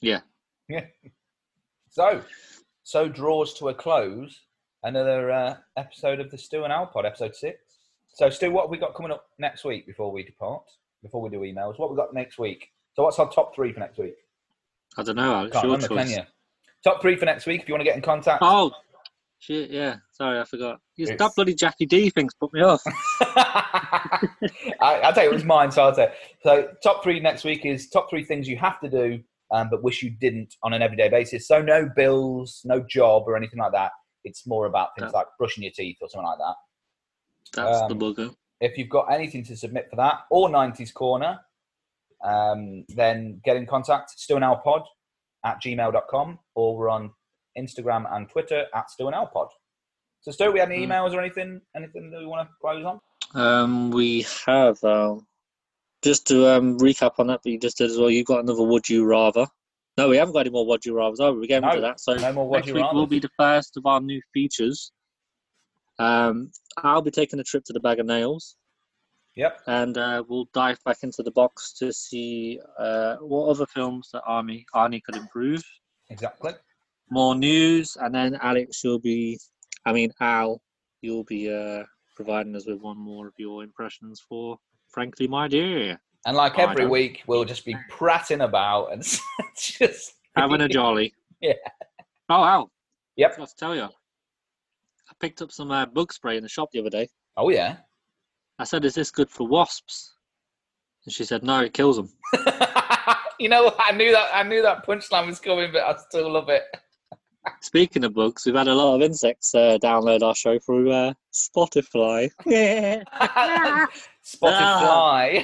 Yeah. 0.00 0.20
Yeah. 0.70 0.84
So, 1.98 2.22
so 2.84 3.08
draws 3.08 3.54
to 3.54 3.70
a 3.70 3.74
close 3.74 4.42
another 4.84 5.32
uh, 5.32 5.56
episode 5.76 6.20
of 6.20 6.30
the 6.30 6.38
Stu 6.38 6.62
and 6.62 6.72
Al 6.72 6.86
Pod, 6.86 7.04
episode 7.04 7.34
six. 7.34 7.58
So, 8.14 8.30
Stu, 8.30 8.52
what 8.52 8.66
have 8.66 8.70
we 8.70 8.78
got 8.78 8.94
coming 8.94 9.10
up 9.10 9.24
next 9.40 9.64
week 9.64 9.84
before 9.84 10.12
we 10.12 10.22
depart? 10.22 10.62
Before 11.02 11.20
we 11.20 11.28
do 11.28 11.40
emails, 11.40 11.76
what 11.76 11.90
we 11.90 11.96
got 11.96 12.14
next 12.14 12.38
week? 12.38 12.68
So, 12.94 13.02
what's 13.02 13.18
our 13.18 13.28
top 13.28 13.52
three 13.52 13.72
for 13.72 13.80
next 13.80 13.98
week? 13.98 14.14
I 14.96 15.02
don't 15.02 15.16
know, 15.16 15.34
Alex. 15.34 15.54
Can't 15.54 15.64
your 15.64 15.72
remember, 15.74 15.88
choice. 15.96 16.14
can 16.14 16.18
you? 16.20 16.24
Top 16.84 17.02
three 17.02 17.16
for 17.16 17.24
next 17.24 17.46
week. 17.46 17.62
If 17.62 17.68
you 17.68 17.74
want 17.74 17.80
to 17.80 17.84
get 17.86 17.96
in 17.96 18.02
contact. 18.02 18.38
Oh, 18.42 18.70
shit, 19.40 19.68
yeah. 19.68 19.96
Sorry, 20.12 20.38
I 20.38 20.44
forgot. 20.44 20.78
It's- 20.96 21.18
That 21.18 21.32
bloody 21.34 21.56
Jackie 21.56 21.86
D 21.86 22.10
thing's 22.10 22.34
put 22.34 22.52
me 22.52 22.60
off. 22.62 22.80
I, 23.22 24.20
I'll 24.80 25.12
tell 25.12 25.24
you, 25.24 25.30
it 25.30 25.34
was 25.34 25.42
mine, 25.44 25.72
so 25.72 25.82
I'll 25.82 25.94
tell 25.96 26.06
you. 26.06 26.14
So, 26.44 26.68
top 26.80 27.02
three 27.02 27.18
next 27.18 27.42
week 27.42 27.66
is 27.66 27.88
top 27.90 28.08
three 28.08 28.22
things 28.22 28.46
you 28.48 28.56
have 28.56 28.78
to 28.82 28.88
do, 28.88 29.20
um, 29.50 29.68
but 29.70 29.82
wish 29.82 30.02
you 30.02 30.10
didn't 30.10 30.54
on 30.62 30.72
an 30.72 30.82
everyday 30.82 31.08
basis. 31.08 31.46
So, 31.48 31.62
no 31.62 31.88
bills, 31.94 32.62
no 32.64 32.80
job, 32.80 33.24
or 33.26 33.36
anything 33.36 33.58
like 33.58 33.72
that. 33.72 33.92
It's 34.24 34.46
more 34.46 34.66
about 34.66 34.90
things 34.96 35.10
Yeah. 35.12 35.18
like 35.20 35.26
brushing 35.38 35.62
your 35.62 35.72
teeth 35.72 35.96
or 36.00 36.08
something 36.08 36.26
like 36.26 36.38
that. 36.38 36.54
That's 37.54 37.78
the 37.88 37.94
Um, 37.94 37.98
bugger. 38.00 38.36
If 38.60 38.76
you've 38.76 38.88
got 38.88 39.12
anything 39.12 39.44
to 39.44 39.56
submit 39.56 39.88
for 39.88 39.96
that, 39.96 40.22
or 40.30 40.48
90s 40.48 40.92
Corner, 40.92 41.40
um, 42.24 42.84
then 42.88 43.40
get 43.44 43.56
in 43.56 43.64
contact, 43.66 44.10
stewandalpod 44.18 44.84
at 45.44 45.62
gmail.com, 45.62 46.38
or 46.56 46.76
we're 46.76 46.88
on 46.90 47.12
Instagram 47.56 48.12
and 48.12 48.28
Twitter 48.28 48.66
at 48.74 48.86
stewandalpod. 48.98 49.48
So, 50.20 50.32
Stu, 50.32 50.50
we 50.50 50.58
had 50.58 50.70
any 50.70 50.84
Hmm. 50.84 50.90
emails 50.90 51.14
or 51.14 51.20
anything? 51.20 51.60
Anything 51.76 52.10
that 52.10 52.18
we 52.18 52.26
want 52.26 52.48
to 52.48 52.54
close 52.60 52.84
on? 52.84 53.00
Um, 53.34 53.90
we 53.92 54.22
have 54.46 54.82
um, 54.82 55.27
just 56.08 56.26
to 56.26 56.48
um 56.48 56.78
recap 56.78 57.12
on 57.18 57.26
that, 57.26 57.40
but 57.44 57.52
you 57.52 57.58
just 57.58 57.76
did 57.76 57.90
as 57.90 57.98
well. 57.98 58.08
You 58.08 58.24
got 58.24 58.42
another 58.42 58.62
Would 58.62 58.88
You 58.88 59.04
Rather? 59.04 59.46
No, 59.98 60.08
we 60.08 60.16
haven't 60.16 60.32
got 60.32 60.40
any 60.40 60.50
more 60.50 60.66
Would 60.66 60.86
You 60.86 60.96
Rather's. 60.96 61.20
Oh, 61.20 61.34
we're 61.34 61.46
getting 61.46 61.68
No, 61.68 61.74
into 61.74 61.82
that. 61.82 62.00
So 62.00 62.14
no 62.14 62.32
more 62.32 62.50
next 62.56 62.72
week 62.72 62.92
will 62.92 63.06
be 63.06 63.18
the 63.18 63.28
first 63.36 63.76
of 63.76 63.84
our 63.84 64.00
new 64.00 64.20
features. 64.32 64.90
Um, 65.98 66.50
I'll 66.78 67.02
be 67.02 67.10
taking 67.10 67.38
a 67.40 67.44
trip 67.44 67.64
to 67.64 67.74
the 67.74 67.80
Bag 67.80 67.98
of 68.00 68.06
Nails, 68.06 68.56
Yep. 69.36 69.60
and 69.66 69.98
uh, 69.98 70.22
we'll 70.26 70.48
dive 70.54 70.78
back 70.86 70.98
into 71.02 71.22
the 71.22 71.32
box 71.32 71.74
to 71.74 71.92
see 71.92 72.58
uh, 72.78 73.16
what 73.16 73.48
other 73.50 73.66
films 73.66 74.08
that 74.14 74.22
Arnie 74.24 74.64
Arnie 74.74 75.02
could 75.02 75.16
improve. 75.16 75.62
Exactly. 76.08 76.52
More 77.10 77.34
news, 77.34 77.96
and 78.00 78.14
then 78.14 78.38
Alex, 78.40 78.82
you'll 78.82 78.98
be, 78.98 79.38
I 79.84 79.92
mean 79.92 80.10
Al, 80.20 80.62
you'll 81.02 81.24
be 81.24 81.52
uh, 81.52 81.82
providing 82.16 82.56
us 82.56 82.66
with 82.66 82.80
one 82.80 82.98
more 82.98 83.26
of 83.26 83.34
your 83.36 83.62
impressions 83.62 84.22
for 84.26 84.56
Frankly 84.88 85.28
My 85.28 85.48
Dear. 85.48 86.00
And 86.26 86.36
like 86.36 86.58
every 86.58 86.86
week, 86.86 87.22
we'll 87.26 87.44
just 87.44 87.64
be 87.64 87.76
prattling 87.88 88.40
about 88.40 88.92
and 88.92 89.02
just 89.56 90.14
having 90.36 90.60
a 90.60 90.68
jolly. 90.68 91.14
Yeah. 91.40 91.52
Oh, 92.28 92.42
Al. 92.42 92.72
Yep. 93.14 93.30
I 93.30 93.34
forgot 93.34 93.48
to 93.50 93.56
tell 93.56 93.76
you. 93.76 93.84
I 93.84 95.14
picked 95.20 95.40
up 95.40 95.52
some 95.52 95.70
uh, 95.70 95.86
bug 95.86 96.12
spray 96.12 96.36
in 96.36 96.42
the 96.42 96.48
shop 96.48 96.70
the 96.72 96.80
other 96.80 96.90
day. 96.90 97.08
Oh 97.36 97.48
yeah. 97.50 97.76
I 98.58 98.64
said, 98.64 98.84
"Is 98.84 98.96
this 98.96 99.12
good 99.12 99.30
for 99.30 99.46
wasps?" 99.46 100.16
And 101.04 101.14
she 101.14 101.22
said, 101.24 101.44
"No, 101.44 101.60
it 101.60 101.74
kills 101.74 101.94
them." 101.94 102.12
you 103.38 103.48
know, 103.48 103.72
I 103.78 103.92
knew 103.92 104.10
that. 104.10 104.30
I 104.34 104.42
knew 104.42 104.60
that 104.62 104.84
punchline 104.84 105.28
was 105.28 105.38
coming, 105.38 105.70
but 105.72 105.82
I 105.82 105.96
still 106.08 106.32
love 106.32 106.48
it. 106.48 106.64
Speaking 107.60 108.04
of 108.04 108.14
bugs, 108.14 108.44
we've 108.46 108.54
had 108.54 108.68
a 108.68 108.74
lot 108.74 108.96
of 108.96 109.02
insects 109.02 109.54
uh, 109.54 109.78
download 109.82 110.22
our 110.22 110.34
show 110.34 110.58
through 110.58 110.90
uh, 110.90 111.12
Spotify. 111.32 112.30
Yeah, 112.46 113.02
Spotted 114.22 114.56
Ah. 114.60 115.22
yeah. 115.22 115.40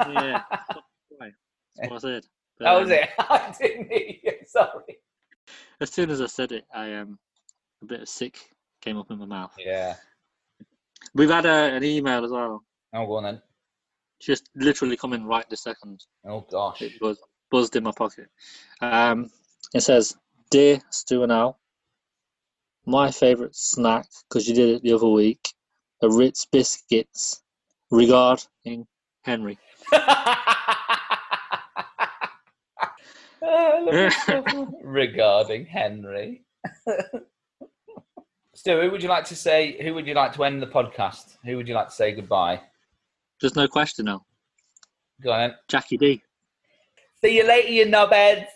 Spotify. 0.00 1.32
That's 1.76 1.90
what 1.90 1.92
I 1.92 1.98
said. 1.98 2.22
But, 2.58 2.64
That 2.64 2.72
was 2.80 2.88
um, 2.90 2.96
it. 2.96 3.08
I 3.18 3.54
didn't 3.60 3.90
hear 3.92 4.12
you. 4.22 4.32
Sorry. 4.46 4.98
As 5.80 5.90
soon 5.92 6.10
as 6.10 6.20
I 6.20 6.26
said 6.26 6.52
it, 6.52 6.64
I 6.74 6.94
um, 6.94 7.18
a 7.82 7.86
bit 7.86 8.00
of 8.02 8.08
sick 8.08 8.38
came 8.80 8.96
up 8.96 9.10
in 9.10 9.18
my 9.18 9.26
mouth. 9.26 9.52
Yeah. 9.58 9.94
We've 11.14 11.30
had 11.30 11.46
a, 11.46 11.74
an 11.74 11.84
email 11.84 12.24
as 12.24 12.30
well. 12.30 12.62
Oh, 12.94 13.06
go 13.06 13.16
on 13.16 13.24
then. 13.24 13.42
Just 14.20 14.48
literally 14.54 14.96
come 14.96 15.12
in 15.12 15.26
right 15.26 15.48
this 15.50 15.62
second. 15.62 16.02
Oh 16.26 16.46
gosh. 16.50 16.80
It 16.82 16.92
buzzed 17.50 17.76
in 17.76 17.84
my 17.84 17.92
pocket. 17.92 18.28
Um, 18.80 19.30
it 19.74 19.80
says, 19.82 20.16
"Dear 20.50 20.80
Stu 20.90 21.22
and 21.22 21.32
Al, 21.32 21.58
my 22.84 23.10
favourite 23.10 23.54
snack 23.54 24.06
because 24.28 24.48
you 24.48 24.54
did 24.54 24.68
it 24.76 24.82
the 24.82 24.92
other 24.92 25.08
week, 25.08 25.52
are 26.02 26.10
Ritz 26.12 26.46
biscuits. 26.46 27.42
Regarding 27.90 28.86
Henry." 29.22 29.58
Oh, 33.42 34.68
regarding 34.82 35.66
Henry. 35.66 36.42
Stu, 38.54 38.80
who 38.80 38.90
would 38.90 39.02
you 39.02 39.08
like 39.08 39.24
to 39.26 39.36
say? 39.36 39.80
Who 39.82 39.94
would 39.94 40.06
you 40.06 40.14
like 40.14 40.32
to 40.34 40.44
end 40.44 40.62
the 40.62 40.66
podcast? 40.66 41.36
Who 41.44 41.56
would 41.56 41.68
you 41.68 41.74
like 41.74 41.88
to 41.88 41.94
say 41.94 42.12
goodbye? 42.12 42.60
There's 43.40 43.54
no 43.54 43.68
question 43.68 44.06
now. 44.06 44.24
Go 45.22 45.30
on 45.30 45.40
then. 45.40 45.56
Jackie 45.68 45.98
D. 45.98 46.22
See 47.22 47.36
you 47.36 47.46
later, 47.46 47.68
you 47.68 47.86
knobheads. 47.86 48.46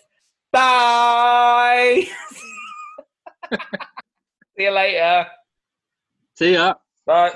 Bye. 0.53 2.09
See 4.57 4.65
you 4.65 4.71
later. 4.71 5.27
See 6.37 6.53
ya. 6.55 6.75
Bye. 7.07 7.33